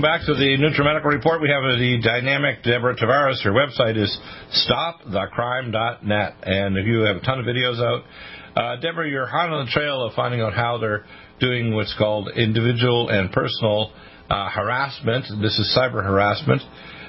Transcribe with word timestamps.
Welcome 0.00 0.18
back 0.18 0.26
to 0.26 0.32
the 0.32 0.56
NutriMedical 0.56 1.12
Report. 1.12 1.42
We 1.42 1.50
have 1.50 1.62
the 1.62 2.00
dynamic 2.02 2.62
Deborah 2.62 2.96
Tavares. 2.96 3.42
Her 3.44 3.52
website 3.52 3.98
is 3.98 4.18
stopthecrime.net, 4.66 6.36
and 6.42 6.78
if 6.78 6.86
you 6.86 7.00
have 7.00 7.16
a 7.16 7.20
ton 7.20 7.38
of 7.38 7.44
videos 7.44 7.78
out. 7.78 8.04
Uh, 8.56 8.80
Deborah, 8.80 9.10
you're 9.10 9.26
hot 9.26 9.50
on 9.50 9.66
the 9.66 9.70
trail 9.70 10.02
of 10.02 10.14
finding 10.14 10.40
out 10.40 10.54
how 10.54 10.78
they're 10.78 11.04
doing 11.38 11.74
what's 11.74 11.94
called 11.98 12.30
individual 12.34 13.10
and 13.10 13.30
personal 13.30 13.92
uh, 14.30 14.48
harassment. 14.48 15.26
This 15.42 15.58
is 15.58 15.76
cyber 15.76 16.02
harassment, 16.02 16.62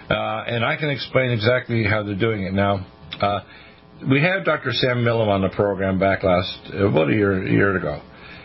uh, 0.09 0.43
and 0.47 0.65
I 0.65 0.75
can 0.75 0.89
explain 0.89 1.31
exactly 1.31 1.85
how 1.85 2.03
they're 2.03 2.19
doing 2.19 2.43
it. 2.43 2.53
Now, 2.53 2.85
uh, 3.21 3.39
we 4.09 4.19
had 4.19 4.43
Dr. 4.43 4.71
Sam 4.73 4.97
Milham 4.97 5.29
on 5.29 5.41
the 5.41 5.49
program 5.49 5.97
back 5.97 6.23
last, 6.23 6.59
uh, 6.73 6.87
about 6.87 7.09
a 7.09 7.13
year, 7.13 7.41
a 7.41 7.49
year 7.49 7.77
ago. 7.77 8.01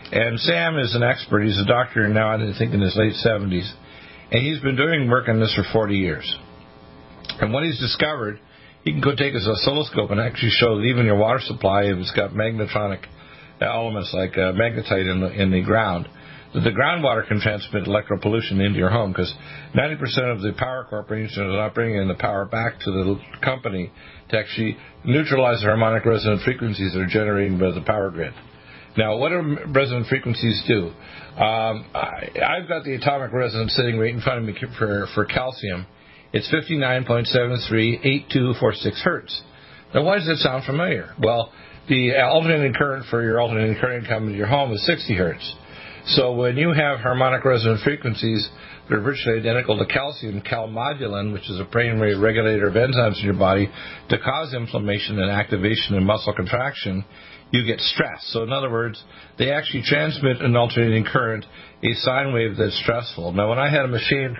And 0.09 0.39
Sam 0.39 0.77
is 0.77 0.95
an 0.95 1.03
expert. 1.03 1.43
He's 1.43 1.59
a 1.59 1.65
doctor 1.65 2.07
now, 2.07 2.33
I 2.33 2.37
think, 2.57 2.73
in 2.73 2.79
his 2.79 2.95
late 2.95 3.15
70s 3.25 3.69
and 4.31 4.45
he's 4.45 4.59
been 4.59 4.75
doing 4.75 5.09
work 5.09 5.29
on 5.29 5.39
this 5.39 5.53
for 5.55 5.63
40 5.71 5.95
years. 5.95 6.37
And 7.39 7.53
what 7.53 7.63
he's 7.63 7.79
discovered, 7.79 8.39
he 8.83 8.91
can 8.91 9.01
go 9.01 9.15
take 9.15 9.33
his 9.33 9.47
oscilloscope 9.47 10.11
and 10.11 10.19
actually 10.19 10.51
show 10.51 10.77
that 10.77 10.83
even 10.83 11.05
your 11.05 11.17
water 11.17 11.39
supply, 11.41 11.83
if 11.83 11.97
it's 11.97 12.11
got 12.11 12.31
magnetronic 12.31 13.05
elements 13.61 14.13
like 14.13 14.33
uh, 14.33 14.53
magnetite 14.53 15.11
in 15.11 15.21
the, 15.21 15.41
in 15.41 15.51
the 15.51 15.61
ground, 15.61 16.07
that 16.53 16.61
the 16.61 16.71
groundwater 16.71 17.27
can 17.27 17.39
transmit 17.39 17.83
electropollution 17.85 18.65
into 18.65 18.79
your 18.79 18.89
home 18.89 19.11
because 19.11 19.33
90% 19.75 20.35
of 20.35 20.41
the 20.41 20.53
power 20.57 20.85
corporations 20.89 21.37
are 21.37 21.47
not 21.47 21.73
bringing 21.73 22.07
the 22.07 22.15
power 22.15 22.45
back 22.45 22.79
to 22.79 22.91
the 22.91 23.19
company 23.43 23.91
to 24.29 24.37
actually 24.37 24.77
neutralize 25.03 25.59
the 25.59 25.67
harmonic 25.67 26.05
resonant 26.05 26.41
frequencies 26.43 26.93
that 26.93 26.99
are 26.99 27.07
generated 27.07 27.59
by 27.59 27.71
the 27.71 27.81
power 27.81 28.09
grid. 28.09 28.33
Now, 28.97 29.17
what 29.17 29.29
do 29.29 29.57
resonant 29.67 30.07
frequencies 30.07 30.63
do? 30.67 30.91
Um, 31.37 31.85
I, 31.93 32.31
have 32.59 32.67
got 32.67 32.83
the 32.83 32.95
atomic 32.95 33.31
resonance 33.31 33.75
sitting 33.75 33.99
right 33.99 34.11
in 34.11 34.21
front 34.21 34.39
of 34.39 34.45
me 34.45 34.55
for, 34.79 35.05
for 35.13 35.23
calcium. 35.25 35.85
It's 36.33 36.51
59.738246 36.51 39.03
hertz. 39.03 39.43
Now, 39.93 40.03
why 40.03 40.17
does 40.17 40.25
that 40.25 40.37
sound 40.37 40.65
familiar? 40.65 41.13
Well, 41.21 41.53
the 41.87 42.19
alternating 42.19 42.73
current 42.73 43.05
for 43.11 43.21
your 43.21 43.39
alternating 43.39 43.75
current 43.79 44.07
coming 44.07 44.31
to 44.31 44.35
your 44.35 44.47
home 44.47 44.73
is 44.73 44.83
60 44.87 45.15
hertz. 45.15 45.55
So 46.07 46.31
when 46.31 46.55
you 46.55 46.71
have 46.71 46.99
harmonic 46.99 47.43
resonant 47.43 47.81
frequencies 47.81 48.47
that 48.87 48.95
are 48.95 49.01
virtually 49.01 49.39
identical 49.39 49.77
to 49.77 49.85
calcium, 49.85 50.41
calmodulin, 50.41 51.33
which 51.33 51.49
is 51.49 51.59
a 51.59 51.65
primary 51.65 52.17
regulator 52.17 52.67
of 52.67 52.75
enzymes 52.75 53.19
in 53.19 53.25
your 53.25 53.33
body, 53.33 53.69
to 54.09 54.17
cause 54.17 54.53
inflammation 54.53 55.19
and 55.19 55.29
activation 55.29 55.95
and 55.95 56.05
muscle 56.05 56.33
contraction, 56.33 57.03
you 57.51 57.65
get 57.65 57.81
stress. 57.81 58.25
So, 58.31 58.43
in 58.43 58.53
other 58.53 58.71
words, 58.71 59.03
they 59.37 59.51
actually 59.51 59.83
transmit 59.83 60.41
an 60.41 60.55
alternating 60.55 61.03
current, 61.03 61.45
a 61.83 61.93
sine 61.95 62.33
wave 62.33 62.55
that's 62.57 62.79
stressful. 62.83 63.33
Now, 63.33 63.49
when 63.49 63.59
I 63.59 63.69
had 63.69 63.83
a 63.83 63.89
machine 63.89 64.37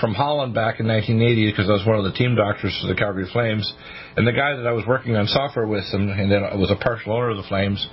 from 0.00 0.14
Holland 0.14 0.52
back 0.52 0.80
in 0.80 0.88
1980, 0.88 1.52
because 1.52 1.68
I 1.68 1.74
was 1.74 1.86
one 1.86 1.96
of 1.96 2.04
the 2.04 2.18
team 2.18 2.34
doctors 2.34 2.76
for 2.82 2.88
the 2.88 2.96
Calgary 2.96 3.28
Flames, 3.32 3.72
and 4.16 4.26
the 4.26 4.32
guy 4.32 4.56
that 4.56 4.66
I 4.66 4.72
was 4.72 4.84
working 4.84 5.14
on 5.14 5.28
software 5.28 5.66
with, 5.66 5.84
and, 5.92 6.10
and 6.10 6.30
then 6.30 6.42
was 6.58 6.72
a 6.72 6.82
partial 6.82 7.12
owner 7.12 7.30
of 7.30 7.36
the 7.36 7.44
Flames, 7.44 7.86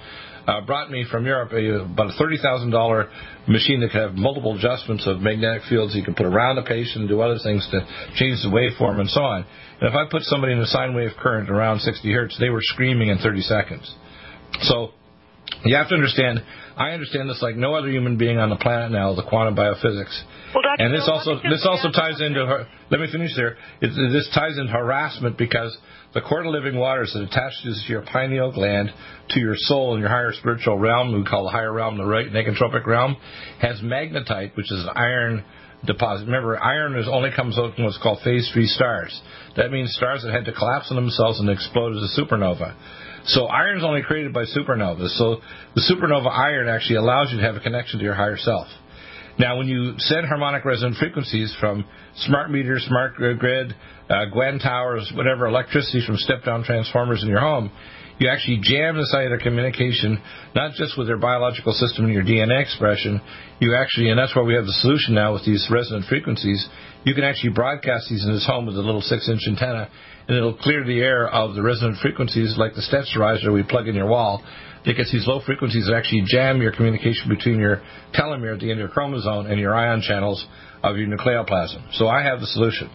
uh, 0.48 0.62
brought 0.62 0.90
me 0.90 1.06
from 1.10 1.26
Europe 1.26 1.52
a, 1.54 1.84
about 1.86 2.08
a 2.08 2.24
$30,000 2.24 3.10
machine 3.48 3.82
that 3.82 3.92
could 3.92 4.02
have 4.02 4.14
multiple 4.14 4.56
adjustments 4.56 5.06
of 5.08 5.22
magnetic 5.22 5.64
fields. 5.70 5.96
You 5.96 6.04
could 6.04 6.16
put 6.16 6.26
around 6.26 6.56
the 6.56 6.64
patient 6.64 7.02
and 7.02 7.10
do 7.10 7.22
other 7.22 7.38
things 7.44 7.68
to 7.72 7.80
change 8.16 8.42
the 8.44 8.50
waveform 8.50 9.00
and 9.00 9.10
so 9.10 9.22
on. 9.22 9.46
And 9.80 9.90
if 9.90 9.96
I 9.96 10.10
put 10.10 10.24
somebody 10.24 10.54
in 10.54 10.60
a 10.60 10.68
sine 10.68 10.94
wave 10.94 11.12
current 11.20 11.50
around 11.50 11.80
60 11.80 12.12
hertz, 12.12 12.38
they 12.40 12.50
were 12.50 12.62
screaming 12.62 13.10
in 13.10 13.18
30 13.18 13.42
seconds. 13.42 13.96
So 14.62 14.92
you 15.66 15.76
have 15.76 15.90
to 15.90 15.96
understand. 15.96 16.44
I 16.78 16.92
understand 16.92 17.30
this 17.30 17.42
like 17.42 17.56
no 17.56 17.76
other 17.76 17.90
human 17.90 18.18
being 18.18 18.38
on 18.38 18.50
the 18.50 18.56
planet 18.56 18.92
now. 18.92 19.14
The 19.16 19.24
quantum 19.24 19.56
biophysics. 19.56 20.22
Well, 20.54 20.64
Dr. 20.64 20.84
And 20.84 20.94
this 20.94 21.08
also 21.12 21.36
this 21.50 21.66
also 21.68 21.92
ties 21.92 22.22
into 22.22 22.46
her. 22.46 22.68
Let 22.90 23.00
me 23.00 23.08
finish 23.12 23.36
there. 23.36 23.58
It, 23.82 23.90
this 24.12 24.30
ties 24.34 24.58
into 24.58 24.72
harassment 24.72 25.38
because 25.38 25.76
the 26.14 26.22
cord 26.22 26.46
of 26.46 26.54
living 26.54 26.78
waters 26.78 27.12
that 27.14 27.24
attaches 27.24 27.84
to 27.86 27.92
your 27.92 28.02
pineal 28.02 28.52
gland, 28.52 28.92
to 29.30 29.40
your 29.40 29.56
soul 29.56 29.94
and 29.94 30.02
your 30.02 30.10
higher 30.10 30.34
spiritual 30.34 30.78
realm, 30.78 31.14
we 31.14 31.24
call 31.24 31.44
the 31.44 31.52
higher 31.52 31.72
realm 31.72 31.98
the 31.98 32.06
right 32.06 32.28
negentropic 32.28 32.86
realm, 32.86 33.16
has 33.60 33.80
magnetite, 33.80 34.56
which 34.56 34.72
is 34.72 34.84
an 34.84 34.90
iron 34.96 35.44
deposit. 35.86 36.26
Remember, 36.26 36.62
iron 36.62 36.98
is 36.98 37.08
only 37.10 37.32
comes 37.36 37.58
out 37.58 37.78
in 37.78 37.86
what's 37.86 37.98
called 38.02 38.20
phase 38.24 38.50
three 38.54 38.68
stars. 38.68 39.20
That 39.58 39.72
means 39.72 39.94
stars 39.94 40.24
that 40.24 40.34
had 40.34 40.46
to 40.46 40.54
collapse 40.54 40.88
on 40.90 40.96
themselves 40.96 41.40
and 41.40 41.50
explode 41.50 41.96
as 41.96 42.18
a 42.18 42.22
supernova. 42.22 42.76
So 43.26 43.46
iron 43.46 43.78
is 43.78 43.84
only 43.84 44.02
created 44.02 44.34
by 44.34 44.44
supernovas. 44.44 45.10
So 45.18 45.42
the 45.76 45.82
supernova 45.82 46.32
iron 46.32 46.68
actually 46.68 46.98
allows 46.98 47.32
you 47.32 47.38
to 47.38 47.44
have 47.44 47.56
a 47.56 47.60
connection 47.60 48.00
to 48.00 48.06
your 48.06 48.16
higher 48.16 48.38
self. 48.38 48.68
Now, 49.40 49.58
when 49.58 49.68
you 49.68 49.94
send 49.98 50.28
harmonic 50.28 50.66
resonant 50.66 50.98
frequencies 50.98 51.56
from 51.60 51.86
smart 52.16 52.52
meters, 52.52 52.86
smart 52.88 53.16
grid, 53.16 53.74
uh, 54.10 54.26
Gwen 54.32 54.60
towers, 54.60 55.12
whatever 55.16 55.48
electricity 55.48 56.04
from 56.06 56.18
step-down 56.18 56.64
transformers 56.64 57.24
in 57.24 57.30
your 57.30 57.40
home, 57.40 57.72
you 58.20 58.30
actually 58.30 58.60
jam 58.62 58.98
the 58.98 59.08
cellular 59.08 59.40
communication, 59.40 60.22
not 60.54 60.74
just 60.74 60.96
with 60.96 61.08
your 61.08 61.18
biological 61.18 61.74
system 61.74 62.06
and 62.06 62.14
your 62.14 62.24
DNA 62.24 62.62
expression. 62.62 63.20
You 63.60 63.76
actually, 63.76 64.10
and 64.10 64.20
that's 64.20 64.36
why 64.36 64.44
we 64.44 64.54
have 64.54 64.66
the 64.66 64.78
solution 64.78 65.16
now 65.16 65.34
with 65.34 65.44
these 65.44 65.66
resonant 65.72 66.06
frequencies. 66.06 66.62
You 67.04 67.16
can 67.16 67.24
actually 67.24 67.54
broadcast 67.54 68.10
these 68.12 68.24
in 68.24 68.32
this 68.32 68.46
home 68.46 68.68
with 68.68 68.76
a 68.76 68.82
little 68.82 69.02
six-inch 69.02 69.42
antenna, 69.48 69.90
and 70.32 70.38
it'll 70.38 70.56
clear 70.56 70.86
the 70.86 71.02
air 71.02 71.28
of 71.28 71.56
the 71.56 71.62
resonant 71.62 71.98
frequencies 72.02 72.56
like 72.58 72.74
the 72.74 72.82
sterilizer 72.82 73.52
we 73.52 73.64
plug 73.64 73.90
in 73.90 73.96
your 73.96 74.08
wall. 74.08 74.42
Because 74.86 75.12
these 75.12 75.28
low 75.28 75.42
frequencies 75.46 75.92
actually 75.94 76.24
jam 76.26 76.62
your 76.62 76.72
communication 76.72 77.28
between 77.28 77.60
your 77.60 77.82
telomere 78.16 78.54
at 78.54 78.62
the 78.62 78.72
end 78.72 78.80
of 78.80 78.88
your 78.88 78.88
chromosome 78.88 79.48
and 79.48 79.60
your 79.60 79.76
ion 79.76 80.02
channels 80.02 80.48
of 80.84 80.96
your 80.96 81.08
nucleoplasm. 81.10 81.86
So 81.96 82.08
I 82.08 82.24
have 82.24 82.40
the 82.40 82.48
solution. 82.48 82.90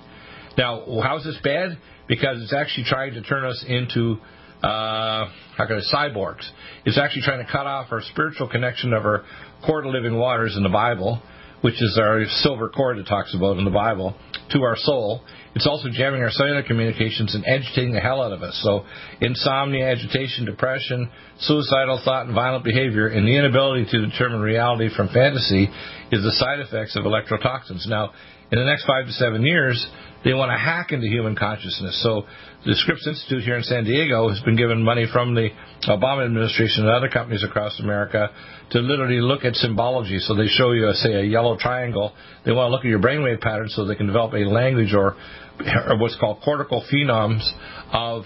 Now, 0.56 0.82
how 1.02 1.18
is 1.18 1.24
this 1.24 1.36
bad? 1.44 1.76
Because 2.08 2.42
it's 2.42 2.54
actually 2.54 2.84
trying 2.84 3.12
to 3.12 3.22
turn 3.22 3.44
us 3.44 3.62
into 3.68 4.16
uh, 4.62 5.28
how 5.58 5.66
can 5.66 5.78
I 5.78 5.94
cyborgs. 5.94 6.48
It's 6.86 6.98
actually 6.98 7.22
trying 7.22 7.44
to 7.44 7.52
cut 7.52 7.66
off 7.66 7.88
our 7.92 8.00
spiritual 8.00 8.48
connection 8.48 8.94
of 8.94 9.04
our 9.04 9.24
core 9.66 9.82
to 9.82 9.90
living 9.90 10.16
waters 10.16 10.56
in 10.56 10.62
the 10.62 10.70
Bible 10.70 11.20
which 11.66 11.82
is 11.82 11.98
our 12.00 12.24
silver 12.42 12.68
cord 12.68 12.98
that 12.98 13.06
talks 13.06 13.34
about 13.34 13.58
in 13.58 13.64
the 13.64 13.70
Bible, 13.70 14.14
to 14.50 14.62
our 14.62 14.76
soul. 14.76 15.22
It's 15.56 15.66
also 15.66 15.88
jamming 15.90 16.20
our 16.20 16.30
cellular 16.30 16.62
communications 16.62 17.34
and 17.34 17.42
agitating 17.48 17.94
the 17.94 18.00
hell 18.00 18.22
out 18.22 18.30
of 18.30 18.42
us. 18.42 18.60
So, 18.62 18.84
insomnia, 19.22 19.88
agitation, 19.88 20.44
depression, 20.44 21.08
suicidal 21.40 22.02
thought, 22.04 22.26
and 22.26 22.34
violent 22.34 22.62
behavior, 22.62 23.08
and 23.08 23.26
the 23.26 23.34
inability 23.38 23.86
to 23.90 24.06
determine 24.06 24.40
reality 24.40 24.90
from 24.94 25.08
fantasy 25.08 25.64
is 26.12 26.22
the 26.22 26.32
side 26.32 26.60
effects 26.60 26.94
of 26.94 27.04
electrotoxins. 27.04 27.88
Now, 27.88 28.12
in 28.52 28.58
the 28.58 28.66
next 28.66 28.84
five 28.84 29.06
to 29.06 29.12
seven 29.12 29.46
years, 29.46 29.84
they 30.24 30.34
want 30.34 30.50
to 30.50 30.58
hack 30.58 30.92
into 30.92 31.06
human 31.06 31.34
consciousness. 31.34 32.02
So 32.02 32.26
the 32.66 32.74
Scripps 32.74 33.06
Institute 33.06 33.44
here 33.44 33.56
in 33.56 33.62
San 33.62 33.84
Diego 33.84 34.28
has 34.28 34.40
been 34.40 34.56
given 34.56 34.82
money 34.82 35.06
from 35.12 35.36
the 35.36 35.50
Obama 35.86 36.26
administration 36.26 36.82
and 36.82 36.90
other 36.90 37.08
companies 37.08 37.44
across 37.44 37.78
America 37.78 38.28
to 38.70 38.80
literally 38.80 39.20
look 39.20 39.44
at 39.44 39.54
symbology. 39.54 40.18
So 40.18 40.34
they 40.34 40.48
show 40.48 40.72
you, 40.72 40.88
uh, 40.88 40.92
say, 40.94 41.12
a 41.14 41.22
yellow 41.22 41.56
triangle. 41.56 42.12
They 42.44 42.50
want 42.50 42.66
to 42.66 42.72
look 42.72 42.84
at 42.84 42.88
your 42.88 42.98
brainwave 42.98 43.40
patterns 43.40 43.72
so 43.76 43.84
they 43.84 43.94
can 43.94 44.08
develop 44.08 44.34
a 44.34 44.38
language 44.50 44.92
or, 44.94 45.14
or 45.86 45.96
what's 45.98 46.16
called 46.18 46.40
cortical 46.44 46.84
phenoms 46.92 47.48
of 47.92 48.24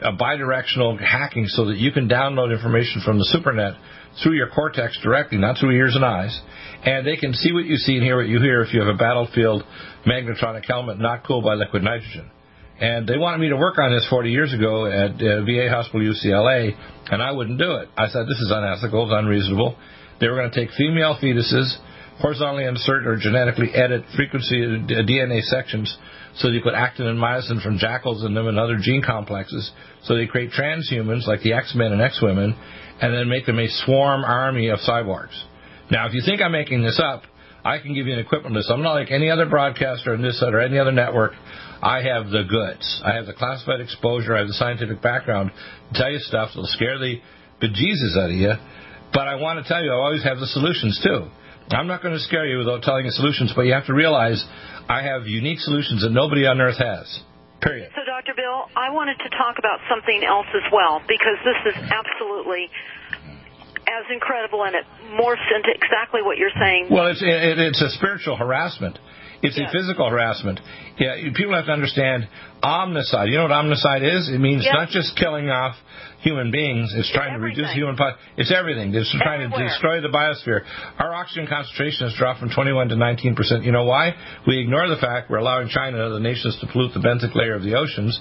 a 0.00 0.12
bidirectional 0.12 0.96
hacking 1.00 1.48
so 1.48 1.64
that 1.64 1.76
you 1.76 1.90
can 1.90 2.08
download 2.08 2.52
information 2.52 3.02
from 3.04 3.18
the 3.18 3.26
supernet 3.34 3.76
through 4.22 4.34
your 4.34 4.48
cortex 4.48 4.96
directly, 5.02 5.38
not 5.38 5.58
through 5.58 5.72
ears 5.72 5.96
and 5.96 6.04
eyes, 6.04 6.40
and 6.84 7.04
they 7.04 7.16
can 7.16 7.34
see 7.34 7.52
what 7.52 7.64
you 7.64 7.74
see 7.76 7.96
and 7.96 8.04
hear 8.04 8.16
what 8.16 8.28
you 8.28 8.38
hear 8.38 8.62
if 8.62 8.72
you 8.72 8.78
have 8.78 8.94
a 8.94 8.96
battlefield 8.96 9.64
magnetronic 10.06 10.64
helmet 10.66 11.00
not 11.00 11.26
cooled 11.26 11.42
by 11.42 11.54
liquid 11.54 11.82
nitrogen. 11.82 12.30
And 12.82 13.06
they 13.06 13.16
wanted 13.16 13.38
me 13.38 13.48
to 13.50 13.56
work 13.56 13.78
on 13.78 13.94
this 13.94 14.04
40 14.10 14.30
years 14.30 14.52
ago 14.52 14.86
at 14.86 15.14
uh, 15.14 15.46
VA 15.46 15.70
Hospital 15.70 16.02
UCLA, 16.02 16.74
and 17.12 17.22
I 17.22 17.30
wouldn't 17.30 17.58
do 17.58 17.76
it. 17.76 17.88
I 17.96 18.08
said, 18.08 18.26
this 18.26 18.42
is 18.42 18.50
unethical, 18.50 19.04
it's 19.06 19.14
unreasonable. 19.14 19.78
They 20.18 20.26
were 20.26 20.34
going 20.34 20.50
to 20.50 20.60
take 20.60 20.74
female 20.74 21.16
fetuses, 21.22 21.78
horizontally 22.18 22.64
insert 22.64 23.06
or 23.06 23.16
genetically 23.16 23.70
edit 23.72 24.02
frequency 24.16 24.66
uh, 24.66 25.06
DNA 25.06 25.42
sections 25.42 25.96
so 26.34 26.48
you 26.48 26.60
put 26.62 26.74
actin 26.74 27.06
and 27.06 27.18
myosin 27.18 27.62
from 27.62 27.78
jackals 27.78 28.24
in 28.24 28.34
them 28.34 28.48
and 28.48 28.58
other 28.58 28.78
gene 28.80 29.02
complexes. 29.06 29.70
So 30.04 30.16
they 30.16 30.26
create 30.26 30.50
transhumans 30.50 31.26
like 31.26 31.42
the 31.42 31.52
X-Men 31.52 31.92
and 31.92 32.00
X-Women, 32.02 32.56
and 33.00 33.14
then 33.14 33.28
make 33.28 33.46
them 33.46 33.58
a 33.58 33.68
swarm 33.68 34.24
army 34.24 34.68
of 34.68 34.78
cyborgs. 34.80 35.40
Now, 35.90 36.08
if 36.08 36.14
you 36.14 36.22
think 36.24 36.40
I'm 36.40 36.52
making 36.52 36.82
this 36.82 37.00
up, 37.02 37.22
I 37.64 37.78
can 37.78 37.94
give 37.94 38.06
you 38.06 38.14
an 38.14 38.18
equipment 38.18 38.56
list. 38.56 38.70
I'm 38.72 38.82
not 38.82 38.94
like 38.94 39.10
any 39.10 39.30
other 39.30 39.46
broadcaster 39.46 40.14
in 40.14 40.22
this 40.22 40.42
or 40.44 40.58
any 40.60 40.78
other 40.78 40.90
network. 40.90 41.32
I 41.82 42.02
have 42.02 42.30
the 42.30 42.44
goods. 42.48 43.02
I 43.04 43.14
have 43.14 43.26
the 43.26 43.34
classified 43.34 43.80
exposure. 43.80 44.36
I 44.36 44.38
have 44.38 44.48
the 44.48 44.54
scientific 44.54 45.02
background 45.02 45.50
to 45.50 45.98
tell 45.98 46.10
you 46.10 46.18
stuff 46.20 46.50
that'll 46.54 46.70
scare 46.70 46.98
the 46.98 47.18
bejesus 47.60 48.16
out 48.16 48.30
of 48.30 48.36
you. 48.36 48.54
But 49.12 49.26
I 49.26 49.34
want 49.34 49.58
to 49.58 49.66
tell 49.66 49.82
you, 49.82 49.90
I 49.90 49.98
always 49.98 50.22
have 50.22 50.38
the 50.38 50.46
solutions 50.46 51.00
too. 51.02 51.26
I'm 51.70 51.86
not 51.86 52.02
going 52.02 52.14
to 52.14 52.20
scare 52.20 52.46
you 52.46 52.58
without 52.58 52.82
telling 52.82 53.04
you 53.04 53.10
solutions, 53.10 53.52
but 53.54 53.62
you 53.62 53.72
have 53.72 53.86
to 53.86 53.94
realize 53.94 54.44
I 54.88 55.02
have 55.02 55.26
unique 55.26 55.58
solutions 55.58 56.02
that 56.02 56.10
nobody 56.10 56.46
on 56.46 56.60
earth 56.60 56.78
has. 56.78 57.06
Period. 57.60 57.90
So, 57.94 58.02
Dr. 58.04 58.34
Bill, 58.34 58.66
I 58.74 58.90
wanted 58.90 59.18
to 59.22 59.30
talk 59.38 59.58
about 59.58 59.78
something 59.88 60.22
else 60.26 60.50
as 60.50 60.66
well 60.72 61.00
because 61.06 61.38
this 61.46 61.74
is 61.74 61.78
absolutely 61.90 62.66
as 63.86 64.04
incredible 64.10 64.64
and 64.64 64.74
it 64.74 64.84
morphs 65.14 65.46
into 65.54 65.70
exactly 65.70 66.22
what 66.22 66.38
you're 66.38 66.54
saying. 66.58 66.88
Well, 66.90 67.06
it's 67.06 67.22
it, 67.22 67.58
it's 67.58 67.82
a 67.82 67.90
spiritual 67.90 68.36
harassment. 68.36 68.98
It's 69.42 69.58
a 69.58 69.66
physical 69.72 70.08
harassment. 70.08 70.60
Yeah, 70.98 71.16
people 71.34 71.54
have 71.54 71.66
to 71.66 71.72
understand 71.72 72.28
omnicide. 72.62 73.28
You 73.28 73.36
know 73.38 73.42
what 73.44 73.52
omnicide 73.52 74.02
is? 74.06 74.28
It 74.28 74.38
means 74.38 74.64
not 74.72 74.88
just 74.88 75.16
killing 75.16 75.50
off 75.50 75.74
human 76.20 76.52
beings. 76.52 76.94
It's 76.96 77.10
trying 77.12 77.34
to 77.34 77.40
reduce 77.40 77.72
human 77.74 77.96
po- 77.96 78.14
It's 78.36 78.52
everything. 78.54 78.94
It's 78.94 79.10
trying 79.20 79.50
to 79.50 79.56
destroy 79.58 80.00
the 80.00 80.08
biosphere. 80.14 80.60
Our 80.98 81.12
oxygen 81.12 81.48
concentration 81.48 82.06
has 82.08 82.14
dropped 82.16 82.38
from 82.38 82.50
21 82.50 82.88
to 82.90 82.96
19 82.96 83.34
percent. 83.34 83.64
You 83.64 83.72
know 83.72 83.84
why? 83.84 84.12
We 84.46 84.60
ignore 84.60 84.88
the 84.88 84.96
fact 85.00 85.28
we're 85.28 85.38
allowing 85.38 85.68
China 85.68 85.98
and 85.98 86.06
other 86.06 86.20
nations 86.20 86.56
to 86.60 86.66
pollute 86.72 86.94
the 86.94 87.00
benthic 87.00 87.34
layer 87.34 87.54
of 87.54 87.62
the 87.64 87.74
oceans. 87.74 88.18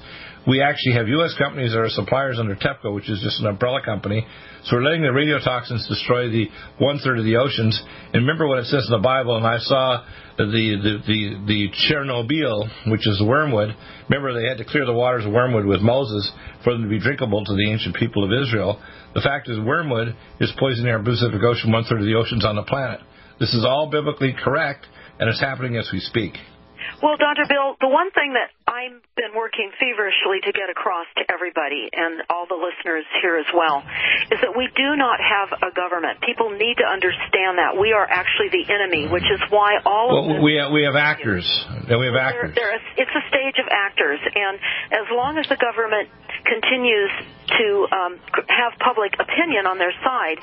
We 0.47 0.61
actually 0.61 0.93
have 0.93 1.07
U.S. 1.07 1.35
companies 1.37 1.71
that 1.71 1.79
are 1.79 1.89
suppliers 1.89 2.37
under 2.39 2.55
TEPCO, 2.55 2.95
which 2.95 3.09
is 3.09 3.21
just 3.21 3.39
an 3.41 3.47
umbrella 3.47 3.81
company. 3.85 4.25
So 4.65 4.77
we're 4.77 4.83
letting 4.83 5.03
the 5.03 5.09
radiotoxins 5.09 5.87
destroy 5.87 6.29
the 6.29 6.47
one 6.79 6.97
third 6.97 7.19
of 7.19 7.25
the 7.25 7.37
oceans. 7.37 7.79
And 8.13 8.25
remember 8.25 8.47
what 8.47 8.57
it 8.57 8.65
says 8.65 8.85
in 8.89 8.91
the 8.91 9.03
Bible. 9.03 9.37
And 9.37 9.45
I 9.45 9.59
saw 9.59 10.03
the 10.37 10.43
the 10.45 10.93
the, 11.05 11.19
the 11.45 11.69
Chernobyl, 11.85 12.89
which 12.91 13.07
is 13.07 13.21
wormwood. 13.23 13.75
Remember 14.09 14.33
they 14.33 14.47
had 14.47 14.57
to 14.57 14.65
clear 14.65 14.85
the 14.85 14.93
waters 14.93 15.25
of 15.25 15.31
wormwood 15.31 15.65
with 15.65 15.81
Moses 15.81 16.31
for 16.63 16.73
them 16.73 16.83
to 16.83 16.89
be 16.89 16.99
drinkable 16.99 17.45
to 17.45 17.53
the 17.53 17.69
ancient 17.69 17.95
people 17.95 18.23
of 18.23 18.31
Israel. 18.33 18.81
The 19.13 19.21
fact 19.21 19.47
is, 19.47 19.59
wormwood 19.59 20.15
is 20.39 20.51
poisoning 20.57 20.91
our 20.91 21.03
Pacific 21.03 21.41
Ocean, 21.43 21.71
one 21.71 21.83
third 21.83 21.99
of 21.99 22.05
the 22.05 22.15
oceans 22.15 22.45
on 22.45 22.55
the 22.55 22.63
planet. 22.63 23.01
This 23.39 23.53
is 23.53 23.65
all 23.65 23.89
biblically 23.91 24.33
correct, 24.33 24.87
and 25.19 25.29
it's 25.29 25.41
happening 25.41 25.77
as 25.77 25.89
we 25.91 25.99
speak. 25.99 26.33
Well, 27.01 27.17
Dr. 27.17 27.45
Bill, 27.49 27.75
the 27.81 27.89
one 27.89 28.11
thing 28.11 28.33
that 28.37 28.53
I've 28.69 29.01
been 29.17 29.33
working 29.35 29.73
feverishly 29.75 30.39
to 30.45 30.51
get 30.53 30.69
across 30.69 31.05
to 31.17 31.23
everybody 31.27 31.89
and 31.91 32.23
all 32.29 32.45
the 32.47 32.57
listeners 32.57 33.03
here 33.21 33.37
as 33.37 33.49
well 33.51 33.83
is 34.31 34.39
that 34.41 34.55
we 34.55 34.69
do 34.73 34.95
not 34.95 35.19
have 35.19 35.51
a 35.59 35.73
government. 35.73 36.21
People 36.21 36.53
need 36.53 36.79
to 36.79 36.87
understand 36.87 37.59
that 37.59 37.75
we 37.75 37.91
are 37.91 38.05
actually 38.05 38.49
the 38.53 38.65
enemy, 38.69 39.11
which 39.11 39.27
is 39.27 39.41
why 39.49 39.81
all 39.83 40.13
well, 40.13 40.37
of 40.37 40.43
we 40.43 40.55
have, 40.55 40.71
we 40.71 40.85
have 40.85 40.95
actors. 40.95 41.45
And 41.67 41.99
we 41.99 42.07
have 42.07 42.15
actors. 42.15 42.55
They're, 42.55 42.79
they're 42.79 43.03
it's 43.03 43.15
a 43.17 43.23
stage 43.27 43.57
of 43.59 43.67
actors, 43.67 44.19
and 44.23 44.55
as 44.93 45.07
long 45.11 45.37
as 45.37 45.49
the 45.49 45.57
government 45.57 46.07
continues 46.45 47.11
to 47.59 47.67
um, 47.91 48.11
have 48.47 48.77
public 48.79 49.13
opinion 49.19 49.67
on 49.67 49.77
their 49.77 49.93
side, 49.99 50.39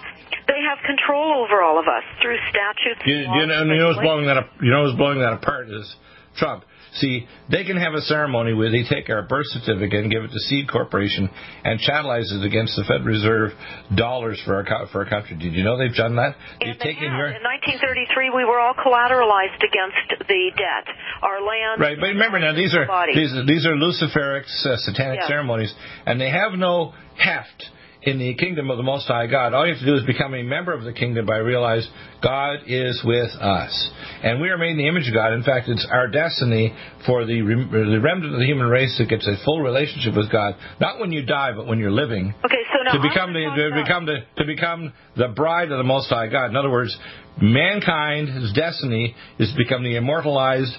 they 0.46 0.60
have 0.64 0.84
control 0.84 1.44
over 1.44 1.62
all 1.62 1.78
of 1.78 1.88
us 1.88 2.04
through 2.20 2.36
statutes. 2.50 3.00
You, 3.06 3.24
you 3.24 3.46
know, 3.46 3.64
you 3.64 3.80
know 3.80 3.88
what's 3.88 4.04
blowing 4.04 4.26
that 4.26 4.36
up, 4.36 4.50
you 4.60 4.70
know 4.70 4.84
what's 4.84 4.96
blowing 4.96 5.20
that 5.20 5.32
apart 5.32 5.70
is 5.70 5.88
Trump. 6.36 6.64
See, 6.94 7.26
they 7.50 7.64
can 7.64 7.76
have 7.76 7.94
a 7.94 8.00
ceremony 8.00 8.54
where 8.54 8.70
they 8.70 8.82
take 8.82 9.10
our 9.10 9.22
birth 9.22 9.46
certificate 9.48 10.02
and 10.02 10.10
give 10.10 10.24
it 10.24 10.32
to 10.32 10.40
Cede 10.48 10.70
Corporation 10.70 11.28
and 11.64 11.78
channelize 11.80 12.32
it 12.32 12.44
against 12.44 12.76
the 12.76 12.84
Fed 12.84 13.04
Reserve 13.04 13.52
dollars 13.94 14.40
for 14.44 14.56
our 14.56 14.86
for 14.88 15.04
our 15.04 15.08
country. 15.08 15.36
Did 15.36 15.52
you 15.52 15.64
know 15.64 15.76
they've 15.76 15.94
done 15.94 16.16
that? 16.16 16.34
They've 16.60 16.70
and 16.70 16.80
taken 16.80 17.12
your... 17.12 17.28
In 17.28 17.44
1933, 17.44 18.30
we 18.34 18.44
were 18.44 18.58
all 18.58 18.74
collateralized 18.74 19.60
against 19.60 20.26
the 20.26 20.50
debt, 20.56 20.88
our 21.22 21.40
land. 21.44 21.80
Right, 21.80 21.98
but 22.00 22.16
remember 22.16 22.40
now 22.40 22.54
these 22.54 22.74
are 22.74 22.88
these, 23.12 23.32
these 23.46 23.66
are 23.66 23.76
Luciferic 23.76 24.48
uh, 24.64 24.76
satanic 24.78 25.20
ceremonies, 25.28 25.72
and 26.06 26.20
they 26.20 26.30
have 26.30 26.52
no 26.56 26.94
heft 27.18 27.68
in 28.02 28.18
the 28.18 28.34
kingdom 28.34 28.70
of 28.70 28.76
the 28.76 28.82
Most 28.82 29.06
High 29.06 29.26
God. 29.26 29.54
All 29.54 29.66
you 29.66 29.74
have 29.74 29.80
to 29.80 29.86
do 29.86 29.96
is 29.96 30.04
become 30.04 30.34
a 30.34 30.42
member 30.42 30.72
of 30.72 30.84
the 30.84 30.92
kingdom 30.92 31.26
by 31.26 31.38
realize 31.38 31.86
God 32.22 32.60
is 32.66 33.02
with 33.04 33.30
us. 33.40 33.90
And 34.22 34.40
we 34.40 34.50
are 34.50 34.58
made 34.58 34.72
in 34.72 34.78
the 34.78 34.88
image 34.88 35.08
of 35.08 35.14
God. 35.14 35.32
In 35.32 35.42
fact, 35.42 35.68
it's 35.68 35.86
our 35.90 36.08
destiny 36.08 36.74
for 37.06 37.24
the, 37.24 37.40
the 37.40 38.00
remnant 38.00 38.34
of 38.34 38.40
the 38.40 38.46
human 38.46 38.68
race 38.68 38.96
that 38.98 39.08
gets 39.08 39.26
a 39.26 39.34
full 39.44 39.62
relationship 39.62 40.16
with 40.16 40.30
God, 40.30 40.54
not 40.80 41.00
when 41.00 41.10
you 41.12 41.24
die, 41.24 41.52
but 41.54 41.66
when 41.66 41.78
you're 41.78 41.90
living. 41.90 42.34
Okay, 42.44 42.62
so 42.72 42.82
now 42.84 42.92
to 42.92 43.08
become 43.08 43.32
the 43.32 43.44
to 43.56 43.82
become 43.82 44.06
the 44.06 44.18
to 44.36 44.46
become 44.46 44.92
the 45.16 45.28
bride 45.28 45.70
of 45.70 45.78
the 45.78 45.84
Most 45.84 46.08
High 46.08 46.28
God. 46.28 46.50
In 46.50 46.56
other 46.56 46.70
words, 46.70 46.96
mankind's 47.40 48.52
destiny 48.54 49.14
is 49.38 49.50
to 49.50 49.56
become 49.56 49.82
the 49.82 49.96
immortalized 49.96 50.72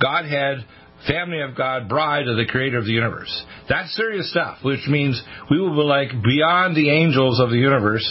Godhead 0.00 0.64
family 1.06 1.40
of 1.40 1.56
God, 1.56 1.88
bride 1.88 2.28
of 2.28 2.36
the 2.36 2.46
creator 2.46 2.78
of 2.78 2.84
the 2.84 2.92
universe. 2.92 3.30
That's 3.68 3.94
serious 3.96 4.30
stuff, 4.30 4.58
which 4.62 4.86
means 4.88 5.22
we 5.50 5.60
will 5.60 5.74
be 5.74 5.82
like 5.82 6.10
beyond 6.22 6.76
the 6.76 6.90
angels 6.90 7.40
of 7.40 7.50
the 7.50 7.58
universe 7.58 8.04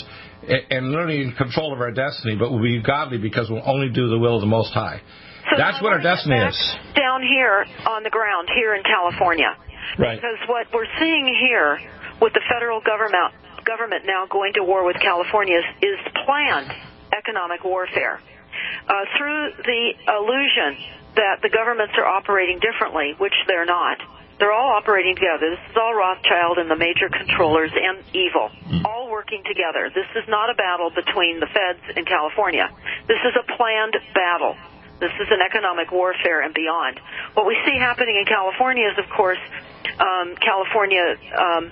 and 0.48 0.92
literally 0.92 1.22
in 1.22 1.32
control 1.34 1.74
of 1.74 1.80
our 1.80 1.92
destiny, 1.92 2.36
but 2.36 2.52
we'll 2.52 2.62
be 2.62 2.82
godly 2.82 3.18
because 3.18 3.50
we'll 3.50 3.64
only 3.66 3.90
do 3.90 4.10
the 4.10 4.20
will 4.20 4.36
of 4.36 4.42
the 4.42 4.48
Most 4.48 4.74
High. 4.74 5.02
So 5.52 5.58
That's 5.58 5.82
what 5.82 5.94
our 5.94 6.02
destiny 6.02 6.36
is. 6.36 6.58
Down 6.96 7.22
here 7.22 7.66
on 7.88 8.04
the 8.04 8.10
ground, 8.10 8.50
here 8.56 8.76
in 8.76 8.84
California. 8.84 9.56
Right. 10.00 10.16
Because 10.16 10.40
what 10.48 10.68
we're 10.74 10.90
seeing 11.00 11.28
here 11.28 11.80
with 12.22 12.34
the 12.34 12.42
federal 12.52 12.82
government 12.82 13.36
government 13.66 14.04
now 14.06 14.26
going 14.28 14.52
to 14.54 14.64
war 14.64 14.86
with 14.86 14.98
California 15.00 15.56
is, 15.56 15.66
is 15.82 16.00
planned 16.26 16.72
economic 17.16 17.64
warfare. 17.64 18.20
Uh, 18.88 18.94
through 19.18 19.52
the 19.64 19.94
illusion 20.12 21.03
that 21.16 21.42
the 21.42 21.50
governments 21.50 21.94
are 21.98 22.06
operating 22.06 22.60
differently, 22.60 23.14
which 23.18 23.34
they're 23.48 23.66
not. 23.66 23.98
They're 24.40 24.52
all 24.52 24.74
operating 24.74 25.16
together. 25.16 25.52
This 25.52 25.62
is 25.70 25.78
all 25.78 25.94
Rothschild 25.94 26.58
and 26.58 26.70
the 26.70 26.76
major 26.76 27.08
controllers 27.08 27.72
and 27.72 28.04
evil, 28.14 28.50
mm. 28.66 28.84
all 28.84 29.10
working 29.12 29.44
together. 29.46 29.92
This 29.94 30.10
is 30.16 30.28
not 30.28 30.50
a 30.50 30.56
battle 30.56 30.90
between 30.90 31.40
the 31.40 31.46
feds 31.46 31.80
and 31.96 32.06
California. 32.06 32.70
This 33.08 33.22
is 33.22 33.34
a 33.38 33.46
planned 33.56 33.96
battle. 34.14 34.58
This 35.00 35.14
is 35.22 35.28
an 35.30 35.40
economic 35.46 35.92
warfare 35.92 36.42
and 36.42 36.54
beyond. 36.54 37.00
What 37.34 37.46
we 37.46 37.58
see 37.66 37.78
happening 37.78 38.16
in 38.18 38.26
California 38.26 38.90
is, 38.90 38.98
of 38.98 39.10
course, 39.16 39.42
um, 40.00 40.36
California 40.42 41.16
um, 41.38 41.72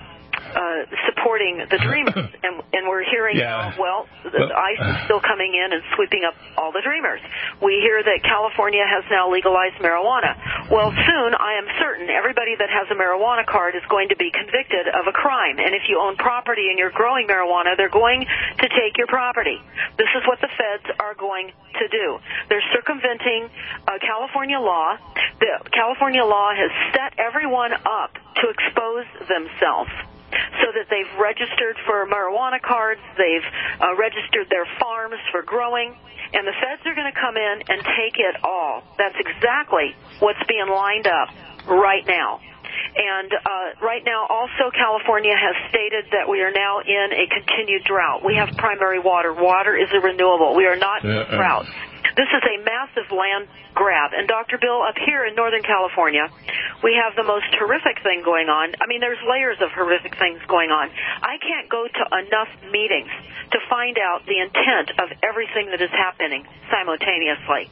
uh, 0.54 0.84
supporting 1.08 1.64
the 1.68 1.78
dreamers, 1.78 2.28
and, 2.44 2.62
and 2.72 2.82
we're 2.88 3.04
hearing, 3.04 3.36
Yeah. 3.36 3.72
uh, 3.72 3.80
well, 3.80 4.08
the, 4.24 4.30
the 4.30 4.52
ICE 4.54 4.80
is 4.96 5.04
still 5.04 5.20
coming 5.20 5.54
in 5.54 5.72
and 5.72 5.82
sweeping 5.96 6.24
up 6.24 6.34
all 6.56 6.72
the 6.72 6.82
dreamers. 6.84 7.20
We 7.60 7.80
hear 7.80 8.02
that 8.02 8.22
California 8.22 8.84
has 8.84 9.04
now 9.10 9.30
legalized 9.32 9.76
marijuana. 9.80 10.36
Well, 10.70 10.90
soon, 10.92 11.30
I 11.34 11.58
am 11.58 11.66
certain 11.80 12.08
everybody 12.10 12.56
that 12.58 12.68
has 12.70 12.88
a 12.90 12.96
marijuana 12.96 13.46
card 13.46 13.74
is 13.74 13.82
going 13.88 14.08
to 14.10 14.16
be 14.16 14.30
convicted 14.30 14.88
of 14.88 15.06
a 15.08 15.12
crime, 15.12 15.58
and 15.58 15.74
if 15.74 15.88
you 15.88 15.98
own 16.00 16.16
property 16.16 16.68
and 16.68 16.78
you're 16.78 16.94
growing 16.94 17.26
marijuana, 17.26 17.76
they're 17.76 17.92
going 17.92 18.24
to 18.24 18.68
take 18.68 18.96
your 18.98 19.06
property. 19.08 19.58
This 19.98 20.08
is 20.16 20.22
what 20.26 20.40
the 20.40 20.48
feds 20.48 20.86
are 21.00 21.14
going 21.14 21.52
to 21.80 21.86
do. 21.88 22.18
They're 22.48 22.64
circumventing 22.72 23.48
uh, 23.88 23.98
California 24.00 24.58
law. 24.58 24.96
The 25.40 25.70
California 25.72 26.24
law 26.24 26.50
has 26.54 26.70
set 26.94 27.18
everyone 27.18 27.72
up 27.72 28.14
to 28.40 28.44
expose 28.50 29.06
themselves 29.28 29.90
so 30.60 30.72
that 30.74 30.88
they've 30.90 31.12
registered 31.20 31.76
for 31.86 32.06
marijuana 32.06 32.60
cards, 32.60 33.00
they've 33.16 33.48
uh, 33.80 33.96
registered 33.96 34.48
their 34.50 34.66
farms 34.80 35.20
for 35.30 35.42
growing, 35.42 35.94
and 36.32 36.46
the 36.46 36.56
feds 36.56 36.82
are 36.86 36.94
going 36.94 37.10
to 37.10 37.18
come 37.18 37.36
in 37.36 37.62
and 37.68 37.78
take 37.96 38.16
it 38.18 38.36
all. 38.44 38.82
That's 38.98 39.16
exactly 39.18 39.94
what's 40.20 40.42
being 40.48 40.68
lined 40.68 41.06
up 41.06 41.28
right 41.68 42.06
now. 42.06 42.40
And 42.94 43.32
uh, 43.32 43.84
right 43.84 44.02
now, 44.04 44.26
also, 44.28 44.68
California 44.72 45.32
has 45.32 45.56
stated 45.68 46.12
that 46.12 46.28
we 46.28 46.40
are 46.40 46.52
now 46.52 46.80
in 46.80 47.08
a 47.12 47.26
continued 47.28 47.84
drought. 47.84 48.24
We 48.24 48.36
have 48.36 48.56
primary 48.56 48.98
water. 48.98 49.32
Water 49.32 49.76
is 49.76 49.88
a 49.92 50.00
renewable. 50.00 50.54
We 50.54 50.66
are 50.66 50.76
not 50.76 51.04
in 51.04 51.10
uh. 51.10 51.36
drought. 51.36 51.66
This 52.16 52.28
is 52.28 52.42
a 52.44 52.56
massive 52.64 53.10
land 53.10 53.48
grab. 53.74 54.12
And 54.12 54.28
Dr. 54.28 54.58
Bill, 54.58 54.82
up 54.82 54.96
here 54.98 55.24
in 55.24 55.34
Northern 55.34 55.62
California, 55.62 56.28
we 56.82 56.98
have 56.98 57.16
the 57.16 57.22
most 57.22 57.48
horrific 57.56 58.02
thing 58.02 58.22
going 58.22 58.48
on. 58.48 58.74
I 58.80 58.86
mean, 58.86 59.00
there's 59.00 59.20
layers 59.24 59.56
of 59.60 59.70
horrific 59.72 60.18
things 60.18 60.40
going 60.48 60.70
on. 60.70 60.90
I 61.22 61.38
can't 61.38 61.68
go 61.70 61.86
to 61.86 62.04
enough 62.26 62.50
meetings 62.70 63.10
to 63.52 63.58
find 63.68 63.96
out 63.98 64.26
the 64.26 64.38
intent 64.40 64.98
of 64.98 65.08
everything 65.22 65.70
that 65.70 65.80
is 65.80 65.90
happening 65.90 66.44
simultaneously. 66.70 67.70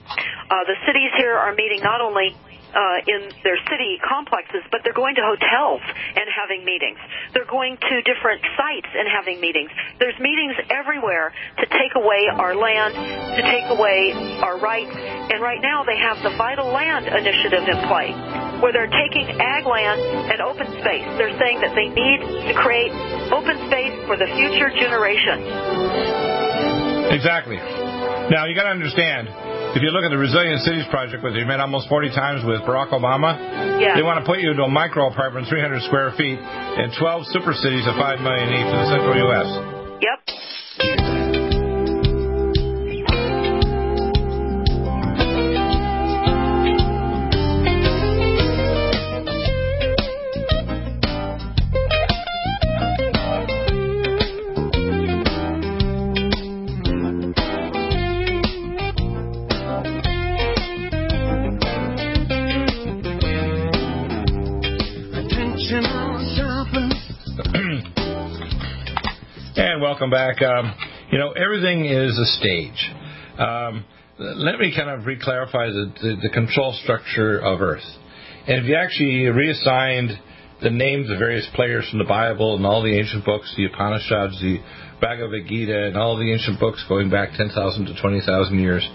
Uh, 0.50 0.64
the 0.64 0.76
cities 0.86 1.12
here 1.16 1.36
are 1.36 1.54
meeting 1.54 1.82
not 1.82 2.00
only 2.00 2.36
uh, 2.74 3.02
in 3.06 3.30
their 3.42 3.58
city 3.68 3.98
complexes, 4.02 4.62
but 4.70 4.80
they're 4.84 4.96
going 4.96 5.14
to 5.16 5.24
hotels 5.24 5.82
and 6.16 6.26
having 6.30 6.64
meetings. 6.64 6.98
They're 7.34 7.48
going 7.48 7.76
to 7.76 7.94
different 8.02 8.42
sites 8.56 8.90
and 8.94 9.06
having 9.08 9.40
meetings. 9.40 9.70
There's 9.98 10.18
meetings 10.18 10.54
everywhere 10.70 11.32
to 11.58 11.66
take 11.66 11.94
away 11.96 12.28
our 12.30 12.54
land, 12.54 12.94
to 13.36 13.42
take 13.42 13.66
away 13.70 14.14
our 14.42 14.58
rights, 14.58 14.94
and 14.94 15.42
right 15.42 15.60
now 15.60 15.84
they 15.84 15.98
have 15.98 16.22
the 16.22 16.34
Vital 16.36 16.70
Land 16.70 17.06
Initiative 17.06 17.66
in 17.66 17.78
play, 17.88 18.14
where 18.62 18.72
they're 18.72 18.90
taking 18.90 19.26
ag 19.40 19.66
land 19.66 20.00
and 20.30 20.40
open 20.40 20.66
space. 20.80 21.06
They're 21.18 21.36
saying 21.38 21.60
that 21.60 21.74
they 21.74 21.88
need 21.88 22.18
to 22.48 22.54
create 22.54 22.92
open 23.32 23.56
space 23.66 23.94
for 24.06 24.16
the 24.16 24.26
future 24.26 24.70
generation. 24.78 25.42
Exactly. 27.10 27.56
Now 28.30 28.46
you 28.46 28.54
got 28.54 28.64
to 28.64 28.74
understand. 28.74 29.49
If 29.72 29.82
you 29.82 29.90
look 29.94 30.02
at 30.02 30.10
the 30.10 30.18
Resilient 30.18 30.62
Cities 30.62 30.84
project, 30.90 31.22
which 31.22 31.34
they 31.34 31.44
met 31.44 31.60
almost 31.60 31.88
40 31.88 32.10
times 32.10 32.44
with 32.44 32.60
Barack 32.62 32.90
Obama, 32.90 33.38
Yeah. 33.80 33.94
they 33.94 34.02
want 34.02 34.18
to 34.18 34.26
put 34.26 34.40
you 34.40 34.50
into 34.50 34.64
a 34.64 34.68
micro 34.68 35.06
apartment, 35.06 35.46
300 35.46 35.82
square 35.82 36.10
feet, 36.18 36.38
in 36.38 36.90
12 36.98 37.26
super 37.30 37.54
cities 37.54 37.86
of 37.86 37.94
5 37.94 38.20
million 38.20 38.48
each 38.50 38.66
in 38.66 38.76
the 38.76 38.88
central 38.90 39.16
U.S. 39.30 39.48
Yep. 40.02 41.29
Welcome 69.80 70.10
back. 70.10 70.42
Um, 70.42 70.74
you 71.10 71.18
know, 71.18 71.32
everything 71.32 71.86
is 71.86 72.18
a 72.18 72.26
stage. 72.36 72.90
Um, 73.38 73.86
let 74.18 74.58
me 74.58 74.74
kind 74.76 74.90
of 74.90 75.06
re-clarify 75.06 75.68
the, 75.68 75.92
the, 76.02 76.16
the 76.24 76.28
control 76.28 76.76
structure 76.82 77.38
of 77.38 77.62
Earth. 77.62 77.86
And 78.46 78.58
if 78.58 78.64
you 78.68 78.76
actually 78.76 79.24
reassigned 79.28 80.10
the 80.60 80.68
names 80.68 81.08
of 81.08 81.18
various 81.18 81.48
players 81.54 81.88
from 81.88 81.98
the 81.98 82.04
Bible 82.04 82.56
and 82.56 82.66
all 82.66 82.82
the 82.82 82.94
ancient 82.94 83.24
books, 83.24 83.54
the 83.56 83.64
Upanishads, 83.64 84.38
the 84.42 84.58
Bhagavad 85.00 85.46
Gita, 85.48 85.86
and 85.86 85.96
all 85.96 86.18
the 86.18 86.30
ancient 86.30 86.60
books 86.60 86.84
going 86.86 87.08
back 87.08 87.30
10,000 87.38 87.86
to 87.86 87.98
20,000 87.98 88.58
years, 88.58 88.86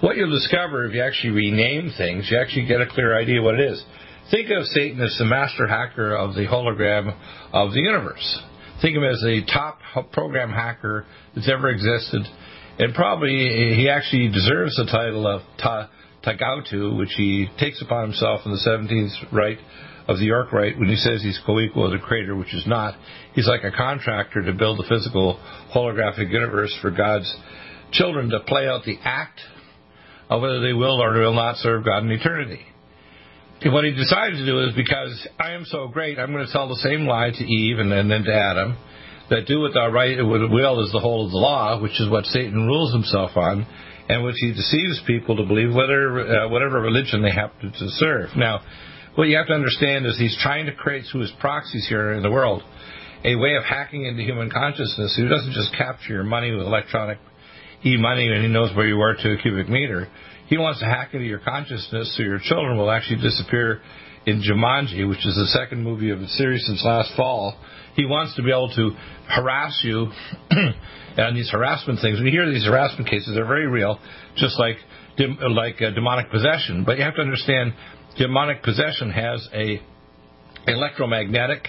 what 0.00 0.16
you'll 0.16 0.34
discover 0.34 0.84
if 0.86 0.94
you 0.94 1.02
actually 1.02 1.30
rename 1.30 1.92
things, 1.96 2.26
you 2.28 2.38
actually 2.38 2.66
get 2.66 2.80
a 2.80 2.86
clear 2.88 3.16
idea 3.16 3.40
what 3.40 3.54
it 3.54 3.70
is. 3.70 3.84
Think 4.32 4.50
of 4.50 4.64
Satan 4.66 5.00
as 5.00 5.14
the 5.16 5.26
master 5.26 5.68
hacker 5.68 6.16
of 6.16 6.34
the 6.34 6.46
hologram 6.46 7.16
of 7.52 7.70
the 7.70 7.80
universe. 7.80 8.42
Think 8.80 8.96
of 8.96 9.02
him 9.02 9.10
as 9.10 9.20
the 9.20 9.42
top 9.52 9.80
program 10.12 10.50
hacker 10.50 11.04
that's 11.34 11.50
ever 11.50 11.68
existed. 11.68 12.22
And 12.78 12.94
probably 12.94 13.74
he 13.74 13.88
actually 13.88 14.28
deserves 14.28 14.76
the 14.76 14.84
title 14.84 15.26
of 15.26 15.42
Ta- 15.60 15.90
Tagautu, 16.24 16.96
which 16.96 17.12
he 17.16 17.48
takes 17.58 17.82
upon 17.82 18.04
himself 18.04 18.42
in 18.44 18.52
the 18.52 18.58
17th 18.58 19.32
right 19.32 19.58
of 20.06 20.18
the 20.18 20.24
York 20.24 20.52
Rite 20.52 20.78
when 20.78 20.88
he 20.88 20.96
says 20.96 21.22
he's 21.22 21.40
co-equal 21.44 21.90
to 21.90 21.96
the 21.96 22.02
creator, 22.02 22.36
which 22.36 22.54
is 22.54 22.66
not. 22.66 22.94
He's 23.34 23.48
like 23.48 23.64
a 23.64 23.76
contractor 23.76 24.42
to 24.42 24.52
build 24.52 24.80
a 24.80 24.88
physical 24.88 25.40
holographic 25.74 26.30
universe 26.30 26.76
for 26.80 26.90
God's 26.90 27.32
children 27.92 28.30
to 28.30 28.40
play 28.40 28.68
out 28.68 28.84
the 28.84 28.98
act 29.02 29.40
of 30.30 30.40
whether 30.40 30.60
they 30.60 30.72
will 30.72 31.02
or 31.02 31.12
will 31.12 31.34
not 31.34 31.56
serve 31.56 31.84
God 31.84 32.04
in 32.04 32.10
eternity. 32.10 32.64
And 33.60 33.72
what 33.72 33.84
he 33.84 33.90
decided 33.90 34.38
to 34.38 34.46
do 34.46 34.60
is 34.64 34.74
because 34.74 35.26
I 35.38 35.52
am 35.52 35.64
so 35.64 35.88
great, 35.88 36.18
I'm 36.18 36.32
going 36.32 36.46
to 36.46 36.52
tell 36.52 36.68
the 36.68 36.76
same 36.76 37.06
lie 37.06 37.30
to 37.30 37.44
Eve 37.44 37.78
and 37.78 37.90
then, 37.90 38.08
then 38.08 38.22
to 38.24 38.32
Adam 38.32 38.76
that 39.30 39.46
do 39.46 39.60
with 39.60 39.76
our 39.76 39.90
right 39.90 40.16
with 40.16 40.50
will 40.50 40.82
is 40.84 40.92
the 40.92 41.00
whole 41.00 41.26
of 41.26 41.32
the 41.32 41.38
law, 41.38 41.80
which 41.80 42.00
is 42.00 42.08
what 42.08 42.24
Satan 42.26 42.66
rules 42.66 42.92
himself 42.92 43.36
on, 43.36 43.66
and 44.08 44.24
which 44.24 44.36
he 44.38 44.52
deceives 44.52 45.02
people 45.06 45.36
to 45.36 45.44
believe 45.44 45.74
whether 45.74 46.44
uh, 46.44 46.48
whatever 46.48 46.80
religion 46.80 47.20
they 47.20 47.30
happen 47.30 47.72
to 47.72 47.88
serve. 47.98 48.30
Now, 48.36 48.60
what 49.16 49.28
you 49.28 49.36
have 49.36 49.48
to 49.48 49.54
understand 49.54 50.06
is 50.06 50.16
he's 50.16 50.38
trying 50.40 50.66
to 50.66 50.72
create 50.72 51.04
through 51.10 51.22
his 51.22 51.32
proxies 51.40 51.86
here 51.88 52.12
in 52.12 52.22
the 52.22 52.30
world 52.30 52.62
a 53.24 53.34
way 53.34 53.56
of 53.56 53.64
hacking 53.64 54.06
into 54.06 54.22
human 54.22 54.50
consciousness. 54.50 55.14
He 55.16 55.28
doesn't 55.28 55.52
just 55.52 55.74
capture 55.76 56.12
your 56.12 56.22
money 56.22 56.52
with 56.52 56.64
electronic 56.64 57.18
e-money 57.84 58.28
and 58.28 58.42
he 58.44 58.48
knows 58.48 58.74
where 58.76 58.86
you 58.86 59.00
are 59.00 59.14
to 59.14 59.32
a 59.32 59.36
cubic 59.42 59.68
meter. 59.68 60.08
He 60.48 60.56
wants 60.56 60.80
to 60.80 60.86
hack 60.86 61.10
into 61.12 61.26
your 61.26 61.40
consciousness 61.40 62.16
so 62.16 62.22
your 62.22 62.38
children 62.42 62.78
will 62.78 62.90
actually 62.90 63.20
disappear 63.20 63.82
in 64.24 64.42
Jumanji, 64.42 65.08
which 65.08 65.26
is 65.26 65.34
the 65.34 65.46
second 65.58 65.82
movie 65.82 66.10
of 66.10 66.20
the 66.20 66.28
series 66.28 66.64
since 66.66 66.82
last 66.84 67.12
fall. 67.16 67.54
He 67.94 68.06
wants 68.06 68.34
to 68.36 68.42
be 68.42 68.50
able 68.50 68.70
to 68.74 68.90
harass 69.28 69.80
you 69.84 70.10
on 71.18 71.34
these 71.34 71.50
harassment 71.50 72.00
things. 72.00 72.20
We 72.22 72.30
hear 72.30 72.50
these 72.50 72.64
harassment 72.64 73.10
cases, 73.10 73.34
they're 73.34 73.46
very 73.46 73.66
real, 73.66 73.98
just 74.36 74.58
like 74.58 74.76
like 75.50 75.82
uh, 75.82 75.90
demonic 75.90 76.30
possession. 76.30 76.84
But 76.84 76.98
you 76.98 77.04
have 77.04 77.16
to 77.16 77.22
understand, 77.22 77.74
demonic 78.16 78.62
possession 78.62 79.10
has 79.10 79.46
a 79.52 79.82
electromagnetic 80.66 81.66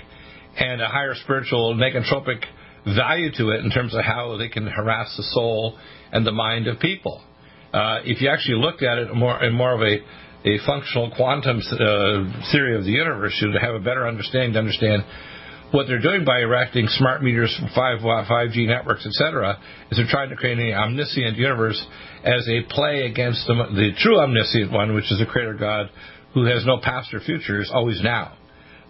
and 0.58 0.82
a 0.82 0.88
higher 0.88 1.16
spiritual 1.24 1.76
negotropic 1.76 2.44
value 2.86 3.32
to 3.38 3.50
it 3.50 3.64
in 3.64 3.72
terms 3.72 3.96
of 3.96 4.04
how 4.04 4.38
they 4.38 4.50
can 4.50 4.68
harass 4.68 5.16
the 5.18 5.24
soul 5.24 5.78
and 6.12 6.26
the 6.26 6.32
mind 6.32 6.68
of 6.68 6.80
people. 6.80 7.24
Uh, 7.74 8.00
if 8.04 8.22
you 8.22 8.30
actually 8.30 8.58
looked 8.58 8.82
at 8.82 8.98
it 8.98 9.14
more 9.14 9.44
in 9.44 9.54
more 9.54 9.74
of 9.74 9.82
a, 9.82 9.98
a 10.50 10.58
functional 10.66 11.12
quantum 11.16 11.60
uh, 11.60 12.52
theory 12.52 12.76
of 12.76 12.84
the 12.84 12.92
universe, 12.92 13.38
you'd 13.42 13.56
have 13.62 13.76
a 13.76 13.80
better 13.80 14.08
understanding 14.08 14.54
to 14.54 14.60
understand 14.60 15.04
what 15.72 15.86
they're 15.88 16.02
doing 16.02 16.26
by 16.26 16.40
erecting 16.40 16.88
smart 16.88 17.22
meters, 17.22 17.56
5, 17.76 18.00
5G 18.00 18.66
networks, 18.66 19.06
etc., 19.06 19.60
is 19.92 19.98
they're 19.98 20.08
trying 20.10 20.30
to 20.30 20.36
create 20.36 20.58
an 20.58 20.74
omniscient 20.74 21.38
universe 21.38 21.80
as 22.24 22.48
a 22.50 22.64
play 22.74 23.06
against 23.06 23.46
the, 23.46 23.54
the 23.54 23.92
true 24.00 24.20
omniscient 24.20 24.72
one, 24.72 24.96
which 24.96 25.12
is 25.12 25.20
the 25.20 25.28
Creator 25.28 25.54
God, 25.54 25.90
who 26.34 26.46
has 26.46 26.66
no 26.66 26.80
past 26.82 27.14
or 27.14 27.20
future, 27.20 27.62
is 27.62 27.72
always 27.72 28.02
now. 28.02 28.36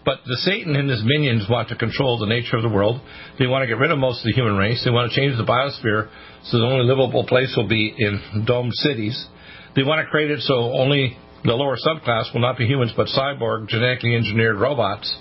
But 0.06 0.20
the 0.26 0.38
Satan 0.38 0.76
and 0.76 0.90
his 0.90 1.04
minions 1.04 1.46
want 1.50 1.70
to 1.70 1.76
control 1.76 2.18
the 2.18 2.26
nature 2.26 2.56
of 2.56 2.64
the 2.64 2.70
world. 2.70 3.02
They 3.38 3.48
want 3.48 3.64
to 3.64 3.68
get 3.68 3.78
rid 3.78 3.92
of 3.92 4.00
most 4.00 4.22
of 4.22 4.26
the 4.26 4.34
human 4.34 4.56
race. 4.56 4.82
They 4.84 4.92
want 4.92 5.12
to 5.12 5.16
change 5.16 5.38
the 5.38 5.44
biosphere 5.44 6.10
so 6.44 6.58
the 6.58 6.66
only 6.66 6.86
livable 6.86 7.26
place 7.28 7.54
will 7.56 7.68
be 7.68 7.94
in 7.98 8.46
domed 8.46 8.74
cities. 8.76 9.28
They 9.76 9.84
want 9.84 10.04
to 10.04 10.10
create 10.10 10.32
it 10.32 10.40
so 10.42 10.72
only 10.74 11.18
the 11.44 11.54
lower 11.54 11.78
subclass 11.78 12.34
will 12.34 12.42
not 12.42 12.58
be 12.58 12.66
humans 12.66 12.94
but 12.96 13.08
cyborg, 13.08 13.68
genetically 13.68 14.16
engineered 14.16 14.58
robots 14.58 15.14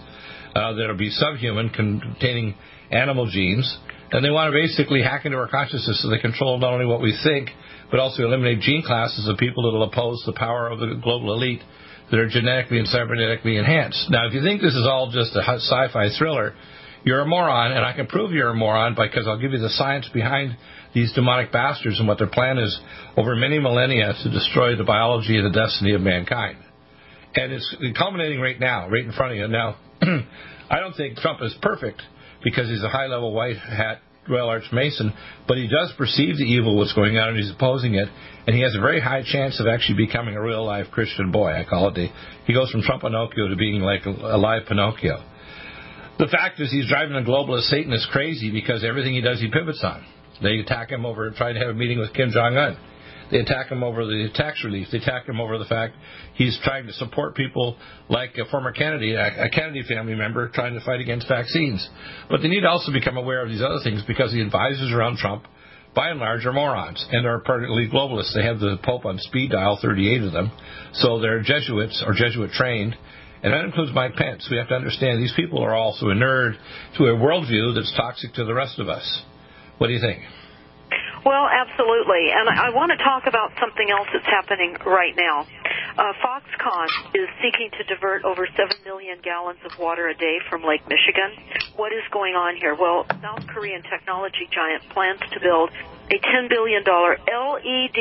uh, 0.55 0.73
that 0.75 0.87
will 0.89 0.97
be 0.97 1.11
subhuman, 1.11 1.71
containing 1.71 2.55
animal 2.91 3.27
genes. 3.31 3.79
And 4.11 4.25
they 4.25 4.31
want 4.31 4.53
to 4.53 4.57
basically 4.57 5.03
hack 5.03 5.27
into 5.27 5.37
our 5.37 5.49
consciousness 5.49 6.03
so 6.03 6.09
they 6.09 6.19
control 6.19 6.59
not 6.59 6.73
only 6.73 6.87
what 6.87 7.03
we 7.03 7.19
think, 7.23 7.51
but 7.91 8.01
also 8.01 8.23
eliminate 8.23 8.61
gene 8.61 8.83
classes 8.83 9.29
of 9.29 9.37
people 9.37 9.65
that 9.65 9.77
will 9.77 9.85
oppose 9.85 10.23
the 10.25 10.33
power 10.33 10.69
of 10.69 10.79
the 10.79 10.99
global 11.03 11.35
elite 11.35 11.61
that 12.11 12.19
are 12.19 12.29
genetically 12.29 12.79
and 12.79 12.89
cybernetically 12.89 13.59
enhanced. 13.59 14.11
Now, 14.11 14.27
if 14.27 14.35
you 14.35 14.43
think 14.43 14.63
this 14.63 14.75
is 14.75 14.87
all 14.87 15.11
just 15.11 15.35
a 15.37 15.43
sci-fi 15.43 16.09
thriller, 16.19 16.55
you're 17.05 17.21
a 17.21 17.27
moron, 17.27 17.73
and 17.73 17.85
I 17.85 17.93
can 17.93 18.07
prove 18.07 18.33
you're 18.33 18.51
a 18.51 18.55
moron 18.55 18.95
because 18.95 19.27
I'll 19.27 19.41
give 19.41 19.53
you 19.53 19.59
the 19.59 19.71
science 19.71 20.09
behind 20.13 20.57
these 20.95 21.13
demonic 21.15 21.53
bastards 21.53 21.99
and 21.99 22.09
what 22.09 22.19
their 22.19 22.29
plan 22.29 22.59
is 22.59 22.79
over 23.17 23.37
many 23.37 23.59
millennia 23.59 24.15
to 24.23 24.31
destroy 24.31 24.77
the 24.77 24.85
biology 24.85 25.37
and 25.37 25.47
the 25.47 25.59
destiny 25.59 25.95
of 25.95 26.01
mankind. 26.01 26.59
And 27.35 27.53
it's 27.53 27.77
culminating 27.97 28.41
right 28.41 28.59
now, 28.59 28.89
right 28.89 29.05
in 29.05 29.13
front 29.13 29.33
of 29.33 29.39
you. 29.39 29.49
Now, 29.49 29.77
I 30.71 30.81
don't 30.81 30.97
think 30.97 31.19
Trump 31.19 31.41
is 31.43 31.55
perfect 31.63 32.03
because 32.43 32.69
he's 32.69 32.83
a 32.83 32.89
high 32.89 33.07
level 33.07 33.33
white 33.33 33.59
hat 33.59 34.01
Royal 34.29 34.49
Arch 34.49 34.71
Mason, 34.73 35.13
but 35.47 35.57
he 35.57 35.69
does 35.69 35.93
perceive 35.97 36.37
the 36.37 36.45
evil 36.45 36.79
that's 36.79 36.95
going 36.95 37.17
on 37.17 37.31
and 37.31 37.39
he's 37.39 37.51
opposing 37.51 37.95
it, 37.95 38.09
and 38.47 38.55
he 38.55 38.63
has 38.63 38.75
a 38.75 38.81
very 38.81 39.01
high 39.01 39.23
chance 39.25 39.61
of 39.61 39.67
actually 39.67 40.07
becoming 40.07 40.37
a 40.37 40.43
real 40.43 40.65
live 40.65 40.87
Christian 40.91 41.31
boy. 41.31 41.53
I 41.53 41.65
call 41.65 41.89
it 41.89 41.95
the 41.95 42.09
he 42.47 42.53
goes 42.53 42.71
from 42.71 42.83
Trump 42.83 43.03
Pinocchio 43.03 43.49
to 43.49 43.57
being 43.57 43.81
like 43.81 44.07
a, 44.07 44.11
a 44.11 44.39
live 44.39 44.67
Pinocchio. 44.67 45.23
The 46.19 46.27
fact 46.27 46.61
is 46.61 46.71
he's 46.71 46.89
driving 46.89 47.17
a 47.17 47.23
globalist 47.23 47.71
Satanist 47.71 48.09
crazy 48.11 48.51
because 48.51 48.85
everything 48.85 49.15
he 49.15 49.21
does 49.21 49.41
he 49.41 49.49
pivots 49.51 49.83
on. 49.85 50.05
They 50.43 50.59
attack 50.59 50.91
him 50.91 51.07
over 51.07 51.31
trying 51.31 51.55
to 51.55 51.61
have 51.61 51.71
a 51.71 51.75
meeting 51.75 51.99
with 51.99 52.13
Kim 52.13 52.31
Jong 52.31 52.57
Un. 52.57 52.77
They 53.31 53.39
attack 53.39 53.71
him 53.71 53.83
over 53.83 54.05
the 54.05 54.29
tax 54.35 54.63
relief. 54.65 54.89
They 54.91 54.99
attack 54.99 55.29
him 55.29 55.41
over 55.41 55.59
the 55.59 55.67
fact 55.67 55.95
he's 56.35 56.59
trying 56.65 56.87
to 56.87 56.93
support 56.95 57.35
people 57.35 57.77
like 58.09 58.37
a 58.39 58.49
former 58.51 58.73
Kennedy, 58.73 59.15
a 59.15 59.49
Kennedy 59.51 59.83
family 59.83 60.15
member, 60.15 60.49
trying 60.49 60.75
to 60.75 60.85
fight 60.85 61.01
against 61.01 61.29
vaccines. 61.29 61.87
But 62.31 62.41
they 62.43 62.49
need 62.49 62.61
to 62.61 62.69
also 62.69 62.93
become 62.93 63.17
aware 63.17 63.43
of 63.43 63.49
these 63.49 63.63
other 63.63 63.81
things 63.85 64.03
because 64.07 64.33
the 64.33 64.41
advisors 64.41 64.93
around 64.93 65.19
Trump, 65.19 65.45
by 65.95 66.09
and 66.11 66.21
large, 66.21 66.47
are 66.47 66.53
morons 66.53 67.05
and 67.11 67.27
are 67.27 67.41
partly 67.41 67.89
globalists. 67.93 68.35
They 68.35 68.45
have 68.45 68.61
the 68.61 68.79
Pope 68.83 69.05
on 69.05 69.19
speed 69.19 69.51
dial, 69.51 69.79
38 69.81 70.23
of 70.23 70.33
them. 70.33 70.51
So 70.95 71.21
they're 71.21 71.43
Jesuits 71.43 72.03
or 72.07 72.15
Jesuit 72.15 72.51
trained. 72.53 72.97
And 73.43 73.53
that 73.53 73.65
includes 73.65 73.93
Mike 73.95 74.15
Pence. 74.15 74.49
We 74.51 74.57
have 74.57 74.69
to 74.69 74.75
understand 74.75 75.23
these 75.23 75.35
people 75.37 75.63
are 75.63 75.75
also 75.75 76.09
inured 76.09 76.55
to 76.97 77.05
a 77.05 77.15
worldview 77.15 77.75
that's 77.75 77.93
toxic 77.97 78.33
to 78.35 78.45
the 78.45 78.55
rest 78.55 78.81
of 78.81 78.89
us. 78.89 79.23
What 79.79 79.87
do 79.87 79.93
you 79.93 80.01
think? 80.01 80.23
Well, 81.29 81.45
absolutely. 81.45 82.33
And 82.33 82.49
I 82.49 82.73
want 82.73 82.89
to 82.89 82.97
talk 83.05 83.29
about 83.29 83.53
something 83.61 83.85
else 83.93 84.09
that's 84.17 84.25
happening 84.25 84.81
right 84.81 85.13
now. 85.13 85.45
Uh, 86.01 86.17
Foxconn 86.25 86.89
is 87.13 87.29
seeking 87.45 87.69
to 87.77 87.85
divert 87.85 88.25
over 88.25 88.49
7 88.49 88.73
million 88.89 89.21
gallons 89.21 89.61
of 89.61 89.77
water 89.77 90.09
a 90.09 90.17
day 90.17 90.41
from 90.49 90.65
Lake 90.65 90.81
Michigan. 90.89 91.37
What 91.77 91.93
is 91.93 92.01
going 92.17 92.33
on 92.33 92.57
here? 92.57 92.73
Well, 92.73 93.05
South 93.21 93.45
Korean 93.45 93.83
technology 93.85 94.49
giant 94.49 94.89
plans 94.89 95.21
to 95.37 95.39
build 95.45 95.69
a 96.09 96.17
$10 96.17 96.49
billion 96.49 96.81
LED 96.81 98.01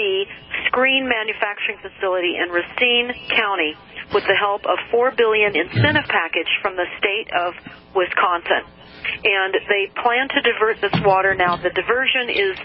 screen 0.72 1.12
manufacturing 1.12 1.84
facility 1.84 2.40
in 2.40 2.48
Racine 2.48 3.12
County 3.36 3.76
with 4.16 4.24
the 4.24 4.40
help 4.40 4.64
of 4.64 4.80
4 4.88 5.12
billion 5.20 5.52
incentive 5.52 6.08
package 6.08 6.48
from 6.64 6.80
the 6.80 6.88
state 6.96 7.28
of 7.36 7.60
Wisconsin. 7.92 8.64
And 9.28 9.52
they 9.68 9.92
plan 10.00 10.32
to 10.32 10.40
divert 10.40 10.80
this 10.80 10.96
water 11.04 11.36
now. 11.36 11.58
The 11.58 11.76
diversion 11.76 12.32
is 12.32 12.56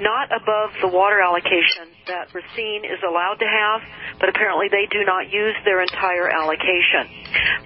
not 0.00 0.28
above 0.32 0.70
the 0.80 0.88
water 0.88 1.20
allocation 1.20 1.88
that 2.06 2.32
Racine 2.34 2.84
is 2.84 3.00
allowed 3.02 3.40
to 3.40 3.48
have, 3.48 3.80
but 4.20 4.28
apparently 4.28 4.68
they 4.68 4.86
do 4.90 5.04
not 5.04 5.32
use 5.32 5.56
their 5.64 5.80
entire 5.80 6.28
allocation. 6.28 7.08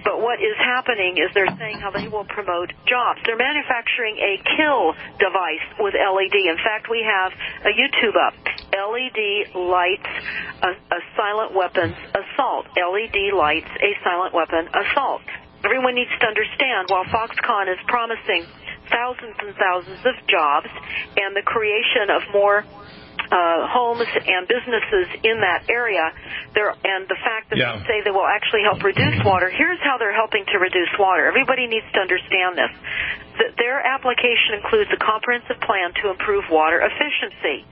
But 0.03 0.21
what 0.21 0.39
is 0.39 0.55
happening 0.57 1.17
is 1.17 1.29
they're 1.33 1.51
saying 1.59 1.79
how 1.79 1.91
they 1.91 2.07
will 2.07 2.25
promote 2.25 2.73
jobs. 2.87 3.19
They're 3.25 3.39
manufacturing 3.39 4.17
a 4.17 4.41
kill 4.57 4.93
device 5.19 5.65
with 5.79 5.93
LED. 5.93 6.35
In 6.47 6.57
fact, 6.63 6.89
we 6.89 7.03
have 7.03 7.31
a 7.67 7.71
YouTube 7.75 8.15
up. 8.15 8.33
LED 8.71 9.55
lights 9.55 10.11
a, 10.63 10.71
a 10.71 10.99
silent 11.15 11.53
weapons 11.53 11.95
assault. 12.15 12.65
LED 12.75 13.35
lights 13.35 13.69
a 13.81 13.91
silent 14.03 14.33
weapon 14.33 14.67
assault. 14.71 15.21
Everyone 15.63 15.93
needs 15.93 16.09
to 16.19 16.25
understand 16.25 16.89
while 16.89 17.05
Foxconn 17.05 17.69
is 17.69 17.77
promising 17.85 18.49
thousands 18.91 19.35
and 19.39 19.55
thousands 19.55 20.03
of 20.05 20.15
jobs 20.27 20.69
and 21.17 21.35
the 21.35 21.41
creation 21.41 22.11
of 22.11 22.21
more 22.35 22.67
uh, 23.31 23.63
homes 23.71 24.07
and 24.11 24.43
businesses 24.47 25.07
in 25.23 25.39
that 25.39 25.71
area. 25.71 26.11
There 26.53 26.69
and 26.69 27.07
the 27.07 27.15
fact 27.23 27.49
that 27.49 27.57
yeah. 27.57 27.79
they 27.79 27.87
say 27.87 27.95
they 28.03 28.11
will 28.11 28.27
actually 28.27 28.67
help 28.67 28.83
reduce 28.83 29.23
water. 29.23 29.47
Here's 29.47 29.79
how 29.79 29.95
they're 29.97 30.15
helping 30.15 30.43
to 30.51 30.59
reduce 30.59 30.91
water. 30.99 31.25
Everybody 31.27 31.67
needs 31.67 31.87
to 31.95 31.99
understand 32.03 32.59
this. 32.59 32.73
That 33.39 33.55
their 33.55 33.79
application 33.79 34.59
includes 34.59 34.91
a 34.91 34.99
comprehensive 34.99 35.63
plan 35.63 35.95
to 36.03 36.11
improve 36.11 36.51
water 36.51 36.83
efficiency 36.83 37.63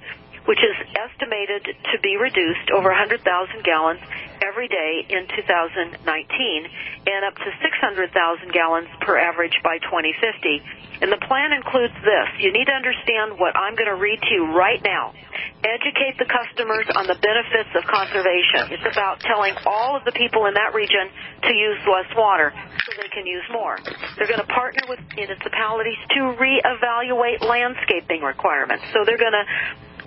which 0.50 0.66
is 0.66 0.74
estimated 0.98 1.62
to 1.94 2.02
be 2.02 2.18
reduced 2.18 2.74
over 2.74 2.90
100,000 2.90 3.22
gallons 3.62 4.02
every 4.42 4.66
day 4.66 5.06
in 5.06 5.30
2019 5.30 5.94
and 6.02 7.22
up 7.22 7.38
to 7.38 7.54
600,000 7.62 8.10
gallons 8.50 8.90
per 9.06 9.14
average 9.14 9.54
by 9.62 9.78
2050. 9.78 11.06
And 11.06 11.14
the 11.14 11.22
plan 11.22 11.54
includes 11.54 11.94
this. 12.02 12.28
You 12.42 12.50
need 12.50 12.66
to 12.66 12.74
understand 12.74 13.38
what 13.38 13.54
I'm 13.54 13.78
going 13.78 13.94
to 13.94 14.02
read 14.02 14.20
to 14.26 14.32
you 14.34 14.50
right 14.58 14.82
now. 14.82 15.14
Educate 15.62 16.18
the 16.18 16.26
customers 16.26 16.90
on 16.98 17.06
the 17.06 17.16
benefits 17.22 17.70
of 17.78 17.86
conservation. 17.86 18.74
It's 18.74 18.90
about 18.90 19.22
telling 19.22 19.54
all 19.70 19.96
of 19.96 20.04
the 20.04 20.12
people 20.12 20.50
in 20.50 20.58
that 20.58 20.74
region 20.74 21.14
to 21.46 21.54
use 21.54 21.78
less 21.86 22.10
water 22.18 22.58
so 22.58 22.90
they 22.98 23.08
can 23.14 23.30
use 23.30 23.46
more. 23.54 23.78
They're 24.18 24.28
going 24.28 24.42
to 24.42 24.50
partner 24.50 24.82
with 24.90 25.00
municipalities 25.14 26.02
to 26.18 26.34
reevaluate 26.42 27.46
landscaping 27.46 28.26
requirements. 28.26 28.84
So 28.92 29.06
they're 29.06 29.22
going 29.22 29.38
to 29.38 29.46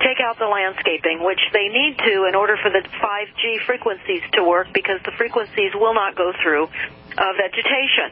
take 0.03 0.21
out 0.21 0.39
the 0.39 0.47
landscaping, 0.47 1.23
which 1.23 1.41
they 1.53 1.69
need 1.69 1.99
to 1.99 2.27
in 2.29 2.35
order 2.35 2.57
for 2.61 2.71
the 2.71 2.83
5G 2.83 3.65
frequencies 3.67 4.23
to 4.35 4.45
work 4.45 4.69
because 4.75 5.01
the 5.05 5.13
frequencies 5.17 5.73
will 5.75 5.95
not 5.95 6.15
go 6.15 6.33
through 6.43 6.67
uh, 6.67 7.33
vegetation. 7.39 8.11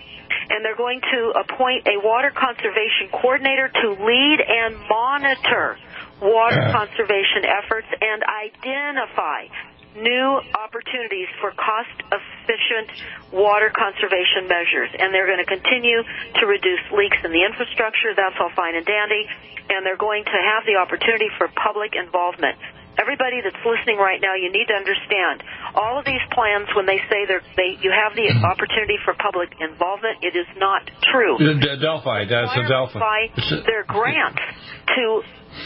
And 0.50 0.64
they're 0.64 0.76
going 0.76 1.00
to 1.00 1.32
appoint 1.34 1.86
a 1.86 1.98
water 2.02 2.30
conservation 2.30 3.10
coordinator 3.12 3.68
to 3.68 3.88
lead 3.98 4.38
and 4.40 4.76
monitor 4.88 5.78
water 6.20 6.62
conservation 6.72 7.44
efforts 7.46 7.86
and 8.00 8.22
identify 8.22 9.46
new 9.96 10.40
opportunities 10.54 11.28
for 11.40 11.50
cost 11.52 11.94
efficient 12.10 12.90
water 13.32 13.72
conservation 13.74 14.46
measures. 14.46 14.90
And 14.98 15.12
they're 15.12 15.26
going 15.26 15.42
to 15.42 15.50
continue 15.50 16.02
to 16.02 16.46
reduce 16.46 16.84
leaks 16.92 17.18
in 17.24 17.32
the 17.32 17.42
infrastructure. 17.44 18.14
That's 18.14 18.36
all 18.40 18.50
fine 18.54 18.76
and 18.76 18.86
dandy. 18.86 19.26
And 19.70 19.86
they're 19.86 20.00
going 20.00 20.24
to 20.24 20.38
have 20.38 20.66
the 20.66 20.76
opportunity 20.76 21.28
for 21.38 21.48
public 21.48 21.94
involvement. 21.94 22.58
Everybody 22.98 23.40
that's 23.42 23.62
listening 23.64 23.96
right 23.96 24.20
now, 24.20 24.34
you 24.34 24.50
need 24.52 24.66
to 24.66 24.74
understand 24.74 25.42
all 25.74 25.98
of 25.98 26.04
these 26.04 26.22
plans. 26.32 26.68
When 26.74 26.86
they 26.86 26.98
say 27.08 27.24
they're, 27.26 27.42
they 27.56 27.78
you 27.80 27.90
have 27.90 28.14
the 28.14 28.28
mm-hmm. 28.28 28.44
opportunity 28.44 28.98
for 29.04 29.14
public 29.14 29.54
involvement, 29.60 30.22
it 30.22 30.36
is 30.36 30.46
not 30.58 30.82
true. 31.10 31.38
Delphi, 31.80 32.26
that's 32.28 32.56
a 32.56 32.68
Delphi. 32.68 33.64
Their 33.66 33.84
grants 33.86 34.42
to 34.96 35.22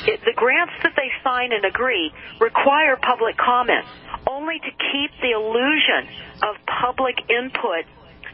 it, 0.06 0.20
the 0.24 0.32
grants 0.34 0.72
that 0.82 0.92
they 0.96 1.10
sign 1.22 1.52
and 1.52 1.64
agree 1.64 2.12
require 2.40 2.96
public 2.96 3.36
comment 3.36 3.84
only 4.28 4.58
to 4.58 4.70
keep 4.70 5.10
the 5.20 5.32
illusion 5.36 6.08
of 6.42 6.56
public 6.64 7.16
input 7.28 7.84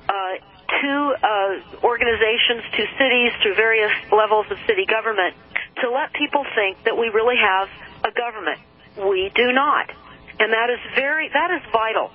uh, 0.09 0.35
to 0.71 0.93
uh, 1.19 1.83
organizations, 1.83 2.63
to 2.77 2.83
cities, 2.95 3.33
to 3.43 3.55
various 3.55 3.93
levels 4.13 4.47
of 4.51 4.59
city 4.67 4.87
government, 4.87 5.35
to 5.83 5.91
let 5.91 6.13
people 6.15 6.45
think 6.55 6.79
that 6.85 6.97
we 6.97 7.09
really 7.09 7.37
have 7.37 7.69
a 8.07 8.13
government. 8.15 8.59
We 9.09 9.31
do 9.35 9.53
not. 9.53 9.91
And 10.39 10.53
that 10.53 10.71
is 10.73 10.81
very, 10.95 11.29
that 11.33 11.51
is 11.51 11.63
vital. 11.73 12.11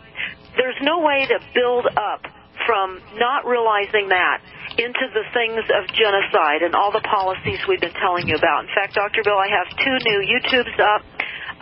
There's 0.58 0.78
no 0.82 1.00
way 1.00 1.26
to 1.28 1.40
build 1.54 1.86
up 1.86 2.26
from 2.66 3.02
not 3.18 3.46
realizing 3.46 4.10
that 4.10 4.42
into 4.78 5.06
the 5.14 5.24
things 5.34 5.62
of 5.70 5.88
genocide 5.94 6.64
and 6.64 6.74
all 6.74 6.92
the 6.92 7.06
policies 7.06 7.60
we've 7.68 7.80
been 7.80 7.94
telling 8.02 8.28
you 8.28 8.36
about. 8.36 8.66
In 8.66 8.72
fact, 8.74 8.96
Dr. 8.96 9.22
Bill, 9.24 9.38
I 9.38 9.48
have 9.48 9.70
two 9.78 9.98
new 10.04 10.20
YouTubes 10.26 10.80
up 10.80 11.06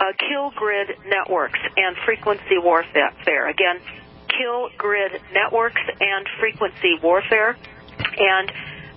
uh, 0.00 0.12
Kill 0.28 0.50
Grid 0.56 0.90
Networks 1.06 1.60
and 1.76 1.96
Frequency 2.04 2.58
Warfare. 2.58 3.48
Again, 3.48 3.78
Kill 4.26 4.68
Grid 4.76 5.12
Networks 5.32 5.80
and 6.00 6.26
Frequency 6.40 6.98
Warfare. 7.02 7.56
And 8.18 8.50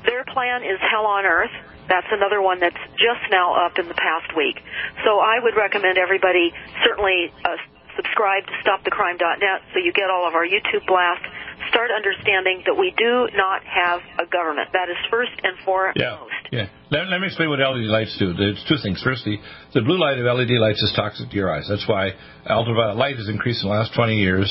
their 0.05 0.23
plan 0.25 0.63
is 0.63 0.79
Hell 0.91 1.05
on 1.05 1.25
Earth. 1.25 1.51
That's 1.87 2.07
another 2.11 2.41
one 2.41 2.59
that's 2.59 2.79
just 2.99 3.23
now 3.31 3.55
up 3.55 3.79
in 3.79 3.87
the 3.87 3.97
past 3.97 4.35
week. 4.35 4.59
So 5.03 5.19
I 5.19 5.39
would 5.41 5.55
recommend 5.55 5.97
everybody 5.97 6.51
certainly 6.83 7.31
uh, 7.43 7.55
subscribe 7.95 8.45
to 8.45 8.53
StopTheCrime.net 8.61 9.59
so 9.73 9.79
you 9.79 9.91
get 9.91 10.09
all 10.09 10.27
of 10.27 10.35
our 10.35 10.45
YouTube 10.45 10.85
blasts 10.85 11.25
start 11.69 11.89
understanding 11.91 12.63
that 12.65 12.77
we 12.77 12.93
do 12.97 13.27
not 13.33 13.63
have 13.65 14.01
a 14.19 14.29
government. 14.29 14.69
That 14.73 14.89
is 14.89 14.97
first 15.09 15.33
and 15.43 15.57
foremost. 15.65 15.97
Yeah. 15.97 16.19
yeah. 16.51 16.69
Let, 16.91 17.09
let 17.09 17.19
me 17.19 17.27
explain 17.27 17.49
what 17.49 17.59
LED 17.59 17.89
lights 17.89 18.15
do. 18.19 18.33
There's 18.33 18.63
two 18.69 18.77
things. 18.81 19.01
Firstly, 19.03 19.41
the 19.73 19.81
blue 19.81 19.97
light 19.99 20.19
of 20.19 20.25
LED 20.25 20.61
lights 20.61 20.81
is 20.81 20.93
toxic 20.95 21.29
to 21.29 21.35
your 21.35 21.51
eyes. 21.51 21.67
That's 21.67 21.87
why 21.87 22.13
ultraviolet 22.47 22.97
light 22.97 23.17
has 23.17 23.27
increased 23.27 23.63
in 23.63 23.69
the 23.69 23.75
last 23.75 23.93
20 23.95 24.15
years, 24.15 24.47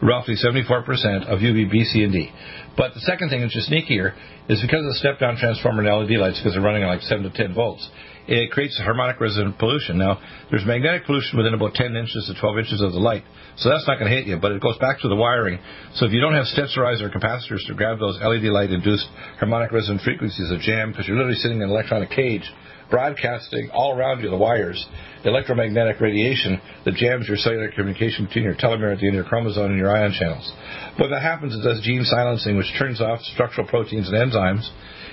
roughly 0.00 0.36
74% 0.36 1.26
of 1.26 1.40
UVB, 1.40 1.84
C, 1.90 2.04
and 2.04 2.12
D. 2.12 2.30
But 2.76 2.94
the 2.94 3.00
second 3.00 3.30
thing, 3.30 3.42
which 3.42 3.56
is 3.56 3.70
sneakier, 3.70 4.14
is 4.48 4.60
because 4.60 4.82
of 4.82 4.90
the 4.90 4.98
step-down 4.98 5.36
transformer 5.36 5.82
in 5.82 5.88
LED 5.88 6.18
lights, 6.18 6.40
because 6.40 6.54
they're 6.54 6.62
running 6.62 6.82
at 6.82 6.88
like 6.88 7.02
7 7.02 7.22
to 7.22 7.30
10 7.30 7.54
volts, 7.54 7.88
it 8.26 8.50
creates 8.50 8.78
harmonic 8.78 9.20
resonant 9.20 9.58
pollution. 9.58 9.98
Now, 9.98 10.18
there's 10.50 10.64
magnetic 10.64 11.04
pollution 11.04 11.36
within 11.36 11.54
about 11.54 11.74
10 11.74 11.94
inches 11.94 12.26
to 12.26 12.40
12 12.40 12.58
inches 12.58 12.80
of 12.80 12.92
the 12.92 12.98
light, 12.98 13.22
so 13.56 13.68
that's 13.68 13.86
not 13.86 13.98
going 13.98 14.10
to 14.10 14.16
hit 14.16 14.26
you, 14.26 14.38
but 14.38 14.50
it 14.52 14.60
goes 14.60 14.78
back 14.78 15.00
to 15.00 15.08
the 15.08 15.16
wiring. 15.16 15.58
So 15.94 16.06
if 16.06 16.12
you 16.12 16.20
don't 16.20 16.34
have 16.34 16.46
Stetzerizers 16.50 17.02
or 17.02 17.10
capacitors 17.10 17.66
to 17.68 17.74
grab 17.74 17.98
those 17.98 18.18
LED 18.18 18.50
light 18.50 18.70
induced 18.70 19.06
harmonic 19.38 19.72
resonant 19.72 20.02
frequencies 20.02 20.50
of 20.50 20.60
jam, 20.60 20.90
because 20.90 21.06
you're 21.06 21.16
literally 21.16 21.38
sitting 21.38 21.58
in 21.58 21.64
an 21.64 21.70
electronic 21.70 22.10
cage, 22.10 22.50
broadcasting 22.90 23.70
all 23.72 23.96
around 23.96 24.22
you 24.22 24.30
the 24.30 24.36
wires, 24.36 24.84
electromagnetic 25.24 26.00
radiation 26.00 26.60
that 26.84 26.94
jams 26.94 27.28
your 27.28 27.36
cellular 27.36 27.70
communication 27.70 28.26
between 28.26 28.44
your 28.44 28.54
telomere 28.54 28.92
at 28.92 29.00
the 29.00 29.06
end 29.06 29.16
of 29.16 29.24
your 29.24 29.24
chromosome 29.24 29.66
and 29.66 29.78
your 29.78 29.94
ion 29.94 30.12
channels. 30.12 30.52
What 30.98 31.08
that 31.08 31.22
happens, 31.22 31.54
it 31.54 31.62
does 31.62 31.80
gene 31.82 32.04
silencing, 32.04 32.56
which 32.56 32.72
turns 32.78 33.00
off 33.00 33.20
structural 33.34 33.66
proteins 33.66 34.08
and 34.08 34.16
enzymes 34.16 34.68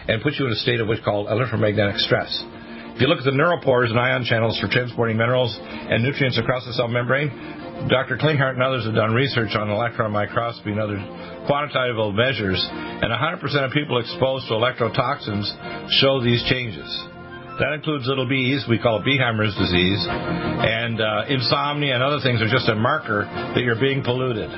and 0.07 0.21
puts 0.21 0.39
you 0.39 0.45
in 0.45 0.51
a 0.51 0.55
state 0.55 0.79
of 0.79 0.88
what's 0.88 1.03
called 1.03 1.29
electromagnetic 1.29 1.97
stress. 1.97 2.43
If 2.95 2.99
you 2.99 3.07
look 3.07 3.19
at 3.19 3.25
the 3.25 3.31
neuropores 3.31 3.89
and 3.89 3.99
ion 3.99 4.25
channels 4.25 4.60
for 4.60 4.67
transporting 4.67 5.17
minerals 5.17 5.57
and 5.60 6.03
nutrients 6.03 6.38
across 6.38 6.65
the 6.65 6.73
cell 6.73 6.88
membrane, 6.88 7.31
Dr. 7.89 8.17
Klinghardt 8.17 8.53
and 8.53 8.62
others 8.62 8.86
have 8.86 8.93
done 8.93 9.13
research 9.13 9.55
on 9.55 9.71
electron 9.71 10.12
microscopy 10.12 10.71
and 10.71 10.79
other 10.79 10.99
quantitative 11.47 11.97
measures, 12.13 12.62
and 12.69 13.10
100% 13.10 13.41
of 13.65 13.71
people 13.71 13.97
exposed 13.97 14.47
to 14.47 14.53
electrotoxins 14.53 15.49
show 15.99 16.21
these 16.21 16.43
changes. 16.45 16.86
That 17.62 17.74
includes 17.74 18.08
little 18.08 18.28
bees, 18.28 18.65
we 18.67 18.80
call 18.80 18.97
it 18.97 19.06
Beheimer's 19.06 19.54
disease, 19.54 20.04
and 20.10 21.00
uh, 21.00 21.30
insomnia 21.30 21.93
and 21.93 22.02
other 22.02 22.17
things 22.24 22.41
are 22.41 22.50
just 22.50 22.67
a 22.67 22.74
marker 22.74 23.21
that 23.54 23.62
you're 23.62 23.80
being 23.80 24.02
polluted. 24.02 24.50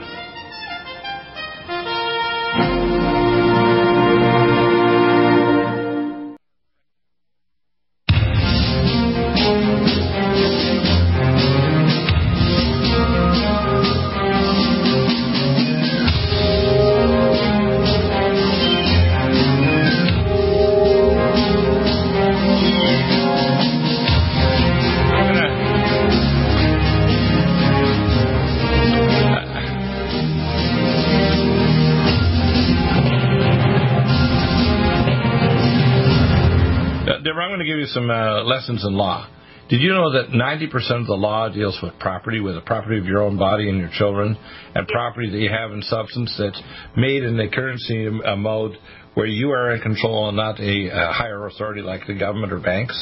Some 37.93 38.09
uh, 38.09 38.43
lessons 38.43 38.83
in 38.83 38.93
law. 38.93 39.29
Did 39.69 39.81
you 39.81 39.89
know 39.89 40.11
that 40.11 40.29
90% 40.29 41.01
of 41.01 41.07
the 41.07 41.13
law 41.13 41.47
deals 41.47 41.79
with 41.81 41.97
property, 41.99 42.39
with 42.39 42.55
the 42.55 42.61
property 42.61 42.97
of 42.97 43.05
your 43.05 43.21
own 43.21 43.37
body 43.37 43.69
and 43.69 43.77
your 43.77 43.91
children, 43.93 44.35
and 44.75 44.87
property 44.87 45.29
that 45.29 45.37
you 45.37 45.49
have 45.49 45.71
in 45.71 45.81
substance 45.83 46.35
that's 46.37 46.61
made 46.97 47.23
in 47.23 47.37
the 47.37 47.47
currency 47.47 48.07
uh, 48.25 48.35
mode 48.35 48.77
where 49.13 49.27
you 49.27 49.51
are 49.51 49.75
in 49.75 49.81
control 49.81 50.27
and 50.27 50.37
not 50.37 50.59
a, 50.59 50.87
a 50.87 51.13
higher 51.13 51.45
authority 51.45 51.81
like 51.81 52.05
the 52.07 52.13
government 52.13 52.51
or 52.51 52.59
banks? 52.59 52.97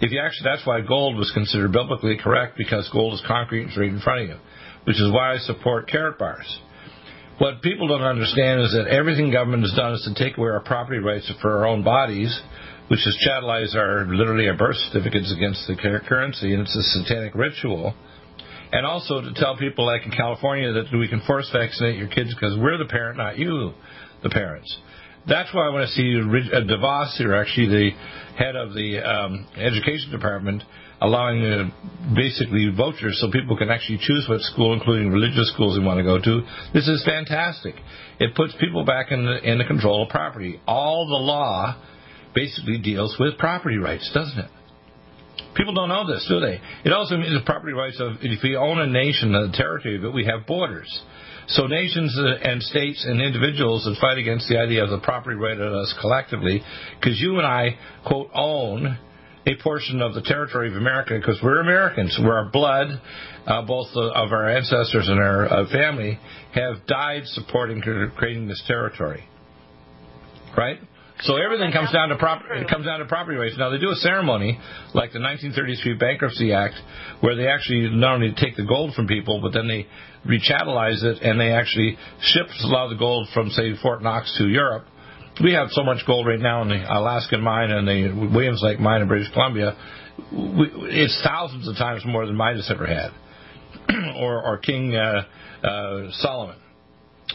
If 0.00 0.10
you 0.10 0.20
actually, 0.20 0.50
that's 0.50 0.66
why 0.66 0.80
gold 0.80 1.16
was 1.16 1.30
considered 1.32 1.72
biblically 1.72 2.18
correct 2.18 2.58
because 2.58 2.88
gold 2.92 3.14
is 3.14 3.22
concrete 3.26 3.68
and 3.68 3.76
right 3.76 3.88
in 3.88 4.00
front 4.00 4.22
of 4.22 4.28
you, 4.28 4.36
which 4.84 4.96
is 4.96 5.10
why 5.12 5.34
I 5.34 5.38
support 5.38 5.88
Karatbars. 5.88 6.46
What 7.38 7.62
people 7.62 7.88
don't 7.88 8.02
understand 8.02 8.60
is 8.62 8.72
that 8.72 8.88
everything 8.88 9.30
government 9.30 9.62
has 9.62 9.74
done 9.74 9.94
is 9.94 10.02
to 10.02 10.14
take 10.14 10.36
away 10.36 10.50
our 10.50 10.60
property 10.60 10.98
rights 10.98 11.30
for 11.40 11.58
our 11.58 11.66
own 11.66 11.84
bodies 11.84 12.38
which 12.88 13.00
has 13.04 13.16
chattelized 13.26 13.74
our 13.74 14.06
literally 14.06 14.48
our 14.48 14.56
birth 14.56 14.76
certificates 14.76 15.32
against 15.32 15.66
the 15.66 15.76
currency, 15.76 16.52
and 16.52 16.62
it's 16.62 16.76
a 16.76 16.82
satanic 16.82 17.34
ritual. 17.34 17.94
And 18.72 18.84
also 18.84 19.20
to 19.20 19.32
tell 19.34 19.56
people, 19.56 19.86
like 19.86 20.04
in 20.04 20.10
California, 20.12 20.72
that 20.72 20.86
we 20.92 21.08
can 21.08 21.20
force 21.26 21.48
vaccinate 21.52 21.96
your 21.96 22.08
kids 22.08 22.34
because 22.34 22.58
we're 22.58 22.78
the 22.78 22.86
parent, 22.86 23.18
not 23.18 23.38
you, 23.38 23.72
the 24.22 24.30
parents. 24.30 24.76
That's 25.28 25.52
why 25.52 25.66
I 25.66 25.70
want 25.70 25.88
to 25.88 25.92
see 25.92 26.14
uh, 26.14 26.60
DeVos, 26.62 27.18
who 27.18 27.34
actually 27.34 27.66
the 27.66 27.90
head 28.38 28.54
of 28.54 28.74
the 28.74 29.02
um, 29.02 29.46
education 29.56 30.12
department, 30.12 30.62
allowing 31.00 31.44
uh, 31.44 32.14
basically 32.14 32.70
vouchers 32.76 33.18
so 33.20 33.30
people 33.30 33.56
can 33.56 33.68
actually 33.68 33.98
choose 33.98 34.26
what 34.28 34.40
school, 34.42 34.72
including 34.72 35.10
religious 35.10 35.50
schools, 35.52 35.76
they 35.76 35.84
want 35.84 35.98
to 35.98 36.04
go 36.04 36.20
to. 36.20 36.46
This 36.72 36.86
is 36.86 37.04
fantastic. 37.04 37.74
It 38.20 38.36
puts 38.36 38.54
people 38.60 38.84
back 38.84 39.10
in 39.10 39.24
the, 39.24 39.38
in 39.42 39.58
the 39.58 39.64
control 39.64 40.04
of 40.04 40.10
property. 40.10 40.60
All 40.66 41.08
the 41.08 41.16
law 41.16 41.76
basically 42.36 42.78
deals 42.78 43.16
with 43.18 43.38
property 43.38 43.78
rights, 43.78 44.08
doesn't 44.14 44.38
it? 44.38 44.50
People 45.56 45.72
don't 45.72 45.88
know 45.88 46.06
this, 46.06 46.24
do 46.28 46.38
they? 46.38 46.60
It 46.84 46.92
also 46.92 47.16
means 47.16 47.32
the 47.32 47.44
property 47.44 47.72
rights 47.72 47.98
of 47.98 48.18
if 48.20 48.42
we 48.42 48.56
own 48.56 48.78
a 48.78 48.86
nation, 48.86 49.34
a 49.34 49.50
territory, 49.50 49.98
but 49.98 50.12
we 50.12 50.26
have 50.26 50.46
borders. 50.46 50.86
So 51.48 51.66
nations 51.66 52.14
and 52.18 52.62
states 52.62 53.06
and 53.08 53.22
individuals 53.22 53.84
that 53.84 53.96
fight 54.00 54.18
against 54.18 54.48
the 54.48 54.58
idea 54.58 54.84
of 54.84 54.90
the 54.90 54.98
property 54.98 55.36
right 55.36 55.58
of 55.58 55.72
us 55.72 55.94
collectively, 56.00 56.62
because 57.00 57.18
you 57.18 57.38
and 57.38 57.46
I, 57.46 57.78
quote, 58.04 58.28
own 58.34 58.98
a 59.46 59.54
portion 59.62 60.02
of 60.02 60.12
the 60.12 60.22
territory 60.22 60.68
of 60.68 60.76
America 60.76 61.16
because 61.16 61.38
we're 61.42 61.60
Americans. 61.60 62.18
We're 62.22 62.36
our 62.36 62.50
blood, 62.50 63.00
uh, 63.46 63.62
both 63.62 63.86
of 63.94 64.32
our 64.32 64.50
ancestors 64.50 65.08
and 65.08 65.20
our 65.20 65.46
uh, 65.46 65.70
family, 65.70 66.18
have 66.52 66.86
died 66.86 67.22
supporting 67.26 67.80
creating 67.80 68.48
this 68.48 68.62
territory. 68.66 69.24
Right? 70.56 70.80
So 71.22 71.36
everything 71.36 71.72
comes 71.72 71.90
down 71.92 72.10
to 72.10 72.16
it 72.60 72.68
comes 72.68 72.84
down 72.84 72.98
to 72.98 73.06
property 73.06 73.38
rights. 73.38 73.56
Now 73.56 73.70
they 73.70 73.78
do 73.78 73.90
a 73.90 73.96
ceremony 73.96 74.60
like 74.92 75.12
the 75.12 75.20
1933 75.20 75.94
Bankruptcy 75.94 76.52
Act, 76.52 76.74
where 77.20 77.34
they 77.34 77.48
actually 77.48 77.88
not 77.90 78.16
only 78.16 78.34
take 78.36 78.56
the 78.56 78.64
gold 78.64 78.94
from 78.94 79.06
people, 79.06 79.40
but 79.40 79.52
then 79.54 79.66
they 79.66 79.86
rechattelize 80.28 81.02
it 81.02 81.22
and 81.22 81.40
they 81.40 81.52
actually 81.52 81.96
ship 82.20 82.46
a 82.62 82.66
lot 82.66 82.84
of 82.84 82.90
the 82.90 82.98
gold 82.98 83.28
from 83.32 83.48
say 83.50 83.72
Fort 83.80 84.02
Knox 84.02 84.34
to 84.38 84.48
Europe. 84.48 84.84
We 85.42 85.52
have 85.52 85.68
so 85.70 85.84
much 85.84 86.04
gold 86.06 86.26
right 86.26 86.40
now 86.40 86.62
in 86.62 86.68
the 86.68 86.84
Alaskan 86.86 87.40
mine 87.40 87.70
and 87.70 87.88
the 87.88 88.28
Williams 88.34 88.60
Lake 88.62 88.80
mine 88.80 89.00
in 89.02 89.08
British 89.08 89.32
Columbia. 89.32 89.76
It's 90.32 91.20
thousands 91.24 91.68
of 91.68 91.76
times 91.76 92.02
more 92.06 92.26
than 92.26 92.36
Midas 92.36 92.70
ever 92.70 92.86
had, 92.86 93.10
or, 94.16 94.42
or 94.44 94.58
King 94.58 94.94
uh, 94.94 95.24
uh, 95.62 96.10
Solomon. 96.12 96.56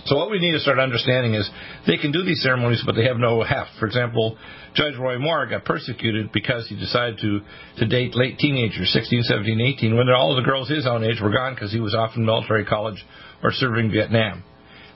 So 0.06 0.16
what 0.16 0.32
we 0.32 0.40
need 0.40 0.54
to 0.54 0.60
start 0.60 0.80
understanding 0.80 1.34
is 1.34 1.50
they 1.86 1.98
can 1.98 2.12
do 2.12 2.24
these 2.24 2.42
ceremonies, 2.42 2.82
but 2.86 2.96
they 2.96 3.06
have 3.06 3.18
no 3.18 3.44
heft. 3.44 3.72
For 3.80 3.86
example, 3.86 4.38
Judge 4.74 4.96
Roy 4.98 5.20
Moore 5.20 5.48
got 5.48 5.66
persecuted 5.66 6.32
because 6.32 6.68
he 6.68 6.76
decided 6.76 7.20
to, 7.20 7.42
to 7.78 7.88
date 7.88 8.16
late 8.16 8.38
teenagers, 8.38 8.92
16, 8.94 9.24
17, 9.24 9.60
18, 9.60 9.96
when 9.96 10.10
all 10.10 10.36
the 10.36 10.42
girls 10.44 10.70
his 10.70 10.88
own 10.88 11.04
age 11.04 11.20
were 11.22 11.32
gone 11.32 11.54
because 11.54 11.72
he 11.72 11.80
was 11.80 11.94
off 11.94 12.12
in 12.16 12.26
military 12.26 12.66
college 12.66 13.04
or 13.44 13.52
serving 13.52 13.92
Vietnam. 13.92 14.44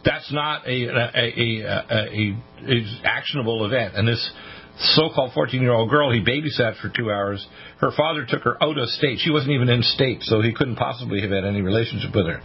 That's 0.06 0.32
not 0.32 0.68
a, 0.68 0.86
a, 0.86 1.12
a, 1.16 1.62
a, 1.90 2.38
a 2.68 2.86
actionable 3.04 3.66
event. 3.66 3.96
And 3.96 4.08
this 4.08 4.32
so-called 4.78 5.32
14-year-old 5.32 5.90
girl 5.90 6.12
he 6.12 6.20
babysat 6.20 6.80
for 6.82 6.90
two 6.90 7.12
hours. 7.12 7.46
Her 7.80 7.92
father 7.96 8.26
took 8.28 8.44
her 8.44 8.62
out 8.62 8.78
of 8.78 8.90
state. 8.90 9.20
She 9.20 9.32
wasn't 9.32 9.52
even 9.52 9.70
in 9.70 9.82
state, 9.84 10.22
so 10.24 10.42
he 10.42 10.54
couldn't 10.54 10.76
possibly 10.76 11.22
have 11.22 11.32
had 11.32 11.46
any 11.46 11.62
relationship 11.62 12.14
with 12.14 12.28
her. 12.28 12.42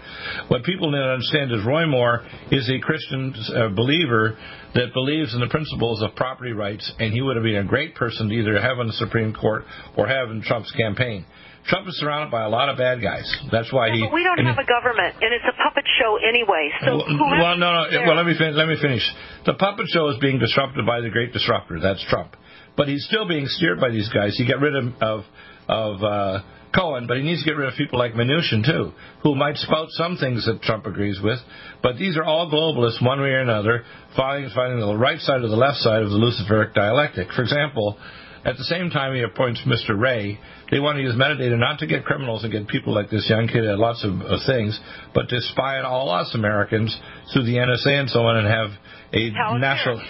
What 0.49 0.63
people 0.65 0.93
to 0.93 0.99
understand 0.99 1.51
is 1.53 1.65
Roy 1.67 1.87
Moore 1.87 2.25
is 2.51 2.71
a 2.71 2.79
Christian 2.81 3.35
uh, 3.35 3.69
believer 3.75 4.37
that 4.75 4.95
believes 4.95 5.35
in 5.35 5.41
the 5.41 5.49
principles 5.49 6.03
of 6.03 6.15
property 6.15 6.53
rights, 6.53 6.91
and 6.99 7.13
he 7.13 7.21
would 7.21 7.37
have 7.37 7.43
been 7.43 7.57
a 7.57 7.65
great 7.65 7.95
person 7.97 8.29
to 8.29 8.35
either 8.35 8.61
have 8.61 8.79
on 8.79 8.87
the 8.87 8.93
Supreme 8.95 9.35
Court 9.35 9.65
or 9.97 10.07
have 10.07 10.31
in 10.31 10.43
Trump's 10.43 10.73
campaign. 10.73 11.27
Trump 11.67 11.87
is 11.87 11.97
surrounded 11.99 12.31
by 12.31 12.43
a 12.43 12.49
lot 12.49 12.69
of 12.69 12.79
bad 12.79 13.03
guys. 13.03 13.29
That's 13.53 13.73
why 13.73 13.91
he. 13.93 14.01
We 14.13 14.25
don't 14.25 14.45
have 14.45 14.59
a 14.59 14.67
government, 14.67 15.15
and 15.21 15.33
it's 15.33 15.45
a 15.45 15.57
puppet 15.63 15.85
show 16.01 16.17
anyway. 16.17 16.71
So 16.81 16.97
well, 16.97 17.31
well 17.39 17.57
no, 17.57 17.85
no. 17.85 17.85
Well, 18.07 18.17
let 18.17 18.27
me 18.27 18.35
fin- 18.37 18.57
let 18.57 18.67
me 18.67 18.77
finish. 18.81 19.03
The 19.47 19.55
puppet 19.55 19.87
show 19.89 20.09
is 20.09 20.19
being 20.21 20.39
disrupted 20.39 20.87
by 20.87 21.01
the 21.01 21.11
great 21.11 21.33
disruptor. 21.33 21.79
That's 21.81 22.05
Trump. 22.09 22.37
But 22.77 22.89
he's 22.89 23.05
still 23.05 23.29
being 23.29 23.47
steered 23.47 23.81
by 23.81 23.91
these 23.91 24.09
guys. 24.09 24.37
He 24.37 24.47
got 24.49 24.61
rid 24.61 24.75
of 24.75 24.85
of, 25.03 25.25
of 25.69 26.03
uh, 26.03 26.43
Cohen, 26.75 27.07
but 27.07 27.19
he 27.19 27.23
needs 27.23 27.43
to 27.45 27.51
get 27.51 27.57
rid 27.57 27.69
of 27.69 27.77
people 27.77 27.99
like 27.99 28.15
Mnuchin 28.15 28.65
too, 28.65 28.93
who 29.23 29.35
might 29.35 29.57
spout 29.57 29.89
some 29.91 30.17
things 30.17 30.47
that 30.47 30.63
Trump 30.63 30.87
agrees 30.87 31.21
with. 31.23 31.39
But 31.83 31.99
these 31.99 32.17
are 32.17 32.25
all 32.25 32.51
globalists, 32.51 33.05
one 33.05 33.21
way 33.21 33.29
or 33.29 33.41
another, 33.41 33.85
fighting 34.17 34.51
fighting 34.55 34.81
the 34.81 34.97
right 34.97 35.21
side 35.21 35.43
or 35.43 35.49
the 35.49 35.57
left 35.57 35.79
side 35.79 36.03
of 36.03 36.11
the 36.11 36.17
Luciferic 36.17 36.75
dialectic. 36.75 37.31
For 37.33 37.43
example. 37.43 37.99
At 38.45 38.57
the 38.57 38.65
same 38.65 38.89
time, 38.89 39.15
he 39.15 39.23
appoints 39.23 39.61
Mr. 39.67 39.99
Wray. 39.99 40.39
They 40.71 40.81
want 40.81 40.97
to 40.97 41.03
use 41.03 41.15
metadata 41.15 41.59
not 41.59 41.79
to 41.81 41.87
get 41.87 42.05
criminals 42.05 42.43
and 42.43 42.51
get 42.51 42.69
people 42.69 42.95
like 42.95 43.11
this 43.11 43.29
young 43.29 43.49
kid 43.49 43.65
at 43.65 43.79
lots 43.79 44.03
of, 44.03 44.21
of 44.23 44.41
things, 44.47 44.79
but 45.15 45.29
to 45.29 45.41
spy 45.53 45.79
on 45.79 45.85
all 45.85 46.11
us 46.11 46.35
Americans 46.35 46.97
through 47.33 47.45
the 47.45 47.57
NSA 47.57 48.01
and 48.01 48.09
so 48.09 48.21
on 48.21 48.39
and 48.39 48.47
have 48.47 48.71
a 49.13 49.31
Palantir. 49.31 49.61
national. 49.61 50.03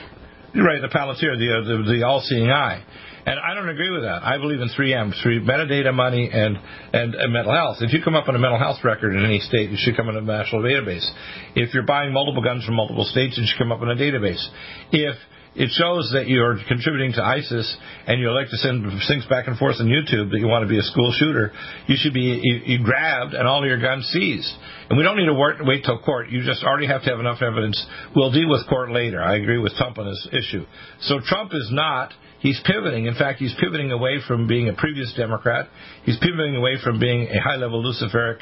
Right, 0.55 0.81
the 0.81 0.89
Palantir, 0.89 1.39
the, 1.39 1.51
uh, 1.51 1.65
the, 1.65 1.99
the 1.99 2.07
all-seeing 2.07 2.51
eye. 2.51 2.85
And 3.27 3.39
I 3.39 3.55
don't 3.55 3.69
agree 3.69 3.91
with 3.91 4.03
that. 4.03 4.23
I 4.23 4.39
believe 4.39 4.61
in 4.61 4.69
3M, 4.69 5.13
three 5.23 5.41
metadata, 5.41 5.93
money, 5.93 6.31
and, 6.33 6.57
and, 6.93 7.15
and 7.15 7.33
mental 7.33 7.53
health. 7.53 7.79
If 7.81 7.93
you 7.93 8.01
come 8.03 8.15
up 8.15 8.29
on 8.29 8.35
a 8.35 8.39
mental 8.39 8.59
health 8.59 8.79
record 8.83 9.15
in 9.15 9.25
any 9.25 9.41
state, 9.41 9.71
you 9.71 9.77
should 9.79 9.97
come 9.97 10.09
in 10.09 10.17
a 10.17 10.21
national 10.21 10.63
database. 10.63 11.07
If 11.55 11.75
you're 11.75 11.85
buying 11.85 12.13
multiple 12.13 12.43
guns 12.43 12.65
from 12.65 12.77
multiple 12.77 13.05
states, 13.05 13.39
it 13.39 13.47
should 13.47 13.59
come 13.59 13.73
up 13.73 13.83
in 13.83 13.91
a 13.91 13.97
database. 13.97 14.45
If 14.91 15.17
it 15.55 15.69
shows 15.75 16.11
that 16.15 16.29
you're 16.29 16.59
contributing 16.69 17.13
to 17.13 17.23
ISIS 17.23 17.77
and 18.07 18.21
you 18.21 18.31
like 18.31 18.49
to 18.51 18.57
send 18.59 18.87
things 19.09 19.27
back 19.27 19.49
and 19.49 19.59
forth 19.59 19.77
on 19.81 19.87
YouTube 19.87 20.31
that 20.31 20.39
you 20.39 20.47
want 20.47 20.63
to 20.63 20.69
be 20.69 20.79
a 20.79 20.83
school 20.83 21.13
shooter, 21.19 21.53
you 21.87 21.97
should 21.99 22.15
be 22.15 22.39
you, 22.41 22.61
you 22.65 22.85
grabbed 22.85 23.35
and 23.35 23.49
all 23.49 23.67
your 23.67 23.81
guns 23.81 24.07
seized. 24.13 24.53
And 24.89 24.97
we 24.97 25.03
don't 25.03 25.17
need 25.17 25.27
to 25.27 25.35
wait, 25.35 25.57
wait 25.61 25.85
till 25.85 25.99
court. 25.99 26.31
You 26.31 26.43
just 26.45 26.63
already 26.63 26.87
have 26.87 27.03
to 27.03 27.11
have 27.11 27.19
enough 27.19 27.43
evidence. 27.43 27.85
We'll 28.15 28.31
deal 28.31 28.49
with 28.49 28.69
court 28.69 28.93
later. 28.93 29.21
I 29.21 29.37
agree 29.37 29.59
with 29.59 29.75
Trump 29.75 29.99
on 29.99 30.07
this 30.07 30.29
issue. 30.31 30.67
So 31.01 31.19
Trump 31.25 31.51
is 31.53 31.69
not. 31.73 32.13
He's 32.39 32.61
pivoting. 32.65 33.07
In 33.07 33.15
fact, 33.15 33.39
he's 33.39 33.55
pivoting 33.61 33.93
away 33.93 34.19
from 34.27 34.47
being 34.47 34.69
a 34.69 34.73
previous 34.73 35.13
Democrat. 35.17 35.69
He's 36.05 36.19
pivoting 36.19 36.57
away 36.57 36.77
from 36.83 36.99
being 36.99 37.29
a 37.29 37.41
high-level 37.41 37.85
Luciferic 37.85 38.39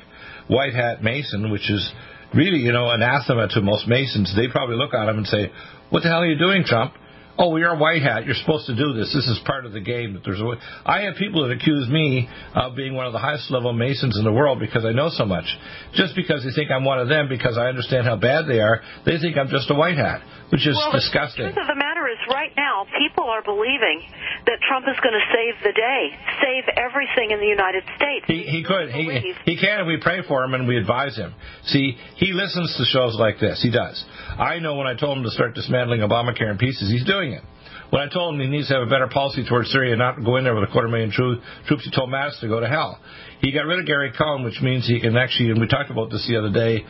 white 0.47 0.75
hat 0.75 1.03
Mason, 1.03 1.51
which 1.51 1.68
is 1.68 1.92
really, 2.35 2.59
you 2.59 2.73
know, 2.73 2.91
anathema 2.91 3.49
to 3.49 3.61
most 3.61 3.88
Masons. 3.88 4.35
They 4.37 4.49
probably 4.49 4.77
look 4.77 4.95
at 4.95 5.09
him 5.09 5.19
and 5.19 5.27
say, 5.27 5.51
"What 5.91 6.03
the 6.03 6.09
hell 6.09 6.23
are 6.23 6.27
you 6.27 6.38
doing, 6.38 6.64
Trump?" 6.64 6.95
oh, 7.38 7.57
you're 7.57 7.75
a 7.75 7.79
white 7.79 8.03
hat. 8.03 8.27
You're 8.27 8.35
supposed 8.35 8.67
to 8.67 8.75
do 8.75 8.93
this. 8.93 9.14
This 9.14 9.27
is 9.27 9.41
part 9.47 9.64
of 9.64 9.73
the 9.73 9.81
game. 9.81 10.14
That 10.14 10.25
there's 10.25 10.41
a, 10.41 10.53
I 10.85 11.03
have 11.03 11.14
people 11.14 11.47
that 11.47 11.55
accuse 11.55 11.88
me 11.88 12.29
of 12.55 12.75
being 12.75 12.95
one 12.95 13.07
of 13.07 13.12
the 13.12 13.19
highest 13.19 13.51
level 13.51 13.73
Masons 13.73 14.19
in 14.19 14.25
the 14.25 14.33
world 14.33 14.59
because 14.59 14.85
I 14.85 14.93
know 14.93 15.09
so 15.11 15.25
much. 15.25 15.47
Just 15.95 16.17
because 16.17 16.45
they 16.45 16.51
think 16.51 16.71
I'm 16.71 16.85
one 16.85 16.99
of 16.99 17.09
them 17.09 17.29
because 17.29 17.57
I 17.57 17.67
understand 17.69 18.07
how 18.07 18.17
bad 18.17 18.47
they 18.49 18.59
are, 18.59 18.81
they 19.07 19.19
think 19.19 19.38
I'm 19.38 19.49
just 19.49 19.71
a 19.71 19.75
white 19.75 19.97
hat, 19.97 20.23
which 20.51 20.67
is 20.67 20.77
well, 20.77 20.93
disgusting. 20.93 21.47
The 21.47 21.53
truth 21.53 21.69
of 21.69 21.69
the 21.69 21.79
matter 21.79 22.09
is, 22.09 22.19
right 22.33 22.53
now, 22.57 22.87
people 22.97 23.25
are 23.25 23.43
believing 23.43 24.03
that 24.47 24.59
Trump 24.67 24.87
is 24.89 24.97
going 25.01 25.15
to 25.15 25.27
save 25.29 25.55
the 25.63 25.73
day, 25.73 26.03
save 26.41 26.65
everything 26.77 27.31
in 27.31 27.41
the 27.41 27.51
United 27.51 27.85
States. 27.97 28.25
He, 28.27 28.45
he 28.49 28.65
could. 28.65 28.91
He, 28.91 29.35
he 29.45 29.57
can, 29.57 29.81
and 29.85 29.89
we 29.89 29.99
pray 30.01 30.23
for 30.27 30.45
him 30.45 30.55
and 30.55 30.67
we 30.67 30.77
advise 30.77 31.17
him. 31.17 31.35
See, 31.65 31.97
he 32.17 32.33
listens 32.33 32.75
to 32.77 32.85
shows 32.85 33.17
like 33.19 33.39
this. 33.41 33.61
He 33.63 33.71
does. 33.71 34.03
I 34.39 34.59
know 34.59 34.77
when 34.77 34.87
I 34.87 34.95
told 34.95 35.19
him 35.19 35.25
to 35.25 35.31
start 35.31 35.55
dismantling 35.55 36.01
Obamacare 36.01 36.51
in 36.51 36.59
pieces, 36.59 36.91
he's 36.91 37.05
doing 37.05 37.33
it. 37.33 37.43
When 37.91 38.03
I 38.03 38.09
told 38.13 38.35
him 38.35 38.41
he 38.41 38.49
needs 38.49 38.69
to 38.69 38.75
have 38.75 38.83
a 38.83 38.91
better 38.91 39.09
policy 39.09 39.45
towards 39.49 39.71
Syria 39.71 39.93
and 39.93 39.99
not 39.99 40.23
go 40.23 40.37
in 40.37 40.45
there 40.45 40.55
with 40.55 40.69
a 40.69 40.73
quarter 40.73 40.89
million 40.89 41.11
troops, 41.11 41.41
he 41.67 41.91
told 41.91 42.11
Mattis 42.11 42.39
to 42.41 42.49
go 42.49 42.61
to 42.61 42.69
hell. 42.69 43.01
He 43.41 43.51
got 43.51 43.65
rid 43.65 43.79
of 43.79 43.87
Gary 43.87 44.13
Cohn, 44.17 44.45
which 44.45 44.61
means 44.61 44.87
he 44.87 45.01
can 45.01 45.17
actually, 45.17 45.51
and 45.51 45.61
we 45.61 45.67
talked 45.69 45.91
about 45.91 46.11
this 46.11 46.27
the 46.29 46.37
other 46.37 46.53
day, 46.53 46.85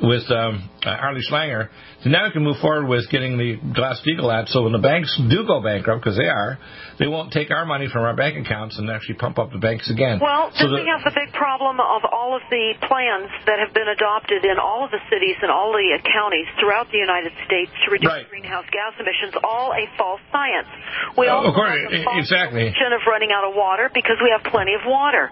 with 0.00 0.24
um, 0.30 0.68
uh, 0.82 0.96
Harley 0.96 1.20
Schlanger. 1.20 1.68
So 2.02 2.10
now 2.10 2.26
we 2.26 2.32
can 2.32 2.42
move 2.42 2.56
forward 2.58 2.88
with 2.88 3.10
getting 3.10 3.36
the 3.36 3.60
Glass-Steagall 3.60 4.32
Act. 4.32 4.48
So 4.50 4.64
when 4.64 4.72
the 4.72 4.82
banks 4.82 5.12
do 5.30 5.46
go 5.46 5.60
bankrupt, 5.60 6.02
because 6.02 6.16
they 6.16 6.26
are, 6.26 6.58
they 6.98 7.06
won't 7.06 7.32
take 7.32 7.50
our 7.50 7.66
money 7.66 7.86
from 7.92 8.02
our 8.02 8.16
bank 8.16 8.34
accounts 8.40 8.78
and 8.78 8.88
actually 8.90 9.20
pump 9.20 9.38
up 9.38 9.52
the 9.52 9.62
banks 9.62 9.90
again. 9.90 10.18
Well, 10.18 10.50
so 10.54 10.66
then 10.70 10.82
we 10.82 10.90
have 10.90 11.04
the 11.04 11.14
big 11.14 11.30
problem 11.36 11.78
of 11.78 12.02
all 12.10 12.34
of 12.34 12.42
the 12.50 12.74
plans 12.88 13.30
that 13.46 13.60
have 13.60 13.74
been 13.74 13.88
adopted 13.88 14.44
in 14.44 14.58
all 14.58 14.84
of 14.84 14.90
the 14.90 15.02
cities 15.10 15.36
and 15.42 15.50
all 15.50 15.70
the 15.70 15.98
counties 16.02 16.48
throughout 16.58 16.90
the 16.90 16.98
United 16.98 17.32
States 17.46 17.70
to 17.84 17.92
reduce 17.92 18.10
right. 18.10 18.28
greenhouse 18.28 18.66
gas 18.72 18.96
emissions. 18.98 19.36
All 19.44 19.72
a 19.72 19.86
false 19.96 20.20
science. 20.32 20.68
We 21.16 21.28
of 21.28 21.54
course, 21.54 21.78
have 21.78 21.90
the 21.90 22.04
false 22.04 22.18
exactly. 22.18 22.66
of 22.68 23.02
running 23.06 23.30
out 23.30 23.46
of 23.46 23.54
water 23.54 23.90
because 23.92 24.18
we 24.22 24.34
have 24.34 24.42
plenty 24.50 24.74
of 24.74 24.82
water. 24.86 25.30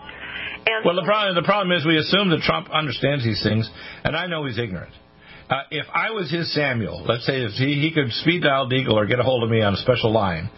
Well, 0.84 0.96
the 0.96 1.04
problem 1.04 1.34
the 1.34 1.42
problem 1.42 1.76
is 1.76 1.84
we 1.84 1.98
assume 1.98 2.30
that 2.30 2.40
Trump 2.40 2.68
understands 2.70 3.24
these 3.24 3.42
things, 3.42 3.68
and 4.04 4.16
I 4.16 4.26
know 4.26 4.46
he's 4.46 4.58
ignorant. 4.58 4.92
Uh, 5.50 5.62
if 5.70 5.86
I 5.92 6.10
was 6.10 6.30
his 6.30 6.54
Samuel, 6.54 7.04
let's 7.08 7.26
say 7.26 7.42
if 7.42 7.52
he, 7.52 7.74
he 7.74 7.90
could 7.92 8.12
speed 8.12 8.42
dial 8.42 8.70
Deagle 8.70 8.94
or 8.94 9.06
get 9.06 9.18
a 9.18 9.24
hold 9.24 9.42
of 9.42 9.50
me 9.50 9.62
on 9.62 9.74
a 9.74 9.78
special 9.78 10.12
line, 10.12 10.48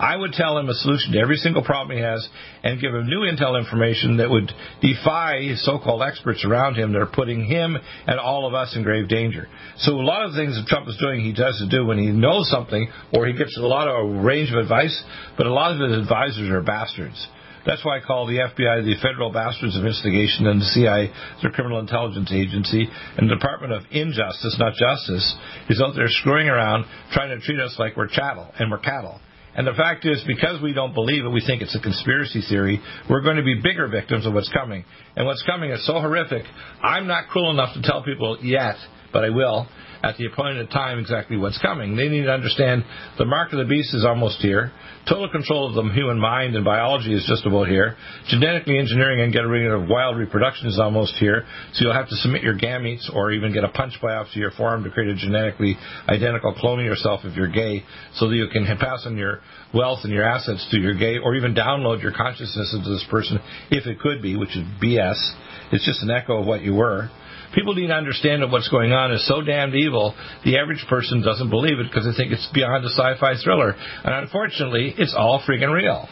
I 0.00 0.16
would 0.16 0.32
tell 0.32 0.56
him 0.56 0.68
a 0.68 0.74
solution 0.74 1.12
to 1.12 1.18
every 1.20 1.36
single 1.36 1.62
problem 1.62 1.96
he 1.96 2.02
has 2.02 2.26
and 2.64 2.80
give 2.80 2.94
him 2.94 3.06
new 3.06 3.20
intel 3.20 3.58
information 3.60 4.16
that 4.16 4.30
would 4.30 4.50
defy 4.80 5.54
so-called 5.56 6.02
experts 6.02 6.42
around 6.42 6.76
him 6.76 6.94
that 6.94 7.02
are 7.02 7.12
putting 7.12 7.44
him 7.44 7.76
and 8.06 8.18
all 8.18 8.48
of 8.48 8.54
us 8.54 8.74
in 8.74 8.82
grave 8.82 9.08
danger. 9.08 9.46
So 9.76 9.92
a 9.92 10.00
lot 10.00 10.24
of 10.24 10.32
things 10.34 10.56
that 10.56 10.66
Trump 10.68 10.88
is 10.88 10.96
doing, 10.96 11.20
he 11.20 11.34
does 11.34 11.62
do 11.70 11.84
when 11.84 11.98
he 11.98 12.06
knows 12.06 12.50
something 12.50 12.88
or 13.12 13.26
he 13.26 13.34
gets 13.34 13.56
a 13.58 13.60
lot 13.60 13.88
of 13.88 13.94
a 13.94 14.22
range 14.22 14.50
of 14.50 14.56
advice, 14.56 15.04
but 15.36 15.46
a 15.46 15.52
lot 15.52 15.72
of 15.72 15.90
his 15.90 15.98
advisors 15.98 16.48
are 16.48 16.62
bastards. 16.62 17.28
That's 17.66 17.84
why 17.84 17.98
I 17.98 18.00
call 18.00 18.26
the 18.26 18.38
FBI 18.38 18.84
the 18.84 18.96
Federal 19.02 19.30
Bastards 19.32 19.76
of 19.76 19.84
Investigation 19.84 20.46
and 20.46 20.60
the 20.60 20.66
CIA 20.66 21.12
the 21.42 21.50
Criminal 21.50 21.78
Intelligence 21.80 22.32
Agency 22.32 22.88
and 23.16 23.28
the 23.28 23.34
Department 23.34 23.72
of 23.72 23.82
Injustice, 23.90 24.56
not 24.58 24.72
Justice, 24.74 25.36
is 25.68 25.82
out 25.82 25.94
there 25.94 26.08
screwing 26.08 26.48
around 26.48 26.84
trying 27.12 27.28
to 27.30 27.44
treat 27.44 27.60
us 27.60 27.76
like 27.78 27.96
we're 27.96 28.08
chattel 28.08 28.50
and 28.58 28.70
we're 28.70 28.78
cattle. 28.78 29.20
And 29.54 29.66
the 29.66 29.74
fact 29.74 30.06
is, 30.06 30.22
because 30.26 30.62
we 30.62 30.72
don't 30.72 30.94
believe 30.94 31.24
it, 31.24 31.28
we 31.28 31.42
think 31.44 31.60
it's 31.60 31.74
a 31.74 31.80
conspiracy 31.80 32.40
theory, 32.48 32.80
we're 33.08 33.20
going 33.20 33.36
to 33.36 33.42
be 33.42 33.60
bigger 33.60 33.88
victims 33.88 34.24
of 34.24 34.32
what's 34.32 34.50
coming. 34.52 34.84
And 35.16 35.26
what's 35.26 35.42
coming 35.42 35.70
is 35.70 35.84
so 35.86 35.94
horrific, 35.94 36.44
I'm 36.82 37.06
not 37.06 37.28
cruel 37.28 37.50
enough 37.50 37.74
to 37.74 37.82
tell 37.82 38.02
people 38.04 38.38
yet, 38.42 38.76
but 39.12 39.24
I 39.24 39.30
will, 39.30 39.66
at 40.02 40.16
the 40.16 40.26
appointed 40.26 40.70
time 40.70 40.98
exactly 40.98 41.36
what's 41.36 41.58
coming. 41.58 41.96
They 41.96 42.08
need 42.08 42.24
to 42.24 42.32
understand 42.32 42.84
the 43.18 43.24
mark 43.24 43.52
of 43.52 43.58
the 43.58 43.64
beast 43.64 43.94
is 43.94 44.04
almost 44.04 44.38
here. 44.40 44.72
Total 45.08 45.28
control 45.28 45.68
of 45.68 45.74
the 45.74 45.92
human 45.92 46.18
mind 46.18 46.56
and 46.56 46.64
biology 46.64 47.14
is 47.14 47.24
just 47.28 47.44
about 47.46 47.68
here. 47.68 47.96
Genetically 48.28 48.78
engineering 48.78 49.20
and 49.20 49.32
getting 49.32 49.48
rid 49.48 49.70
of 49.70 49.88
wild 49.88 50.16
reproduction 50.16 50.68
is 50.68 50.78
almost 50.78 51.14
here. 51.16 51.44
So 51.72 51.84
you'll 51.84 51.94
have 51.94 52.08
to 52.08 52.16
submit 52.16 52.42
your 52.42 52.56
gametes 52.56 53.12
or 53.14 53.32
even 53.32 53.52
get 53.52 53.64
a 53.64 53.68
punch 53.68 53.94
biopsy 54.02 54.38
or 54.38 54.50
form 54.52 54.84
to 54.84 54.90
create 54.90 55.10
a 55.10 55.16
genetically 55.16 55.76
identical 56.08 56.54
clone 56.54 56.80
of 56.80 56.86
yourself 56.86 57.20
if 57.24 57.36
you're 57.36 57.50
gay 57.50 57.82
so 58.14 58.28
that 58.28 58.36
you 58.36 58.46
can 58.52 58.64
pass 58.78 59.04
on 59.06 59.16
your 59.16 59.40
wealth 59.74 60.00
and 60.04 60.12
your 60.12 60.24
assets 60.24 60.66
to 60.70 60.78
your 60.78 60.94
gay 60.94 61.18
or 61.18 61.34
even 61.34 61.54
download 61.54 62.02
your 62.02 62.12
consciousness 62.12 62.74
into 62.74 62.88
this 62.88 63.04
person 63.10 63.38
if 63.70 63.86
it 63.86 63.98
could 64.00 64.22
be, 64.22 64.36
which 64.36 64.56
is 64.56 64.64
BS. 64.82 65.34
It's 65.72 65.84
just 65.84 66.02
an 66.02 66.10
echo 66.10 66.40
of 66.40 66.46
what 66.46 66.62
you 66.62 66.74
were. 66.74 67.10
People 67.54 67.74
need 67.74 67.88
to 67.88 67.98
understand 67.98 68.42
that 68.42 68.50
what's 68.50 68.68
going 68.68 68.92
on 68.92 69.12
is 69.12 69.26
so 69.26 69.42
damned 69.42 69.74
evil, 69.74 70.14
the 70.44 70.58
average 70.58 70.84
person 70.88 71.22
doesn't 71.22 71.50
believe 71.50 71.78
it 71.78 71.90
because 71.90 72.06
they 72.06 72.14
think 72.14 72.32
it's 72.32 72.46
beyond 72.54 72.84
a 72.84 72.90
sci-fi 72.90 73.34
thriller. 73.42 73.74
And 73.74 74.14
unfortunately, 74.22 74.94
it's 74.96 75.14
all 75.18 75.42
freaking 75.42 75.72
real. 75.72 76.08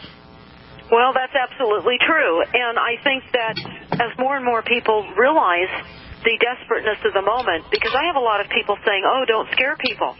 Well, 0.91 1.13
that's 1.13 1.37
absolutely 1.37 2.01
true. 2.01 2.43
And 2.43 2.79
I 2.79 2.97
think 3.05 3.23
that 3.37 3.55
as 3.93 4.19
more 4.19 4.37
and 4.37 4.45
more 4.45 4.63
people 4.63 5.07
realize 5.17 5.71
the 6.25 6.35
desperateness 6.41 6.99
of 7.07 7.15
the 7.15 7.23
moment, 7.23 7.71
because 7.71 7.95
I 7.95 8.07
have 8.11 8.17
a 8.17 8.25
lot 8.25 8.41
of 8.41 8.51
people 8.51 8.77
saying, 8.85 9.05
oh, 9.07 9.23
don't 9.29 9.47
scare 9.53 9.77
people 9.79 10.17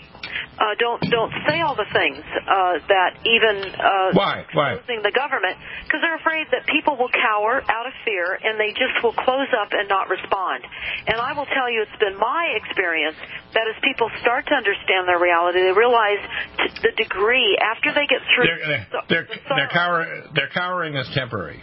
uh, 0.59 0.75
don't 0.79 1.01
don't 1.11 1.33
say 1.49 1.61
all 1.61 1.77
the 1.77 1.89
things 1.93 2.23
uh, 2.47 2.83
that 2.89 3.19
even 3.25 3.57
uh, 3.75 4.13
why 4.13 4.45
why 4.53 4.77
the 4.79 5.15
government 5.15 5.57
because 5.85 6.01
they're 6.03 6.19
afraid 6.19 6.47
that 6.53 6.67
people 6.67 6.97
will 6.97 7.13
cower 7.13 7.63
out 7.69 7.87
of 7.87 7.95
fear 8.05 8.37
and 8.37 8.59
they 8.61 8.71
just 8.77 8.97
will 9.03 9.15
close 9.15 9.49
up 9.57 9.73
and 9.73 9.89
not 9.89 10.09
respond. 10.09 10.65
And 11.07 11.21
I 11.21 11.33
will 11.33 11.49
tell 11.49 11.71
you, 11.71 11.83
it's 11.83 12.01
been 12.01 12.19
my 12.19 12.57
experience 12.61 13.17
that 13.55 13.65
as 13.69 13.77
people 13.83 14.11
start 14.21 14.47
to 14.49 14.55
understand 14.55 15.09
their 15.09 15.21
reality, 15.21 15.63
they 15.63 15.77
realize 15.77 16.21
t- 16.59 16.81
the 16.83 16.93
degree 16.97 17.57
after 17.61 17.95
they 17.95 18.07
get 18.07 18.21
through. 18.35 18.47
They're 18.47 18.87
they're, 19.09 19.27
the 19.27 19.55
they're, 19.55 19.73
cower, 19.73 20.05
they're 20.35 20.53
cowering 20.53 20.97
is 20.97 21.09
temporary. 21.15 21.61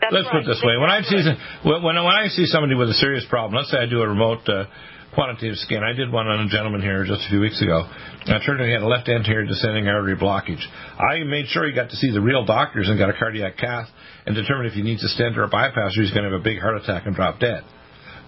That's 0.00 0.12
let's 0.12 0.28
right. 0.28 0.44
put 0.44 0.50
it 0.50 0.52
this 0.52 0.62
way: 0.64 0.76
when 0.76 0.90
I 0.90 1.00
see 1.02 1.20
when 1.64 1.82
when 1.82 1.96
I 1.96 2.28
see 2.28 2.44
somebody 2.46 2.74
with 2.74 2.90
a 2.90 2.98
serious 2.98 3.24
problem, 3.28 3.56
let's 3.56 3.70
say 3.70 3.78
I 3.78 3.86
do 3.86 4.02
a 4.02 4.08
remote 4.08 4.44
uh, 4.48 4.68
quantitative 5.14 5.56
scan. 5.58 5.82
I 5.82 5.92
did 5.92 6.12
one 6.12 6.26
on 6.26 6.46
a 6.46 6.48
gentleman 6.48 6.82
here 6.82 7.04
just 7.04 7.22
a 7.26 7.28
few 7.30 7.40
weeks 7.40 7.62
ago. 7.62 7.88
It 8.26 8.42
turned 8.44 8.60
out 8.60 8.66
he 8.66 8.72
had 8.72 8.82
a 8.82 8.86
left 8.86 9.08
anterior 9.08 9.46
descending 9.46 9.88
artery 9.88 10.16
blockage. 10.16 10.62
I 10.98 11.24
made 11.24 11.46
sure 11.48 11.66
he 11.66 11.72
got 11.72 11.90
to 11.90 11.96
see 11.96 12.10
the 12.10 12.20
real 12.20 12.44
doctors 12.44 12.88
and 12.88 12.98
got 12.98 13.10
a 13.10 13.14
cardiac 13.14 13.56
cath 13.56 13.88
and 14.26 14.34
determined 14.34 14.68
if 14.68 14.74
he 14.74 14.82
needs 14.82 15.02
a 15.04 15.08
stent 15.08 15.38
or 15.38 15.44
a 15.44 15.48
bypass 15.48 15.96
or 15.96 16.02
he's 16.02 16.10
going 16.10 16.24
to 16.24 16.30
have 16.30 16.40
a 16.40 16.44
big 16.44 16.60
heart 16.60 16.76
attack 16.76 17.06
and 17.06 17.14
drop 17.14 17.40
dead. 17.40 17.64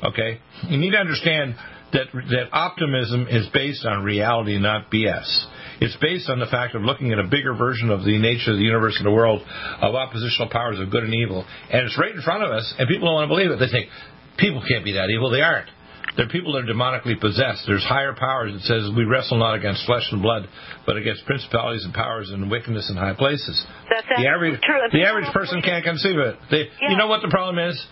Okay? 0.04 0.40
You 0.68 0.78
need 0.78 0.92
to 0.92 0.98
understand 0.98 1.56
that 1.92 2.06
that 2.12 2.48
optimism 2.52 3.26
is 3.28 3.46
based 3.52 3.84
on 3.84 4.04
reality, 4.04 4.58
not 4.58 4.90
BS. 4.90 5.46
It's 5.80 5.96
based 6.00 6.28
on 6.30 6.40
the 6.40 6.46
fact 6.46 6.74
of 6.74 6.82
looking 6.82 7.12
at 7.12 7.18
a 7.18 7.28
bigger 7.28 7.54
version 7.54 7.90
of 7.90 8.04
the 8.04 8.18
nature 8.18 8.52
of 8.52 8.58
the 8.58 8.64
universe 8.64 8.96
and 8.98 9.06
the 9.06 9.12
world 9.12 9.42
of 9.80 9.94
oppositional 9.94 10.48
powers 10.48 10.80
of 10.80 10.90
good 10.90 11.04
and 11.04 11.14
evil. 11.14 11.44
And 11.70 11.86
it's 11.86 11.98
right 11.98 12.14
in 12.14 12.22
front 12.22 12.42
of 12.42 12.50
us, 12.50 12.74
and 12.78 12.88
people 12.88 13.08
don't 13.08 13.14
want 13.14 13.28
to 13.28 13.34
believe 13.34 13.50
it. 13.50 13.58
They 13.60 13.70
think, 13.70 13.90
people 14.38 14.62
can't 14.66 14.84
be 14.84 14.92
that 14.92 15.10
evil. 15.10 15.30
They 15.30 15.42
aren't. 15.42 15.68
They're 16.16 16.28
people 16.28 16.54
that 16.54 16.64
are 16.64 16.72
demonically 16.72 17.20
possessed. 17.20 17.64
There's 17.66 17.84
higher 17.84 18.14
powers 18.14 18.52
that 18.52 18.62
says 18.62 18.90
we 18.96 19.04
wrestle 19.04 19.38
not 19.38 19.54
against 19.54 19.84
flesh 19.84 20.08
and 20.10 20.22
blood, 20.22 20.48
but 20.86 20.96
against 20.96 21.26
principalities 21.26 21.84
and 21.84 21.92
powers 21.92 22.30
and 22.30 22.50
wickedness 22.50 22.88
in 22.90 22.96
high 22.96 23.14
places. 23.14 23.64
That's 23.90 24.06
the 24.08 24.26
average 24.26 24.60
true. 24.62 24.80
the 24.92 25.06
average 25.06 25.32
person 25.32 25.60
can't 25.62 25.84
conceive 25.84 26.16
it. 26.16 26.36
They, 26.50 26.70
yeah. 26.80 26.90
You 26.90 26.96
know 26.96 27.06
what 27.06 27.22
the 27.22 27.28
problem 27.28 27.58
is? 27.68 27.86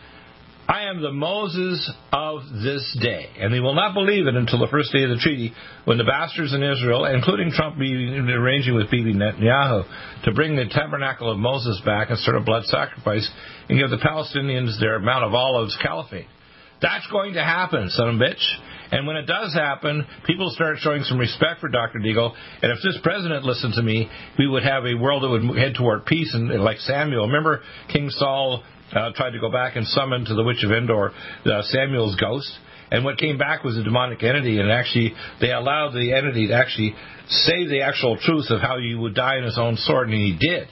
I 0.66 0.84
am 0.84 1.02
the 1.02 1.12
Moses 1.12 1.92
of 2.10 2.40
this 2.62 2.96
day. 3.00 3.28
And 3.38 3.52
they 3.52 3.60
will 3.60 3.74
not 3.74 3.92
believe 3.92 4.26
it 4.26 4.34
until 4.34 4.60
the 4.60 4.68
first 4.68 4.92
day 4.92 5.02
of 5.02 5.10
the 5.10 5.20
treaty 5.20 5.52
when 5.84 5.98
the 5.98 6.04
bastards 6.04 6.54
in 6.54 6.62
Israel, 6.62 7.04
including 7.04 7.50
Trump 7.52 7.78
be 7.78 7.92
arranging 7.92 8.74
with 8.74 8.90
Bibi 8.90 9.12
Netanyahu 9.12 9.84
to 10.24 10.32
bring 10.32 10.56
the 10.56 10.64
tabernacle 10.70 11.30
of 11.30 11.38
Moses 11.38 11.80
back 11.84 12.08
and 12.08 12.18
start 12.18 12.38
a 12.38 12.40
blood 12.40 12.64
sacrifice 12.64 13.28
and 13.68 13.78
give 13.78 13.90
the 13.90 13.98
Palestinians 13.98 14.80
their 14.80 14.98
Mount 15.00 15.24
of 15.24 15.34
Olives 15.34 15.76
caliphate. 15.82 16.26
That's 16.82 17.06
going 17.10 17.34
to 17.34 17.42
happen, 17.42 17.88
son 17.90 18.08
of 18.08 18.14
a 18.16 18.18
bitch. 18.18 18.44
And 18.90 19.06
when 19.06 19.16
it 19.16 19.26
does 19.26 19.54
happen, 19.54 20.06
people 20.26 20.50
start 20.50 20.76
showing 20.78 21.02
some 21.04 21.18
respect 21.18 21.60
for 21.60 21.68
Dr. 21.68 21.98
Deagle. 21.98 22.34
And 22.62 22.70
if 22.70 22.78
this 22.82 22.98
president 23.02 23.44
listened 23.44 23.74
to 23.74 23.82
me, 23.82 24.08
we 24.38 24.46
would 24.46 24.62
have 24.62 24.84
a 24.84 24.94
world 24.94 25.22
that 25.22 25.30
would 25.30 25.58
head 25.58 25.74
toward 25.74 26.06
peace. 26.06 26.32
And, 26.34 26.50
and 26.50 26.62
like 26.62 26.78
Samuel, 26.78 27.26
remember 27.26 27.62
King 27.92 28.10
Saul 28.10 28.62
uh, 28.92 29.10
tried 29.14 29.30
to 29.30 29.40
go 29.40 29.50
back 29.50 29.76
and 29.76 29.86
summon 29.86 30.24
to 30.26 30.34
the 30.34 30.44
witch 30.44 30.62
of 30.62 30.70
Endor 30.70 31.12
uh, 31.46 31.62
Samuel's 31.62 32.16
ghost. 32.16 32.50
And 32.90 33.04
what 33.04 33.18
came 33.18 33.38
back 33.38 33.64
was 33.64 33.76
a 33.76 33.82
demonic 33.82 34.22
entity, 34.22 34.60
and 34.60 34.70
actually 34.70 35.14
they 35.40 35.50
allowed 35.50 35.94
the 35.94 36.12
entity 36.12 36.48
to 36.48 36.54
actually 36.54 36.94
say 37.28 37.66
the 37.66 37.80
actual 37.80 38.18
truth 38.18 38.46
of 38.50 38.60
how 38.60 38.76
you 38.76 38.98
would 39.00 39.14
die 39.14 39.38
in 39.38 39.44
his 39.44 39.58
own 39.58 39.76
sword, 39.78 40.10
and 40.10 40.16
he 40.16 40.36
did. 40.38 40.68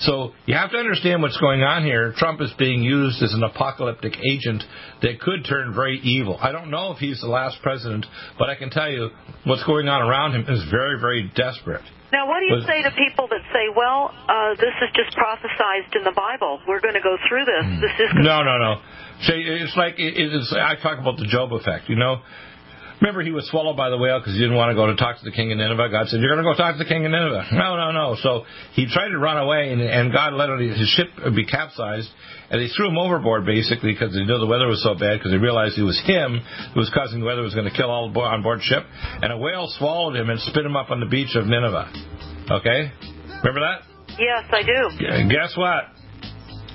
So 0.00 0.32
you 0.46 0.54
have 0.54 0.70
to 0.72 0.78
understand 0.78 1.22
what's 1.22 1.38
going 1.38 1.62
on 1.62 1.84
here. 1.84 2.12
Trump 2.16 2.40
is 2.40 2.52
being 2.58 2.82
used 2.82 3.22
as 3.22 3.32
an 3.32 3.42
apocalyptic 3.42 4.14
agent 4.28 4.64
that 5.02 5.20
could 5.20 5.44
turn 5.44 5.72
very 5.74 6.00
evil. 6.00 6.38
I 6.40 6.52
don't 6.52 6.70
know 6.70 6.92
if 6.92 6.98
he's 6.98 7.20
the 7.20 7.28
last 7.28 7.62
president, 7.62 8.06
but 8.38 8.50
I 8.50 8.56
can 8.56 8.70
tell 8.70 8.90
you 8.90 9.10
what's 9.44 9.64
going 9.64 9.88
on 9.88 10.02
around 10.02 10.34
him 10.34 10.46
is 10.48 10.64
very, 10.70 10.98
very 11.00 11.30
desperate. 11.36 11.84
Now, 12.12 12.28
what 12.28 12.38
do 12.40 12.46
you 12.46 12.62
say 12.62 12.82
to 12.82 12.94
people 12.94 13.26
that 13.26 13.42
say, 13.52 13.66
"Well, 13.74 14.14
uh, 14.28 14.54
this 14.54 14.74
is 14.82 14.90
just 14.94 15.16
prophesized 15.18 15.96
in 15.96 16.04
the 16.04 16.14
Bible. 16.14 16.60
We're 16.66 16.80
going 16.80 16.94
to 16.94 17.02
go 17.02 17.16
through 17.28 17.44
this. 17.44 17.64
Hmm. 17.66 17.80
This 17.80 17.90
is 17.98 18.10
no, 18.14 18.42
no, 18.44 18.58
no." 18.58 18.80
See, 19.22 19.34
it's 19.34 19.76
like 19.76 19.98
it 19.98 20.14
is. 20.32 20.54
I 20.54 20.76
talk 20.76 21.00
about 21.00 21.18
the 21.18 21.26
Job 21.26 21.52
effect. 21.52 21.88
You 21.88 21.96
know, 21.96 22.22
Remember, 23.04 23.20
he 23.20 23.36
was 23.36 23.44
swallowed 23.52 23.76
by 23.76 23.90
the 23.92 24.00
whale 24.00 24.16
because 24.18 24.32
he 24.32 24.40
didn't 24.40 24.56
want 24.56 24.72
to 24.72 24.74
go 24.74 24.88
to 24.88 24.96
talk 24.96 25.20
to 25.20 25.24
the 25.28 25.30
king 25.30 25.52
of 25.52 25.60
Nineveh. 25.60 25.92
God 25.92 26.08
said, 26.08 26.24
"You're 26.24 26.32
going 26.32 26.40
to 26.40 26.48
go 26.48 26.56
talk 26.56 26.72
to 26.72 26.80
the 26.80 26.88
king 26.88 27.04
of 27.04 27.12
Nineveh." 27.12 27.52
No, 27.52 27.76
no, 27.76 27.92
no. 27.92 28.16
So 28.16 28.48
he 28.72 28.88
tried 28.88 29.12
to 29.12 29.18
run 29.18 29.36
away, 29.36 29.68
and, 29.68 29.82
and 29.82 30.10
God 30.10 30.32
let 30.32 30.48
his 30.58 30.88
ship 30.96 31.12
be 31.36 31.44
capsized, 31.44 32.08
and 32.48 32.56
they 32.56 32.72
threw 32.72 32.88
him 32.88 32.96
overboard 32.96 33.44
basically 33.44 33.92
because 33.92 34.14
they 34.16 34.24
knew 34.24 34.40
the 34.40 34.48
weather 34.48 34.66
was 34.66 34.82
so 34.82 34.96
bad 34.96 35.20
because 35.20 35.32
they 35.32 35.36
realized 35.36 35.76
it 35.76 35.84
was 35.84 36.00
him 36.00 36.40
who 36.72 36.80
was 36.80 36.88
causing 36.96 37.20
the 37.20 37.26
weather 37.26 37.42
was 37.42 37.52
going 37.52 37.68
to 37.68 37.76
kill 37.76 37.90
all 37.90 38.08
on 38.08 38.42
board 38.42 38.62
ship, 38.62 38.88
and 39.20 39.30
a 39.30 39.36
whale 39.36 39.68
swallowed 39.76 40.16
him 40.16 40.30
and 40.30 40.40
spit 40.40 40.64
him 40.64 40.74
up 40.74 40.90
on 40.90 41.00
the 41.00 41.06
beach 41.06 41.36
of 41.36 41.44
Nineveh. 41.44 41.92
Okay, 42.56 42.88
remember 43.44 43.60
that? 43.60 43.84
Yes, 44.16 44.48
I 44.48 44.62
do. 44.64 45.28
Guess 45.28 45.58
what? 45.60 45.92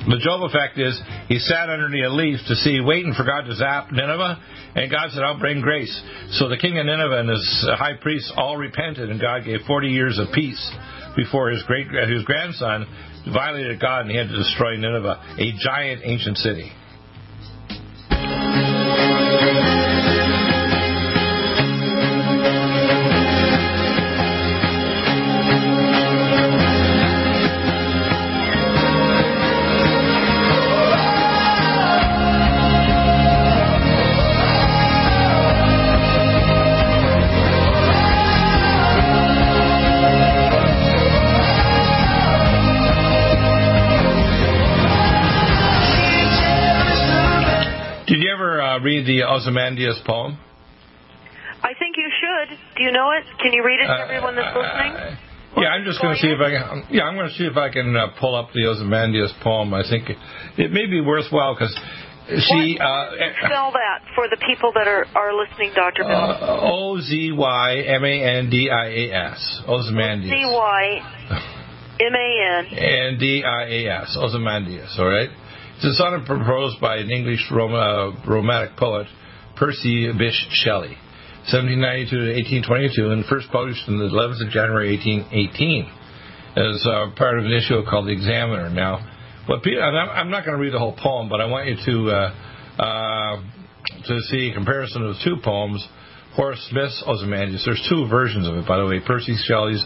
The 0.08 0.20
Job 0.24 0.44
effect 0.44 0.80
is 0.80 1.00
he 1.28 1.40
sat 1.40 1.70
underneath 1.70 2.06
a 2.06 2.10
leaf 2.10 2.40
to 2.48 2.56
see, 2.56 2.80
waiting 2.80 3.14
for 3.14 3.26
God 3.26 3.42
to 3.42 3.56
zap 3.56 3.92
Nineveh, 3.92 4.40
and 4.76 4.90
God 4.90 5.12
said, 5.12 5.24
I'll 5.24 5.40
bring 5.40 5.62
grace. 5.62 5.92
So 6.40 6.48
the 6.48 6.58
king 6.58 6.80
of 6.80 6.86
Nineveh 6.86 7.20
and 7.20 7.30
his 7.30 7.70
high 7.78 7.96
priests 8.02 8.32
all 8.38 8.56
repented, 8.56 9.10
and 9.10 9.20
God 9.20 9.44
gave 9.44 9.60
40 9.68 9.90
years 9.90 10.18
of 10.18 10.34
peace 10.34 10.60
before 11.16 11.50
his 11.50 11.64
great 11.64 11.88
his 12.08 12.24
grandson 12.24 12.88
violated 13.34 13.80
God 13.80 14.02
and 14.02 14.12
he 14.12 14.18
had 14.18 14.30
to 14.30 14.38
destroy 14.38 14.78
Nineveh, 14.78 15.36
a 15.38 15.52
giant 15.60 16.02
ancient 16.06 16.38
city. 16.38 16.72
Ozymandias 49.50 50.00
poem? 50.06 50.38
I 51.62 51.74
think 51.78 51.98
you 51.98 52.10
should. 52.22 52.58
Do 52.78 52.84
you 52.84 52.92
know 52.92 53.10
it? 53.12 53.26
Can 53.42 53.52
you 53.52 53.66
read 53.66 53.80
it 53.82 53.88
to 53.88 53.92
uh, 53.92 54.06
everyone 54.06 54.36
that's 54.36 54.56
listening? 54.56 54.94
Uh, 54.94 55.62
yeah, 55.62 55.70
I'm 55.70 55.84
just 55.84 56.00
going 56.02 56.14
to 56.14 56.22
see 56.22 56.30
if 56.30 56.40
I 56.40 56.52
can. 56.52 56.84
Yeah, 56.94 57.04
I'm 57.04 57.16
going 57.16 57.28
to 57.28 57.34
see 57.34 57.46
if 57.46 57.58
I 57.58 57.70
can 57.70 57.96
uh, 57.96 58.14
pull 58.20 58.36
up 58.36 58.50
the 58.54 58.68
Ozymandias 58.68 59.34
poem. 59.42 59.74
I 59.74 59.82
think 59.82 60.10
it, 60.10 60.18
it 60.58 60.72
may 60.72 60.86
be 60.86 61.02
worthwhile 61.02 61.56
because 61.56 61.74
she 62.30 62.78
uh, 62.80 63.10
spell 63.44 63.74
that 63.74 64.06
for 64.14 64.30
the 64.30 64.38
people 64.46 64.72
that 64.76 64.88
are 64.88 65.06
are 65.16 65.34
listening, 65.34 65.74
Doctor 65.76 66.04
Bill. 66.04 66.14
Uh, 66.14 66.70
o 66.72 67.02
Z 67.02 67.32
Y 67.34 67.76
M 67.88 68.06
A 68.06 68.24
N 68.38 68.50
D 68.50 68.70
I 68.70 68.86
A 68.86 69.34
S. 69.34 69.62
Ozymandias. 69.68 70.30
Z 70.30 70.46
Y 70.46 70.84
M 72.00 72.14
A 72.14 72.30
N. 72.60 72.66
N 72.78 73.18
D 73.20 73.44
I 73.44 73.64
A 73.66 74.02
S. 74.04 74.16
Ozymandias. 74.16 74.96
All 75.00 75.10
right. 75.10 75.30
It's 75.76 75.86
a 75.86 75.94
sonnet 75.94 76.26
proposed 76.26 76.80
by 76.80 76.98
an 76.98 77.10
English 77.10 77.50
rom- 77.52 77.74
uh, 77.74 78.12
romantic 78.28 78.78
poet, 78.78 79.08
Percy 79.60 80.08
Bysshe 80.08 80.48
Shelley, 80.63 80.95
1792 81.52 82.15
to 82.15 82.32
1822, 82.63 83.12
and 83.12 83.26
first 83.26 83.52
published 83.52 83.84
on 83.89 84.00
the 84.00 84.08
11th 84.08 84.48
of 84.48 84.52
January 84.52 84.95
1818 84.95 85.91
as 86.56 86.88
uh, 86.88 87.12
part 87.19 87.38
of 87.38 87.45
an 87.45 87.52
issue 87.52 87.84
called 87.84 88.08
The 88.08 88.15
Examiner. 88.15 88.69
Now, 88.69 89.04
what 89.45 89.62
people, 89.62 89.84
I'm 89.84 90.32
not 90.32 90.45
going 90.45 90.58
to 90.58 90.63
read 90.63 90.74
the 90.74 90.80
whole 90.80 90.95
poem, 90.95 91.28
but 91.28 91.41
I 91.41 91.45
want 91.45 91.67
you 91.67 91.76
to 91.76 91.95
uh, 92.10 92.82
uh, 92.82 93.41
to 94.08 94.22
see 94.32 94.50
a 94.50 94.54
comparison 94.54 95.06
of 95.06 95.15
two 95.24 95.36
poems. 95.43 95.86
Horace 96.36 96.65
Smith's 96.69 97.04
Ozymandias. 97.06 97.63
There's 97.65 97.86
two 97.89 98.08
versions 98.08 98.48
of 98.48 98.56
it, 98.56 98.67
by 98.67 98.78
the 98.78 98.86
way, 98.86 99.02
Percy 99.06 99.36
Shelley's 99.45 99.84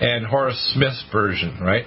and 0.00 0.26
Horace 0.26 0.58
Smith's 0.74 1.04
version, 1.12 1.60
right? 1.60 1.84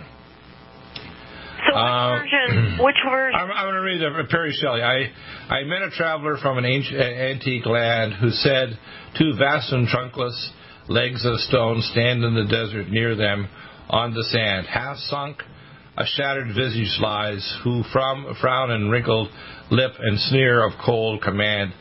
Version? 2.19 2.77
Which 2.83 2.95
version? 3.09 3.39
I'm, 3.39 3.51
I'm 3.51 3.65
going 3.65 3.75
to 3.75 3.81
read 3.81 4.01
a, 4.01 4.27
Percy 4.29 4.57
Shelley. 4.61 4.81
I 4.81 5.11
I 5.49 5.63
met 5.63 5.81
a 5.81 5.91
traveler 5.91 6.37
from 6.41 6.57
an 6.57 6.65
ancient, 6.65 6.99
antique 6.99 7.65
land 7.65 8.13
who 8.13 8.29
said, 8.29 8.77
two 9.17 9.33
vast 9.37 9.71
and 9.71 9.87
trunkless 9.87 10.51
legs 10.87 11.25
of 11.25 11.39
stone 11.41 11.81
stand 11.81 12.23
in 12.23 12.35
the 12.35 12.45
desert 12.45 12.89
near 12.89 13.15
them 13.15 13.47
on 13.89 14.13
the 14.13 14.23
sand, 14.23 14.67
half 14.67 14.97
sunk. 14.97 15.41
A 15.99 16.05
shattered 16.05 16.49
visage 16.49 16.95
lies, 16.99 17.57
who 17.63 17.81
from 17.91 18.35
frown 18.39 18.69
and 18.69 18.91
wrinkled 18.91 19.29
lip 19.71 19.93
and 19.97 20.19
sneer 20.19 20.63
of 20.63 20.73
cold 20.85 21.23
command 21.23 21.73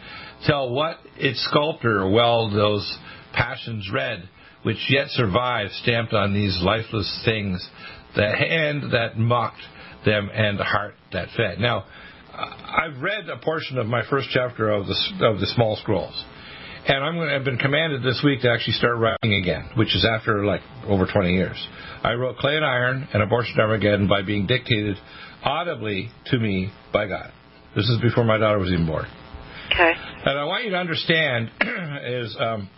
tell 0.46 0.70
what 0.70 0.98
its 1.16 1.44
sculptor 1.50 2.08
well 2.08 2.50
those 2.50 2.98
passions 3.34 3.90
read, 3.92 4.28
which 4.62 4.78
yet 4.88 5.08
survive 5.08 5.68
stamped 5.82 6.14
on 6.14 6.32
these 6.32 6.58
lifeless 6.62 7.22
things, 7.24 7.68
the 8.14 8.26
hand 8.26 8.92
that 8.92 9.18
mocked 9.18 9.60
them 10.06 10.30
and 10.32 10.58
the 10.58 10.64
heart 10.64 10.94
that 11.12 11.28
fed. 11.36 11.58
Now, 11.58 11.84
I've 12.32 13.02
read 13.02 13.28
a 13.28 13.36
portion 13.36 13.76
of 13.78 13.86
my 13.86 14.02
first 14.08 14.28
chapter 14.30 14.70
of 14.70 14.86
the 14.86 14.96
of 15.22 15.40
the 15.40 15.46
Small 15.54 15.76
Scrolls, 15.76 16.24
and 16.86 17.04
I'm 17.04 17.16
going 17.16 17.28
to, 17.28 17.34
I've 17.34 17.44
been 17.44 17.58
commanded 17.58 18.02
this 18.02 18.22
week 18.24 18.42
to 18.42 18.50
actually 18.50 18.74
start 18.74 18.98
writing 18.98 19.34
again, 19.34 19.70
which 19.76 19.94
is 19.94 20.06
after 20.08 20.44
like 20.44 20.60
over 20.86 21.06
20 21.06 21.32
years. 21.32 21.56
I 22.02 22.12
wrote 22.12 22.36
Clay 22.36 22.56
and 22.56 22.64
Iron 22.64 23.08
and 23.12 23.22
Abortion 23.22 23.58
Armageddon 23.58 24.06
by 24.06 24.22
being 24.22 24.46
dictated 24.46 24.96
audibly 25.42 26.10
to 26.26 26.38
me 26.38 26.70
by 26.92 27.08
God. 27.08 27.32
This 27.74 27.88
is 27.88 28.00
before 28.00 28.24
my 28.24 28.38
daughter 28.38 28.58
was 28.58 28.70
even 28.70 28.86
born. 28.86 29.06
Okay. 29.72 29.92
And 30.24 30.38
I 30.38 30.44
want 30.44 30.64
you 30.64 30.70
to 30.70 30.76
understand 30.76 31.50
is 32.06 32.36
um, 32.38 32.70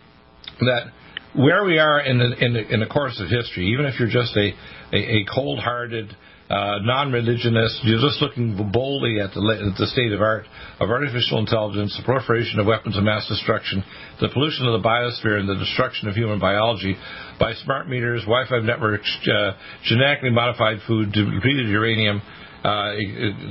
that 0.60 0.92
where 1.34 1.64
we 1.64 1.78
are 1.78 2.00
in 2.00 2.18
the, 2.18 2.44
in 2.44 2.52
the 2.54 2.74
in 2.74 2.80
the 2.80 2.86
course 2.86 3.20
of 3.20 3.28
history, 3.28 3.68
even 3.72 3.84
if 3.84 3.98
you're 3.98 4.08
just 4.08 4.36
a 4.36 4.52
a, 4.92 4.96
a 4.96 5.26
cold-hearted 5.32 6.16
uh, 6.50 6.78
non-religionist. 6.82 7.84
You're 7.84 8.00
just 8.00 8.22
looking 8.22 8.56
boldly 8.72 9.20
at 9.20 9.32
the, 9.34 9.40
at 9.40 9.76
the 9.76 9.86
state 9.86 10.12
of 10.12 10.20
art 10.20 10.46
of 10.80 10.88
artificial 10.90 11.38
intelligence, 11.38 11.96
the 11.96 12.04
proliferation 12.04 12.58
of 12.58 12.66
weapons 12.66 12.96
of 12.96 13.04
mass 13.04 13.28
destruction, 13.28 13.84
the 14.20 14.28
pollution 14.32 14.66
of 14.66 14.80
the 14.80 14.86
biosphere, 14.86 15.38
and 15.38 15.48
the 15.48 15.56
destruction 15.56 16.08
of 16.08 16.14
human 16.14 16.38
biology 16.40 16.96
by 17.38 17.52
smart 17.64 17.88
meters, 17.88 18.22
Wi-Fi 18.22 18.60
networks, 18.60 19.10
uh, 19.28 19.52
genetically 19.84 20.30
modified 20.30 20.78
food, 20.86 21.12
depleted 21.12 21.68
uranium. 21.68 22.22
Uh, 22.64 22.90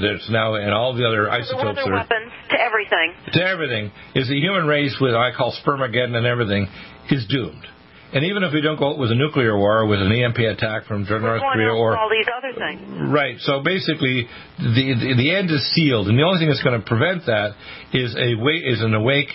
there's 0.02 0.28
now 0.30 0.56
and 0.56 0.74
all 0.74 0.94
the 0.94 1.08
other 1.08 1.30
isotopes. 1.30 1.80
The 1.86 1.92
weapons 1.92 2.32
to 2.50 2.60
everything. 2.60 3.14
To 3.32 3.42
everything 3.42 3.92
is 4.16 4.28
the 4.28 4.40
human 4.40 4.68
race 4.68 4.98
with 5.00 5.14
I 5.14 5.32
call 5.36 5.56
spermageddon 5.64 6.14
and 6.14 6.26
everything 6.26 6.68
is 7.10 7.26
doomed. 7.28 7.66
And 8.14 8.24
even 8.24 8.44
if 8.44 8.54
we 8.54 8.62
don't 8.62 8.80
go 8.80 8.92
out 8.92 8.98
with 8.98 9.12
a 9.12 9.16
nuclear 9.16 9.58
war, 9.58 9.86
with 9.86 10.02
an 10.02 10.12
EMP 10.12 10.38
attack 10.38 10.86
from 10.86 11.04
North 11.04 11.42
Korea, 11.42 11.74
or 11.74 11.98
all 11.98 12.10
these 12.10 12.28
other 12.32 12.54
things, 12.56 13.12
right? 13.12 13.36
So 13.40 13.62
basically, 13.62 14.28
the, 14.58 14.96
the 14.96 15.14
the 15.18 15.36
end 15.36 15.52
is 15.52 15.60
sealed, 15.76 16.08
and 16.08 16.18
the 16.18 16.24
only 16.24 16.40
thing 16.40 16.48
that's 16.48 16.64
going 16.64 16.80
to 16.80 16.86
prevent 16.86 17.26
that 17.26 17.52
is 17.92 18.16
a 18.16 18.32
is 18.64 18.82
an 18.82 18.94
awake 18.94 19.28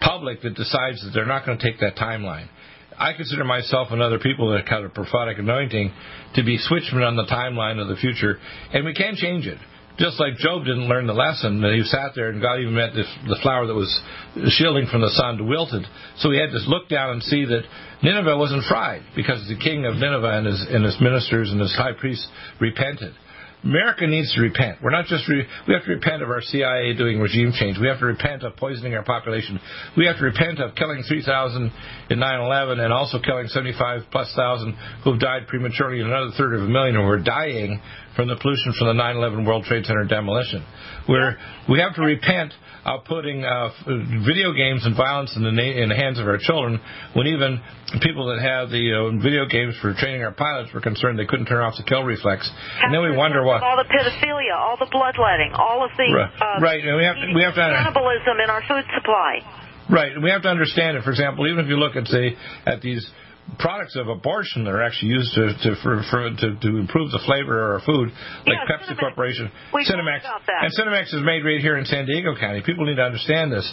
public 0.00 0.40
that 0.40 0.54
decides 0.54 1.04
that 1.04 1.12
they're 1.12 1.26
not 1.26 1.44
going 1.44 1.58
to 1.58 1.64
take 1.64 1.80
that 1.80 1.96
timeline. 1.96 2.48
I 2.96 3.12
consider 3.12 3.44
myself 3.44 3.88
and 3.90 4.00
other 4.00 4.18
people 4.18 4.52
that 4.52 4.68
have 4.68 4.84
a 4.84 4.88
prophetic 4.88 5.38
anointing 5.38 5.92
to 6.36 6.44
be 6.44 6.56
switchmen 6.58 7.02
on 7.02 7.16
the 7.16 7.26
timeline 7.26 7.80
of 7.80 7.88
the 7.88 7.96
future, 7.96 8.38
and 8.72 8.86
we 8.86 8.94
can 8.94 9.16
change 9.16 9.46
it 9.46 9.58
just 9.98 10.18
like 10.18 10.36
Job 10.36 10.64
didn't 10.64 10.88
learn 10.88 11.06
the 11.06 11.14
lesson, 11.14 11.60
that 11.60 11.72
he 11.72 11.82
sat 11.84 12.12
there 12.14 12.30
and 12.30 12.42
God 12.42 12.58
even 12.58 12.74
meant 12.74 12.94
the 12.94 13.38
flower 13.42 13.66
that 13.66 13.74
was 13.74 13.90
shielding 14.58 14.86
from 14.86 15.02
the 15.02 15.10
sun 15.10 15.38
to 15.38 15.44
wilted. 15.44 15.86
So 16.18 16.30
he 16.30 16.38
had 16.38 16.50
to 16.50 16.58
look 16.66 16.88
down 16.88 17.10
and 17.10 17.22
see 17.22 17.44
that 17.44 17.62
Nineveh 18.02 18.36
wasn't 18.36 18.64
fried 18.64 19.02
because 19.14 19.46
the 19.46 19.56
king 19.56 19.86
of 19.86 19.94
Nineveh 19.94 20.38
and 20.38 20.46
his, 20.46 20.66
and 20.68 20.84
his 20.84 20.98
ministers 21.00 21.50
and 21.50 21.60
his 21.60 21.74
high 21.76 21.92
priests 21.92 22.26
repented. 22.60 23.14
America 23.64 24.06
needs 24.06 24.34
to 24.34 24.42
repent. 24.42 24.76
We're 24.82 24.90
not 24.90 25.06
just 25.06 25.26
re- 25.26 25.46
we 25.66 25.72
have 25.72 25.84
to 25.84 25.92
repent 25.92 26.22
of 26.22 26.28
our 26.28 26.42
CIA 26.42 26.92
doing 26.92 27.18
regime 27.18 27.50
change. 27.58 27.78
We 27.80 27.88
have 27.88 27.98
to 28.00 28.04
repent 28.04 28.42
of 28.42 28.56
poisoning 28.56 28.94
our 28.94 29.04
population. 29.04 29.58
We 29.96 30.04
have 30.04 30.18
to 30.18 30.24
repent 30.24 30.60
of 30.60 30.74
killing 30.74 31.02
3,000 31.08 31.72
in 32.10 32.18
9/11 32.18 32.78
and 32.78 32.92
also 32.92 33.18
killing 33.20 33.48
75 33.48 34.02
plus 34.10 34.30
thousand 34.36 34.76
who've 35.02 35.18
died 35.18 35.48
prematurely 35.48 36.00
and 36.00 36.10
another 36.10 36.32
third 36.36 36.54
of 36.54 36.62
a 36.62 36.68
million 36.68 36.94
who 36.94 37.02
are 37.02 37.18
dying 37.18 37.80
from 38.16 38.28
the 38.28 38.36
pollution 38.36 38.72
from 38.78 38.96
the 38.96 39.02
9/11 39.02 39.46
World 39.46 39.64
Trade 39.64 39.84
Center 39.84 40.04
demolition. 40.04 40.64
Where 41.06 41.38
we 41.68 41.80
have 41.80 41.94
to 41.96 42.02
repent 42.02 42.52
of 42.84 43.04
putting 43.04 43.44
uh, 43.44 43.70
video 44.28 44.52
games 44.52 44.84
and 44.84 44.96
violence 44.96 45.32
in 45.36 45.42
the, 45.42 45.52
na- 45.52 45.76
in 45.82 45.88
the 45.88 45.96
hands 45.96 46.20
of 46.20 46.26
our 46.28 46.36
children, 46.36 46.80
when 47.16 47.26
even 47.26 47.60
people 48.04 48.28
that 48.28 48.44
have 48.44 48.68
the 48.68 48.92
uh, 48.92 49.16
video 49.22 49.48
games 49.48 49.74
for 49.80 49.94
training 49.96 50.22
our 50.22 50.32
pilots 50.32 50.72
were 50.72 50.84
concerned 50.84 51.18
they 51.18 51.24
couldn't 51.24 51.46
turn 51.46 51.64
off 51.64 51.74
the 51.76 51.82
kill 51.84 52.04
reflex, 52.04 52.48
and 52.82 52.92
then 52.92 53.00
we 53.02 53.16
wonder 53.16 53.42
what 53.42 53.62
all 53.62 53.76
the 53.76 53.88
pedophilia, 53.88 54.54
all 54.54 54.76
the 54.76 54.88
bloodletting, 54.92 55.52
all 55.56 55.84
of 55.84 55.90
the 55.96 56.12
right, 56.12 56.30
uh, 56.40 56.60
right. 56.60 56.84
and 56.84 56.96
we 56.96 57.04
have 57.04 57.16
to, 57.16 57.26
we 57.34 57.42
have 57.42 57.54
to 57.54 57.64
cannibalism 57.64 58.36
in 58.42 58.50
our 58.50 58.62
food 58.68 58.84
supply. 58.94 59.40
Right, 59.88 60.12
and 60.12 60.22
we 60.24 60.30
have 60.30 60.42
to 60.42 60.48
understand 60.48 60.96
it. 60.96 61.04
For 61.04 61.10
example, 61.10 61.46
even 61.46 61.64
if 61.64 61.68
you 61.68 61.76
look 61.76 61.96
at 61.96 62.06
say 62.06 62.36
at 62.64 62.80
these 62.80 63.04
products 63.58 63.94
of 63.96 64.08
abortion 64.08 64.64
that 64.64 64.70
are 64.70 64.82
actually 64.82 65.10
used 65.10 65.34
to 65.34 65.52
to 65.62 65.76
for, 65.82 66.02
for, 66.10 66.30
to, 66.30 66.56
to 66.56 66.70
improve 66.76 67.10
the 67.12 67.20
flavor 67.26 67.76
of 67.76 67.80
our 67.80 67.86
food, 67.86 68.08
like 68.46 68.58
Yeah, 68.58 68.76
Pepsi 68.76 68.92
Senomyx. 68.96 69.00
Corporation, 69.00 69.52
We 69.72 69.84
talked 69.84 70.00
Senomyx, 70.00 70.20
and 70.24 70.70
Senomyx 70.72 71.14
is 71.14 71.22
made 71.22 71.44
right 71.44 71.60
here 71.60 71.76
in 71.76 71.84
San 71.84 72.06
Diego 72.06 72.34
County. 72.38 72.62
People 72.64 72.86
need 72.86 72.96
to 72.96 73.04
understand 73.04 73.52
this, 73.52 73.66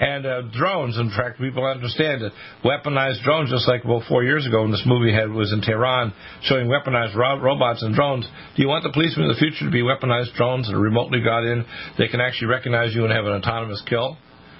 and 0.00 0.26
uh, 0.26 0.42
drones. 0.54 0.96
In 0.98 1.10
fact, 1.10 1.38
people 1.38 1.64
understand 1.66 2.22
that 2.22 2.32
weaponized 2.64 3.22
drones, 3.24 3.50
just 3.50 3.68
like 3.68 3.84
about 3.84 4.02
four 4.08 4.22
years 4.24 4.46
ago 4.46 4.62
when 4.62 4.70
this 4.70 4.84
movie 4.86 5.12
had 5.12 5.30
was 5.30 5.52
in 5.52 5.60
Tehran, 5.60 6.12
showing 6.42 6.68
weaponized 6.68 7.14
ro- 7.14 7.40
robots 7.40 7.82
and 7.82 7.94
drones. 7.94 8.26
Do 8.56 8.62
you 8.62 8.68
want 8.68 8.84
the 8.84 8.92
policemen 8.92 9.26
in 9.26 9.32
the 9.32 9.38
future 9.38 9.66
to 9.66 9.70
be 9.70 9.82
weaponized 9.82 10.34
drones 10.34 10.68
that 10.68 10.74
are 10.74 10.80
remotely 10.80 11.20
got 11.22 11.44
in? 11.44 11.64
They 11.98 12.08
can 12.08 12.20
actually 12.20 12.48
recognize 12.48 12.94
you 12.94 13.04
and 13.04 13.12
have 13.12 13.24
an 13.26 13.32
autonomous 13.32 13.82
kill. 13.88 14.16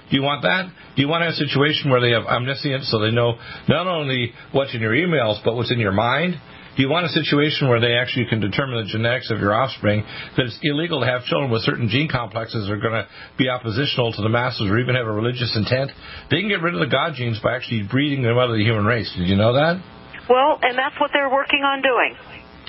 Do 0.09 0.15
you 0.15 0.23
want 0.23 0.43
that? 0.43 0.71
Do 0.95 1.01
you 1.01 1.07
want 1.07 1.23
a 1.23 1.33
situation 1.33 1.91
where 1.91 1.99
they 1.99 2.11
have 2.11 2.23
omniscience 2.23 2.89
so 2.89 2.99
they 2.99 3.11
know 3.11 3.37
not 3.67 3.87
only 3.87 4.31
what's 4.51 4.73
in 4.73 4.81
your 4.81 4.93
emails 4.93 5.43
but 5.43 5.55
what's 5.55 5.71
in 5.71 5.79
your 5.79 5.91
mind? 5.91 6.39
Do 6.77 6.83
you 6.83 6.89
want 6.89 7.07
a 7.07 7.09
situation 7.09 7.69
where 7.69 7.81
they 7.81 7.97
actually 7.97 8.29
can 8.29 8.39
determine 8.39 8.85
the 8.85 8.91
genetics 8.91 9.31
of 9.31 9.39
your 9.39 9.51
offspring? 9.51 10.05
That 10.37 10.45
it's 10.45 10.59
illegal 10.61 11.01
to 11.01 11.07
have 11.07 11.25
children 11.25 11.49
with 11.49 11.63
certain 11.63 11.89
gene 11.89 12.07
complexes 12.07 12.67
that 12.67 12.71
are 12.71 12.79
going 12.79 12.93
to 12.93 13.07
be 13.35 13.49
oppositional 13.49 14.13
to 14.13 14.21
the 14.21 14.29
masses 14.29 14.69
or 14.69 14.77
even 14.77 14.93
have 14.93 15.07
a 15.07 15.11
religious 15.11 15.57
intent? 15.57 15.89
They 16.29 16.37
can 16.37 16.49
get 16.49 16.61
rid 16.61 16.75
of 16.75 16.79
the 16.79 16.93
God 16.93 17.15
genes 17.15 17.39
by 17.41 17.55
actually 17.55 17.89
breeding 17.89 18.21
them 18.21 18.37
out 18.37 18.53
of 18.53 18.55
the 18.55 18.63
human 18.63 18.85
race. 18.85 19.11
Did 19.17 19.27
you 19.27 19.35
know 19.35 19.53
that? 19.53 19.81
Well, 20.29 20.59
and 20.61 20.77
that's 20.77 20.93
what 21.01 21.09
they're 21.11 21.33
working 21.33 21.65
on 21.65 21.81
doing. 21.81 22.13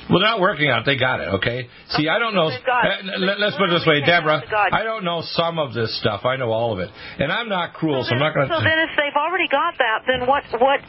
Well, 0.09 0.21
they're 0.21 0.29
not 0.33 0.41
working 0.41 0.71
on 0.71 0.81
it. 0.83 0.85
They 0.87 0.97
got 0.97 1.21
it, 1.21 1.29
okay? 1.41 1.69
See, 1.91 2.09
I 2.09 2.19
don't 2.19 2.35
know. 2.35 2.49
They've 2.49 2.65
got 2.65 2.85
it. 2.87 3.05
let- 3.21 3.39
Let's 3.41 3.57
put 3.57 3.69
it 3.69 3.77
this 3.77 3.87
way, 3.87 4.01
Deborah. 4.01 4.41
have 4.41 4.49
the 4.49 4.51
God. 4.51 4.73
I 4.73 4.83
don't 4.83 5.05
know 5.05 5.21
some 5.23 5.59
of 5.59 5.75
this 5.75 5.93
stuff. 6.01 6.25
I 6.25 6.37
know 6.37 6.51
all 6.51 6.73
of 6.73 6.81
it. 6.81 6.89
And 7.19 7.31
I'm 7.31 7.49
not 7.49 7.75
cruel, 7.75 8.03
so 8.05 8.15
I'm 8.15 8.19
not 8.19 8.35
going 8.35 8.49
to. 8.49 8.55
So 8.57 8.61
then, 8.65 8.79
if 8.89 8.97
they've 8.97 9.17
already 9.17 9.49
got 9.49 9.77
that, 9.79 10.05
then 10.09 10.27
what? 10.27 10.45
What? 10.59 10.81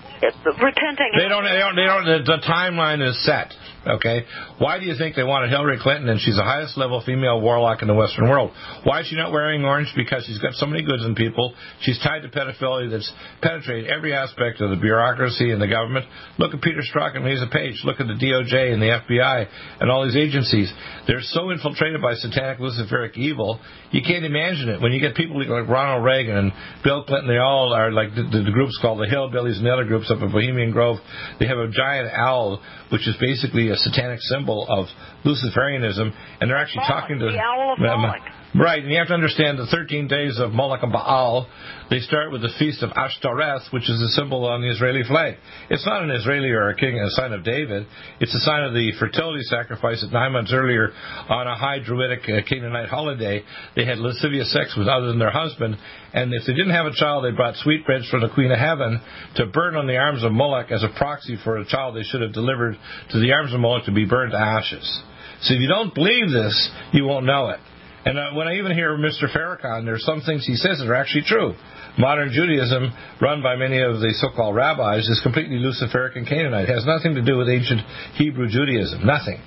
Repenting. 0.62 1.12
They 1.16 1.28
don't. 1.28 1.44
They 1.44 1.60
don't. 1.60 1.76
They 1.76 1.86
don't. 1.86 2.26
The 2.26 2.40
timeline 2.48 3.06
is 3.06 3.18
set. 3.26 3.54
Okay. 3.88 4.26
Why 4.58 4.78
do 4.80 4.86
you 4.86 4.96
think 4.98 5.16
they 5.16 5.24
wanted 5.24 5.50
Hillary 5.50 5.80
Clinton 5.82 6.10
and 6.10 6.20
she's 6.20 6.36
the 6.36 6.44
highest 6.44 6.78
level 6.78 7.02
female 7.06 7.40
warlock 7.40 7.82
in 7.82 7.88
the 7.88 7.94
Western 7.94 8.28
world? 8.28 8.52
Why 8.84 9.02
is 9.02 9.08
she 9.08 9.16
not 9.16 9.32
wearing 9.32 9.64
orange? 9.64 9.88
Because 9.96 10.26
she's 10.26 10.40
got 10.40 10.54
so 10.56 10.66
many 10.66 10.84
goods 10.84 11.06
in 11.06 11.16
people. 11.16 11.54
She's 11.82 11.98
tied 12.04 12.24
to 12.24 12.30
pedophilia 12.30 12.92
that's 12.92 13.10
penetrated 13.42 13.90
every 13.90 14.14
aspect 14.14 14.60
of 14.60 14.70
the 14.70 14.76
bureaucracy 14.76 15.52
and 15.52 15.62
the 15.62 15.68
government. 15.68 16.06
Look 16.38 16.54
at 16.54 16.62
Peter 16.62 16.82
Strzok 16.84 17.16
and 17.16 17.24
Lisa 17.24 17.48
Page. 17.52 17.82
Look 17.86 18.02
at 18.02 18.08
the 18.08 18.20
DOJ 18.20 18.74
and 18.74 18.82
the 18.82 19.00
FBI 19.00 19.48
and 19.80 19.90
all 19.90 20.04
these 20.04 20.18
agencies. 20.18 20.72
They're 21.08 21.22
so 21.22 21.52
infiltrated 21.52 22.02
by 22.02 22.16
satanic 22.16 22.60
luciferic 22.60 23.16
evil. 23.16 23.60
You 23.92 24.02
can't 24.02 24.26
imagine 24.26 24.68
it. 24.70 24.82
When 24.82 24.92
you 24.92 25.00
get 25.00 25.16
people 25.16 25.40
like 25.40 25.70
Ronald 25.70 26.04
Reagan 26.04 26.36
and 26.36 26.52
Bill 26.84 27.06
Clinton, 27.06 27.30
they 27.30 27.38
all 27.40 27.74
are 27.74 27.92
like 27.92 28.14
the, 28.14 28.24
the, 28.24 28.44
the 28.44 28.52
groups 28.52 28.78
called 28.82 29.00
the 29.00 29.08
Hillbillies 29.08 29.56
and 29.58 29.66
the 29.66 29.72
other 29.72 29.86
groups 29.86 30.12
up 30.12 30.22
in 30.22 30.32
Bohemian 30.32 30.72
Grove. 30.72 30.98
They 31.40 31.48
have 31.48 31.58
a 31.58 31.70
giant 31.72 32.12
owl, 32.14 32.62
which 32.92 33.08
is 33.08 33.16
basically 33.20 33.69
a 33.70 33.78
satanic 33.78 34.20
symbol 34.22 34.68
of 34.68 34.88
Luciferianism, 35.26 36.14
and 36.40 36.50
they're 36.50 36.58
actually 36.58 36.84
talking 36.88 37.20
to 37.20 37.26
the 37.26 37.40
owl 37.40 37.74
of 37.74 37.80
Moloch. 37.80 38.22
Right, 38.56 38.82
and 38.82 38.92
you 38.92 38.98
have 38.98 39.10
to 39.10 39.14
understand 39.14 39.60
the 39.60 39.68
13 39.68 40.08
days 40.08 40.40
of 40.40 40.54
Moloch 40.54 40.82
and 40.82 40.92
Baal, 40.92 41.48
they 41.92 42.00
start 42.00 42.32
with 42.32 42.42
the 42.42 42.50
feast 42.58 42.82
of 42.82 42.90
Ashtoreth, 42.90 43.72
which 43.72 43.88
is 43.88 44.02
a 44.02 44.08
symbol 44.10 44.44
on 44.46 44.62
the 44.62 44.72
Israeli 44.72 45.04
flag. 45.04 45.36
It's 45.70 45.86
not 45.86 46.02
an 46.02 46.10
Israeli 46.10 46.50
or 46.50 46.70
a 46.70 46.76
king, 46.76 46.98
a 46.98 47.12
sign 47.12 47.32
of 47.32 47.44
David. 47.44 47.86
It's 48.20 48.34
a 48.34 48.40
sign 48.40 48.64
of 48.64 48.74
the 48.74 48.92
fertility 48.98 49.44
sacrifice 49.44 50.02
that 50.02 50.12
nine 50.12 50.32
months 50.32 50.52
earlier 50.52 50.90
on 51.30 51.46
a 51.46 51.56
high 51.56 51.78
Druidic 51.78 52.22
uh, 52.28 52.42
Canaanite 52.50 52.90
holiday, 52.90 53.44
they 53.76 53.86
had 53.86 54.00
lascivious 54.00 54.52
sex 54.52 54.74
with 54.76 54.88
other 54.88 55.10
than 55.10 55.20
their 55.20 55.30
husband, 55.30 55.78
and 56.14 56.34
if 56.34 56.42
they 56.48 56.54
didn't 56.54 56.74
have 56.74 56.88
a 56.88 56.96
child, 56.96 57.26
they 57.26 57.36
brought 57.36 57.56
sweetbreads 57.58 58.10
from 58.10 58.22
the 58.22 58.30
Queen 58.34 58.50
of 58.52 58.58
Heaven 58.58 59.00
to 59.36 59.46
burn 59.46 59.76
on 59.76 59.86
the 59.86 59.98
arms 59.98 60.24
of 60.24 60.32
Moloch 60.32 60.72
as 60.72 60.82
a 60.82 60.90
proxy 60.98 61.38
for 61.44 61.60
a 61.60 61.66
child 61.68 61.96
they 61.96 62.02
should 62.02 62.22
have 62.22 62.34
delivered 62.34 62.76
to 63.12 63.20
the 63.20 63.32
arms 63.32 63.54
of 63.54 63.60
Moloch 63.60 63.86
to 63.86 63.92
be 63.92 64.06
burned 64.06 64.32
to 64.32 64.40
ashes. 64.40 65.02
So 65.42 65.54
if 65.54 65.62
you 65.62 65.68
don't 65.68 65.94
believe 65.94 66.32
this, 66.32 66.72
you 66.94 67.06
won't 67.06 67.28
know 67.28 67.50
it. 67.50 67.60
And 68.06 68.18
uh, 68.18 68.32
when 68.34 68.48
I 68.48 68.56
even 68.56 68.72
hear 68.72 68.98
Mr. 68.98 69.28
Farrakhan, 69.28 69.86
there's 69.86 70.06
some 70.06 70.22
things 70.22 70.46
he 70.46 70.56
says 70.56 70.80
that 70.80 70.88
are 70.88 70.96
actually 70.96 71.24
true. 71.28 71.54
Modern 71.98 72.32
Judaism, 72.32 72.94
run 73.22 73.44
by 73.44 73.56
many 73.56 73.82
of 73.82 74.00
the 74.00 74.14
so-called 74.22 74.56
rabbis, 74.56 75.08
is 75.08 75.20
completely 75.22 75.58
Luciferic 75.58 76.16
and 76.16 76.28
Canaanite. 76.28 76.70
It 76.70 76.74
has 76.74 76.86
nothing 76.86 77.16
to 77.16 77.22
do 77.22 77.38
with 77.38 77.50
ancient 77.50 77.82
Hebrew 78.16 78.48
Judaism. 78.48 79.06
Nothing. 79.06 79.42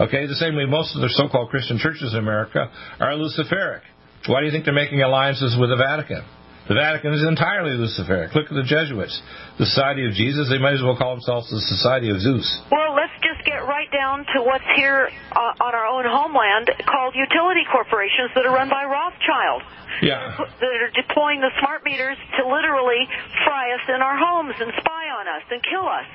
Okay, 0.00 0.26
the 0.26 0.40
same 0.40 0.56
way 0.56 0.64
most 0.64 0.96
of 0.96 1.02
the 1.02 1.10
so-called 1.10 1.50
Christian 1.50 1.78
churches 1.78 2.14
in 2.14 2.18
America 2.18 2.70
are 2.98 3.12
Luciferic. 3.12 3.82
Why 4.26 4.40
do 4.40 4.46
you 4.46 4.52
think 4.52 4.64
they're 4.64 4.74
making 4.74 5.02
alliances 5.02 5.56
with 5.60 5.68
the 5.68 5.76
Vatican? 5.76 6.24
The 6.68 6.78
Vatican 6.78 7.12
is 7.12 7.26
entirely 7.26 7.74
Luciferic. 7.74 8.32
Look 8.38 8.46
at 8.46 8.54
the 8.54 8.62
Jesuits. 8.62 9.18
The 9.58 9.66
Society 9.66 10.06
of 10.06 10.14
Jesus, 10.14 10.46
they 10.46 10.62
might 10.62 10.78
as 10.78 10.82
well 10.82 10.94
call 10.94 11.18
themselves 11.18 11.50
the 11.50 11.58
Society 11.58 12.06
of 12.08 12.22
Zeus. 12.22 12.46
Well, 12.70 12.94
let's 12.94 13.12
just 13.18 13.42
get 13.42 13.66
right 13.66 13.90
down 13.90 14.22
to 14.38 14.46
what's 14.46 14.64
here 14.78 15.10
uh, 15.34 15.58
on 15.58 15.74
our 15.74 15.90
own 15.90 16.06
homeland 16.06 16.70
called 16.86 17.18
utility 17.42 17.66
corporations 17.70 18.30
that 18.34 18.46
are 18.46 18.54
run 18.54 18.68
by 18.68 18.84
Rothschild. 18.84 19.62
Yeah. 20.02 20.38
That 20.38 20.78
are 20.82 20.94
deploying 20.94 21.40
the 21.40 21.50
smart 21.60 21.84
meters 21.84 22.16
to 22.38 22.46
literally 22.46 23.06
fry 23.44 23.74
us 23.74 23.82
in 23.88 24.00
our 24.00 24.16
homes 24.16 24.54
and 24.58 24.72
spy 24.78 25.04
on 25.10 25.26
us 25.28 25.42
and 25.50 25.62
kill 25.62 25.86
us. 25.86 26.06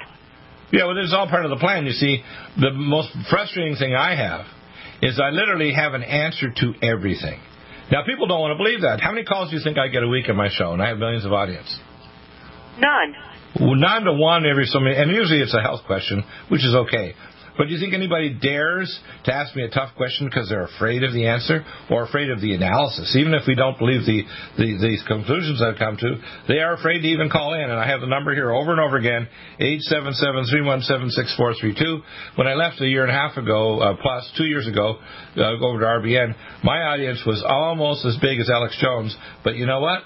Yeah, 0.72 0.86
well, 0.86 0.96
this 0.96 1.06
is 1.06 1.14
all 1.14 1.28
part 1.28 1.46
of 1.46 1.52
the 1.52 1.58
plan. 1.58 1.86
You 1.86 1.94
see, 1.94 2.24
the 2.60 2.72
most 2.72 3.10
frustrating 3.30 3.76
thing 3.76 3.96
I 3.96 4.16
have 4.16 4.46
is 5.02 5.20
I 5.20 5.30
literally 5.30 5.72
have 5.74 5.94
an 5.94 6.04
answer 6.04 6.52
to 6.52 6.74
everything. 6.82 7.40
Now, 7.92 8.04
people 8.04 8.28
don't 8.28 8.42
want 8.42 8.52
to 8.52 8.58
believe 8.58 8.82
that. 8.82 9.00
How 9.00 9.12
many 9.12 9.24
calls 9.24 9.50
do 9.50 9.56
you 9.56 9.64
think 9.64 9.78
I 9.78 9.88
get 9.88 10.04
a 10.04 10.08
week 10.08 10.28
on 10.28 10.36
my 10.36 10.50
show? 10.52 10.74
And 10.74 10.82
I 10.82 10.90
have 10.90 10.98
millions 10.98 11.24
of 11.24 11.32
audience. 11.32 11.72
None. 12.80 13.16
Well, 13.62 13.76
nine 13.76 14.04
to 14.04 14.14
one 14.14 14.46
every 14.46 14.66
so 14.66 14.80
many, 14.80 14.98
and 14.98 15.10
usually 15.10 15.40
it's 15.40 15.54
a 15.54 15.62
health 15.62 15.82
question, 15.88 16.24
which 16.50 16.66
is 16.66 16.76
okay. 16.76 17.16
But 17.58 17.68
do 17.68 17.74
you 17.74 17.80
think 17.80 17.94
anybody 17.94 18.34
dares 18.34 18.88
to 19.26 19.34
ask 19.34 19.56
me 19.56 19.64
a 19.64 19.70
tough 19.70 19.96
question 19.96 20.28
because 20.28 20.48
they're 20.50 20.66
afraid 20.66 21.04
of 21.04 21.14
the 21.14 21.28
answer 21.28 21.66
or 21.90 22.04
afraid 22.04 22.30
of 22.30 22.40
the 22.40 22.54
analysis? 22.54 23.16
Even 23.16 23.34
if 23.34 23.48
we 23.48 23.56
don't 23.56 23.78
believe 23.78 24.06
the, 24.06 24.24
the 24.58 24.78
these 24.80 25.04
conclusions 25.08 25.62
I've 25.62 25.80
come 25.80 25.98
to, 25.98 26.16
they 26.48 26.60
are 26.60 26.76
afraid 26.76 27.02
to 27.02 27.08
even 27.08 27.30
call 27.30 27.54
in. 27.54 27.62
And 27.62 27.74
I 27.74 27.88
have 27.88 28.02
the 28.02 28.08
number 28.08 28.34
here 28.34 28.52
over 28.52 28.72
and 28.72 28.80
over 28.80 28.98
again: 28.98 29.28
eight 29.60 29.82
seven 29.82 30.14
seven 30.14 30.46
three 30.46 30.62
one 30.62 30.82
seven 30.82 31.10
six 31.10 31.36
four 31.36 31.54
three 31.60 31.74
two. 31.74 32.02
When 32.36 32.48
I 32.48 32.54
left 32.54 32.80
a 32.82 32.88
year 32.88 33.04
and 33.04 33.12
a 33.12 33.16
half 33.16 33.38
ago, 33.38 33.80
uh, 33.80 33.96
plus 34.02 34.32
two 34.38 34.46
years 34.46 34.68
ago, 34.68 35.00
uh, 35.36 35.42
over 35.42 35.80
to 35.80 35.86
RBN, 35.86 36.36
my 36.64 36.84
audience 36.84 37.24
was 37.26 37.44
almost 37.48 38.06
as 38.06 38.18
big 38.22 38.40
as 38.40 38.50
Alex 38.50 38.78
Jones. 38.80 39.16
But 39.44 39.56
you 39.56 39.66
know 39.66 39.80
what? 39.80 40.04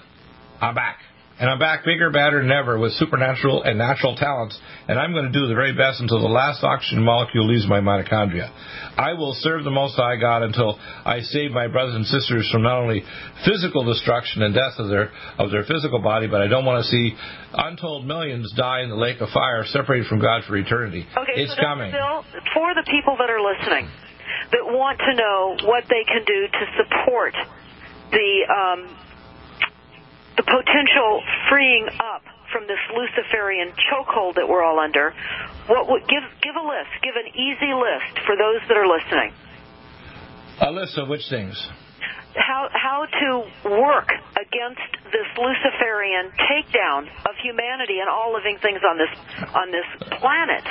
I'm 0.60 0.74
back. 0.74 0.98
And 1.40 1.50
I'm 1.50 1.58
back 1.58 1.84
bigger, 1.84 2.10
badder 2.10 2.40
than 2.40 2.52
ever 2.52 2.78
with 2.78 2.92
supernatural 2.94 3.62
and 3.62 3.78
natural 3.78 4.14
talents. 4.16 4.58
And 4.86 4.98
I'm 4.98 5.12
going 5.12 5.24
to 5.24 5.32
do 5.32 5.46
the 5.46 5.54
very 5.54 5.72
best 5.72 6.00
until 6.00 6.20
the 6.20 6.28
last 6.28 6.62
oxygen 6.62 7.02
molecule 7.02 7.48
leaves 7.48 7.66
my 7.66 7.80
mitochondria. 7.80 8.50
I 8.96 9.14
will 9.14 9.34
serve 9.40 9.64
the 9.64 9.70
Most 9.70 9.96
High 9.96 10.16
God 10.16 10.42
until 10.42 10.78
I 10.78 11.20
save 11.20 11.50
my 11.50 11.66
brothers 11.68 11.94
and 11.94 12.06
sisters 12.06 12.48
from 12.52 12.62
not 12.62 12.78
only 12.78 13.02
physical 13.44 13.84
destruction 13.84 14.42
and 14.42 14.54
death 14.54 14.78
of 14.78 14.88
their 14.88 15.10
of 15.38 15.50
their 15.50 15.64
physical 15.64 16.00
body, 16.00 16.26
but 16.26 16.42
I 16.42 16.48
don't 16.48 16.64
want 16.64 16.84
to 16.84 16.90
see 16.90 17.16
untold 17.54 18.06
millions 18.06 18.52
die 18.52 18.82
in 18.82 18.90
the 18.90 18.96
lake 18.96 19.20
of 19.20 19.30
fire, 19.30 19.64
separated 19.66 20.06
from 20.06 20.20
God 20.20 20.42
for 20.46 20.56
eternity. 20.56 21.06
Okay, 21.16 21.42
it's 21.42 21.56
so 21.56 21.62
coming. 21.62 21.90
Bill, 21.90 22.24
for 22.54 22.74
the 22.74 22.84
people 22.90 23.16
that 23.18 23.30
are 23.30 23.40
listening 23.40 23.88
that 24.52 24.64
want 24.66 24.98
to 24.98 25.14
know 25.16 25.56
what 25.66 25.84
they 25.88 26.04
can 26.04 26.24
do 26.26 26.46
to 26.46 26.64
support 26.76 27.34
the 28.12 28.44
um, 28.52 28.96
the 30.36 30.42
potential 30.42 31.22
freeing 31.50 31.88
up 32.00 32.22
from 32.52 32.66
this 32.68 32.80
Luciferian 32.92 33.72
chokehold 33.88 34.34
that 34.36 34.48
we're 34.48 34.62
all 34.62 34.78
under, 34.78 35.14
what 35.68 35.88
would 35.88 36.02
give 36.08 36.24
give 36.42 36.54
a 36.56 36.64
list, 36.64 36.92
give 37.02 37.16
an 37.16 37.28
easy 37.32 37.72
list 37.72 38.20
for 38.26 38.36
those 38.36 38.60
that 38.68 38.76
are 38.76 38.86
listening. 38.88 39.32
A 40.60 40.70
list 40.70 40.98
of 40.98 41.08
which 41.08 41.28
things? 41.28 41.56
How 42.36 42.68
how 42.72 43.04
to 43.08 43.70
work 43.70 44.08
against 44.36 44.80
this 45.12 45.28
Luciferian 45.36 46.32
takedown 46.48 47.08
of 47.28 47.34
humanity 47.42 48.00
and 48.00 48.08
all 48.08 48.32
living 48.32 48.58
things 48.60 48.80
on 48.84 48.96
this 48.96 49.12
on 49.54 49.70
this 49.72 49.88
planet. 50.20 50.64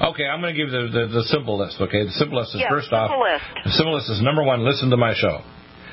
Okay, 0.00 0.24
I'm 0.24 0.40
going 0.40 0.56
to 0.56 0.56
give 0.56 0.70
the, 0.72 0.88
the, 0.88 1.06
the 1.12 1.24
simple 1.24 1.58
list. 1.58 1.76
Okay, 1.78 2.04
the 2.04 2.12
simple 2.12 2.40
list 2.40 2.54
is 2.54 2.62
Yeah, 2.62 2.70
first 2.70 2.88
simple 2.88 3.20
off. 3.20 3.20
list. 3.20 3.44
The 3.64 3.72
simple 3.72 3.92
list 3.94 4.08
is 4.08 4.22
number 4.22 4.42
one. 4.42 4.64
Listen 4.64 4.88
to 4.88 4.96
my 4.96 5.12
show. 5.12 5.44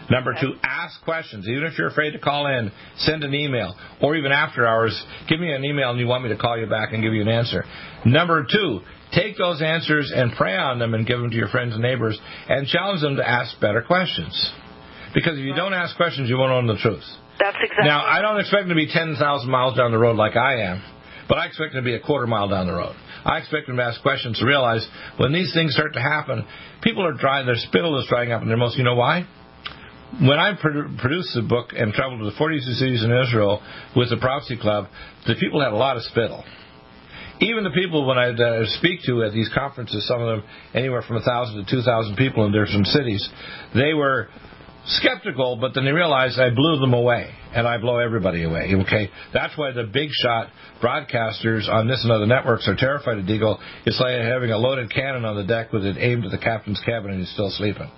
Number 0.10 0.34
two, 0.40 0.54
ask 0.64 1.02
questions. 1.04 1.48
Even 1.48 1.64
if 1.64 1.78
you're 1.78 1.90
afraid 1.90 2.12
to 2.12 2.20
call 2.20 2.48
in, 2.48 2.72
send 2.98 3.24
an 3.24 3.34
email. 3.34 3.76
Or 4.02 4.16
even 4.16 4.32
after 4.32 4.66
hours, 4.66 5.00
give 5.28 5.40
me 5.40 5.52
an 5.52 5.66
email 5.66 5.92
and 5.92 6.00
you 6.00 6.08
want 6.08 6.24
me 6.24 6.30
to 6.30 6.38
call 6.38 6.58
you 6.58 6.66
back 6.68 6.94
and 6.94 7.04
give 7.04 7.14
you 7.14 7.22
an 7.22 7.28
answer. 7.28 7.66
Number 8.06 8.46
two, 8.50 8.82
take 9.14 9.38
those 9.38 9.62
answers 9.62 10.12
and 10.16 10.32
pray 10.34 10.56
on 10.56 10.80
them 10.80 10.94
and 10.94 11.06
give 11.06 11.20
them 11.20 11.30
to 11.30 11.36
your 11.36 11.50
friends 11.50 11.74
and 11.74 11.82
neighbors 11.82 12.18
and 12.48 12.68
challenge 12.68 13.02
them 13.02 13.18
to 13.18 13.28
ask 13.28 13.60
better 13.60 13.82
questions. 13.82 14.52
Because 15.14 15.38
if 15.38 15.44
you 15.44 15.56
don't 15.56 15.74
ask 15.74 15.96
questions, 15.98 16.30
you 16.30 16.38
won't 16.38 16.66
know 16.66 16.74
the 16.74 16.80
truth. 16.80 17.04
That's 17.40 17.58
exactly. 17.62 17.86
Now, 17.86 18.04
I 18.06 18.22
don't 18.22 18.40
expect 18.40 18.64
them 18.64 18.70
to 18.70 18.76
be 18.76 18.92
10,000 18.92 19.50
miles 19.50 19.78
down 19.78 19.92
the 19.92 19.98
road 19.98 20.16
like 20.16 20.36
I 20.36 20.62
am, 20.62 20.84
but 21.28 21.38
I 21.38 21.48
expect 21.48 21.74
them 21.74 21.84
to 21.84 21.86
be 21.86 21.96
a 21.96 22.00
quarter 22.00 22.28
mile 22.28 22.48
down 22.48 22.68
the 22.68 22.74
road. 22.74 22.96
I 23.26 23.40
expect 23.40 23.68
them 23.68 23.78
to 23.78 23.84
ask 23.84 24.02
questions 24.02 24.40
to 24.40 24.46
realize 24.46 24.88
when 25.18 25.34
these 25.34 25.54
things 25.54 25.74
start 25.74 25.94
to 25.94 26.02
happen, 26.02 26.46
people 26.82 27.06
are 27.06 27.14
drying, 27.14 27.46
their 27.46 27.56
spittle 27.56 28.00
is 28.00 28.08
drying 28.08 28.32
up 28.32 28.42
and 28.42 28.50
they're 28.50 28.58
most. 28.58 28.78
You 28.78 28.84
know 28.84 28.96
why? 28.96 29.28
When 30.22 30.40
I 30.40 30.56
produced 30.56 31.36
the 31.36 31.42
book 31.42 31.72
and 31.76 31.94
traveled 31.94 32.20
to 32.20 32.26
the 32.26 32.38
42 32.38 32.62
cities 32.74 33.04
in 33.04 33.12
Israel 33.12 33.62
with 33.96 34.10
the 34.10 34.18
Prophecy 34.18 34.58
Club, 34.58 34.88
the 35.26 35.36
people 35.36 35.62
had 35.62 35.74
a 35.74 35.76
lot 35.78 35.98
of 35.98 36.04
spittle. 36.04 36.44
Even 37.40 37.64
the 37.64 37.72
people 37.72 38.08
when 38.08 38.18
I 38.18 38.30
uh, 38.30 38.64
speak 38.80 39.02
to 39.06 39.24
at 39.24 39.34
these 39.34 39.50
conferences, 39.54 40.08
some 40.08 40.22
of 40.22 40.28
them 40.28 40.50
anywhere 40.74 41.04
from 41.04 41.18
1,000 41.18 41.66
to 41.66 41.70
2,000 41.70 42.16
people 42.16 42.46
in 42.46 42.52
different 42.52 42.88
cities, 42.88 43.28
they 43.76 43.94
were 43.94 44.30
skeptical, 44.86 45.58
but 45.58 45.76
then 45.76 45.86
they 45.86 45.92
realized 45.92 46.40
I 46.40 46.50
blew 46.50 46.80
them 46.80 46.94
away, 46.94 47.30
and 47.54 47.68
I 47.68 47.78
blow 47.78 47.98
everybody 47.98 48.44
away. 48.44 48.74
Okay, 48.88 49.10
that's 49.34 49.56
why 49.58 49.72
the 49.72 49.84
big 49.84 50.10
shot 50.12 50.48
broadcasters 50.82 51.70
on 51.70 51.88
this 51.88 52.02
and 52.04 52.12
other 52.12 52.26
networks 52.26 52.68
are 52.68 52.76
terrified 52.76 53.20
of 53.20 53.26
Deagle. 53.26 53.60
It's 53.86 54.00
like 54.00 54.20
having 54.22 54.52
a 54.52 54.58
loaded 54.58 54.92
cannon 54.92 55.26
on 55.26 55.36
the 55.36 55.44
deck 55.44 55.74
with 55.74 55.86
it 55.86 55.98
aimed 56.00 56.26
at 56.26 56.32
the 56.32 56.38
captain's 56.38 56.82
cabin, 56.86 57.12
and 57.12 57.20
he's 57.20 57.32
still 57.34 57.52
sleeping. 57.52 57.92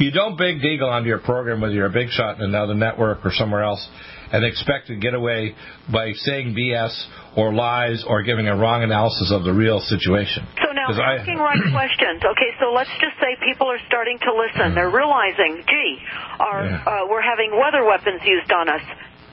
You 0.00 0.10
don't 0.10 0.36
big 0.38 0.60
Deagle 0.60 0.90
onto 0.90 1.08
your 1.08 1.18
program 1.20 1.60
whether 1.60 1.74
you're 1.74 1.86
a 1.86 1.92
big 1.92 2.08
shot 2.08 2.36
in 2.38 2.42
another 2.44 2.74
network 2.74 3.20
or 3.24 3.30
somewhere 3.32 3.62
else 3.62 3.86
and 4.32 4.44
expect 4.44 4.86
to 4.88 4.96
get 4.96 5.12
away 5.12 5.54
by 5.92 6.12
saying 6.24 6.54
BS 6.56 6.94
or 7.36 7.52
lies 7.52 8.02
or 8.08 8.22
giving 8.22 8.48
a 8.48 8.56
wrong 8.56 8.82
analysis 8.82 9.30
of 9.30 9.44
the 9.44 9.52
real 9.52 9.78
situation. 9.80 10.46
So 10.64 10.72
now 10.72 10.86
'Cause 10.88 10.98
I- 10.98 11.16
asking 11.18 11.36
right 11.38 11.58
questions. 11.72 12.24
Okay, 12.24 12.50
so 12.58 12.72
let's 12.72 12.90
just 13.00 13.18
say 13.20 13.36
people 13.44 13.68
are 13.70 13.78
starting 13.88 14.18
to 14.20 14.32
listen. 14.32 14.74
They're 14.74 14.88
realizing, 14.88 15.62
gee, 15.68 15.98
our 16.40 16.64
Yeah. 16.64 16.82
uh, 16.86 17.06
we're 17.10 17.20
having 17.22 17.52
weather 17.58 17.84
weapons 17.84 18.22
used 18.24 18.50
on 18.52 18.68
us. 18.70 18.82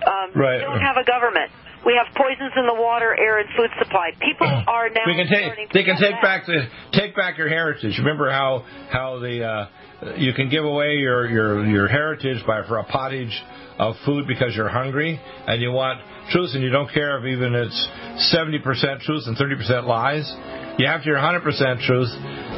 Um, 0.06 0.32
Right. 0.36 0.58
We 0.60 0.64
don't 0.66 0.82
have 0.82 0.98
a 0.98 1.04
government. 1.06 1.50
We 1.86 1.94
have 1.96 2.14
poisons 2.16 2.52
in 2.58 2.66
the 2.66 2.74
water, 2.74 3.16
air, 3.18 3.38
and 3.40 3.48
food 3.56 3.70
supply. 3.80 4.12
People 4.20 4.48
are 4.68 4.90
now 4.90 5.06
we 5.06 5.16
can 5.16 5.28
take 5.30 5.72
they 5.72 5.84
can 5.84 5.96
take 5.98 6.20
back 6.22 6.46
the 6.46 6.68
take 6.92 7.16
back 7.16 7.38
your 7.38 7.48
heritage. 7.48 7.98
Remember 8.00 8.30
how 8.30 8.66
how 8.92 9.20
the 9.20 9.46
uh, 9.46 9.68
you 10.18 10.34
can 10.34 10.50
give 10.50 10.64
away 10.64 10.96
your 10.96 11.28
your 11.30 11.66
your 11.66 11.88
heritage 11.88 12.46
by 12.46 12.66
for 12.68 12.78
a 12.78 12.84
pottage 12.84 13.44
of 13.80 13.96
food 14.06 14.26
because 14.28 14.56
you're 14.56 14.70
hungry 14.70 15.20
and 15.48 15.62
you 15.62 15.72
want 15.72 16.00
truth 16.32 16.52
and 16.54 16.64
you 16.64 16.70
don't 16.70 16.92
care 16.92 17.18
if 17.20 17.26
even 17.26 17.54
it's 17.54 17.88
70% 18.34 19.02
truth 19.02 19.24
and 19.28 19.38
30% 19.38 19.88
lies. 19.88 20.36
You 20.78 20.88
have 20.88 21.02
to 21.02 21.06
hear 21.06 21.16
100% 21.16 21.86
truth. 21.86 22.10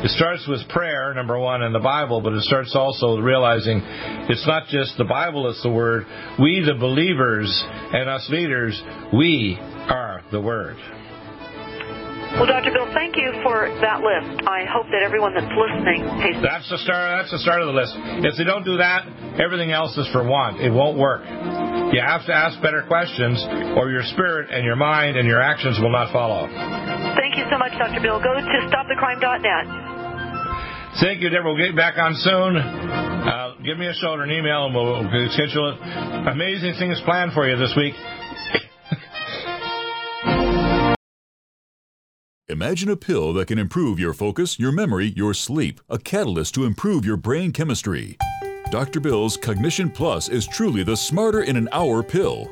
It 0.03 0.11
starts 0.11 0.45
with 0.47 0.67
prayer, 0.69 1.13
number 1.13 1.39
one, 1.39 1.61
in 1.61 1.71
the 1.71 1.79
Bible, 1.79 2.21
but 2.21 2.33
it 2.33 2.41
starts 2.43 2.75
also 2.75 3.17
realizing 3.17 3.81
it's 4.29 4.45
not 4.47 4.67
just 4.67 4.97
the 4.97 5.05
Bible 5.05 5.45
that's 5.45 5.61
the 5.63 5.69
Word. 5.69 6.05
We, 6.39 6.63
the 6.65 6.75
believers, 6.75 7.63
and 7.67 8.09
us 8.09 8.27
leaders, 8.29 8.81
we 9.13 9.57
are 9.59 10.21
the 10.31 10.41
Word. 10.41 10.77
Well, 12.37 12.45
Dr. 12.45 12.69
Bill, 12.69 12.85
thank 12.93 13.17
you 13.17 13.33
for 13.41 13.65
that 13.81 14.05
list. 14.05 14.45
I 14.45 14.61
hope 14.69 14.85
that 14.93 15.01
everyone 15.01 15.33
that's 15.33 15.49
listening 15.49 16.05
pays 16.21 16.37
That's 16.45 16.69
the 16.69 16.77
start. 16.77 17.25
That's 17.25 17.33
the 17.33 17.41
start 17.41 17.65
of 17.65 17.73
the 17.73 17.77
list. 17.77 17.97
If 18.21 18.37
they 18.37 18.45
don't 18.45 18.63
do 18.63 18.77
that, 18.77 19.09
everything 19.41 19.71
else 19.73 19.97
is 19.97 20.05
for 20.13 20.21
want. 20.21 20.61
It 20.61 20.69
won't 20.69 20.97
work. 20.97 21.25
You 21.25 22.01
have 22.05 22.25
to 22.29 22.33
ask 22.33 22.61
better 22.61 22.85
questions, 22.85 23.41
or 23.73 23.89
your 23.89 24.05
spirit 24.13 24.53
and 24.53 24.61
your 24.63 24.77
mind 24.77 25.17
and 25.17 25.25
your 25.27 25.41
actions 25.41 25.81
will 25.81 25.91
not 25.91 26.13
follow. 26.13 26.45
Thank 27.17 27.33
you 27.33 27.49
so 27.49 27.57
much, 27.57 27.73
Dr. 27.81 27.97
Bill. 27.97 28.21
Go 28.21 28.37
to 28.37 28.57
stopthecrime.net. 28.69 29.89
Thank 31.01 31.21
you, 31.21 31.29
Deborah. 31.29 31.53
We'll 31.53 31.65
get 31.65 31.75
back 31.75 31.97
on 31.97 32.13
soon. 32.13 32.57
Uh, 32.57 33.55
give 33.65 33.77
me 33.77 33.87
a 33.87 33.93
show 33.93 34.13
or 34.13 34.23
an 34.23 34.31
email, 34.31 34.65
and 34.65 34.75
we'll, 34.75 35.01
we'll 35.01 35.29
schedule 35.33 35.73
it. 35.73 35.77
Amazing 36.29 36.75
things 36.77 37.01
planned 37.05 37.33
for 37.33 37.49
you 37.49 37.57
this 37.57 37.73
week. 37.75 37.93
Imagine 42.51 42.89
a 42.89 42.95
pill 42.95 43.31
that 43.33 43.45
can 43.45 43.59
improve 43.59 43.99
your 43.99 44.11
focus, 44.11 44.57
your 44.57 44.71
memory, 44.71 45.13
your 45.15 45.35
sleep, 45.35 45.79
a 45.87 45.99
catalyst 45.99 46.55
to 46.55 46.65
improve 46.65 47.05
your 47.05 47.15
brain 47.15 47.51
chemistry. 47.51 48.17
Dr. 48.71 48.99
Bill's 48.99 49.37
Cognition 49.37 49.91
Plus 49.91 50.29
is 50.29 50.47
truly 50.47 50.81
the 50.81 50.97
smarter 50.97 51.43
in 51.43 51.55
an 51.55 51.69
hour 51.71 52.01
pill. 52.01 52.51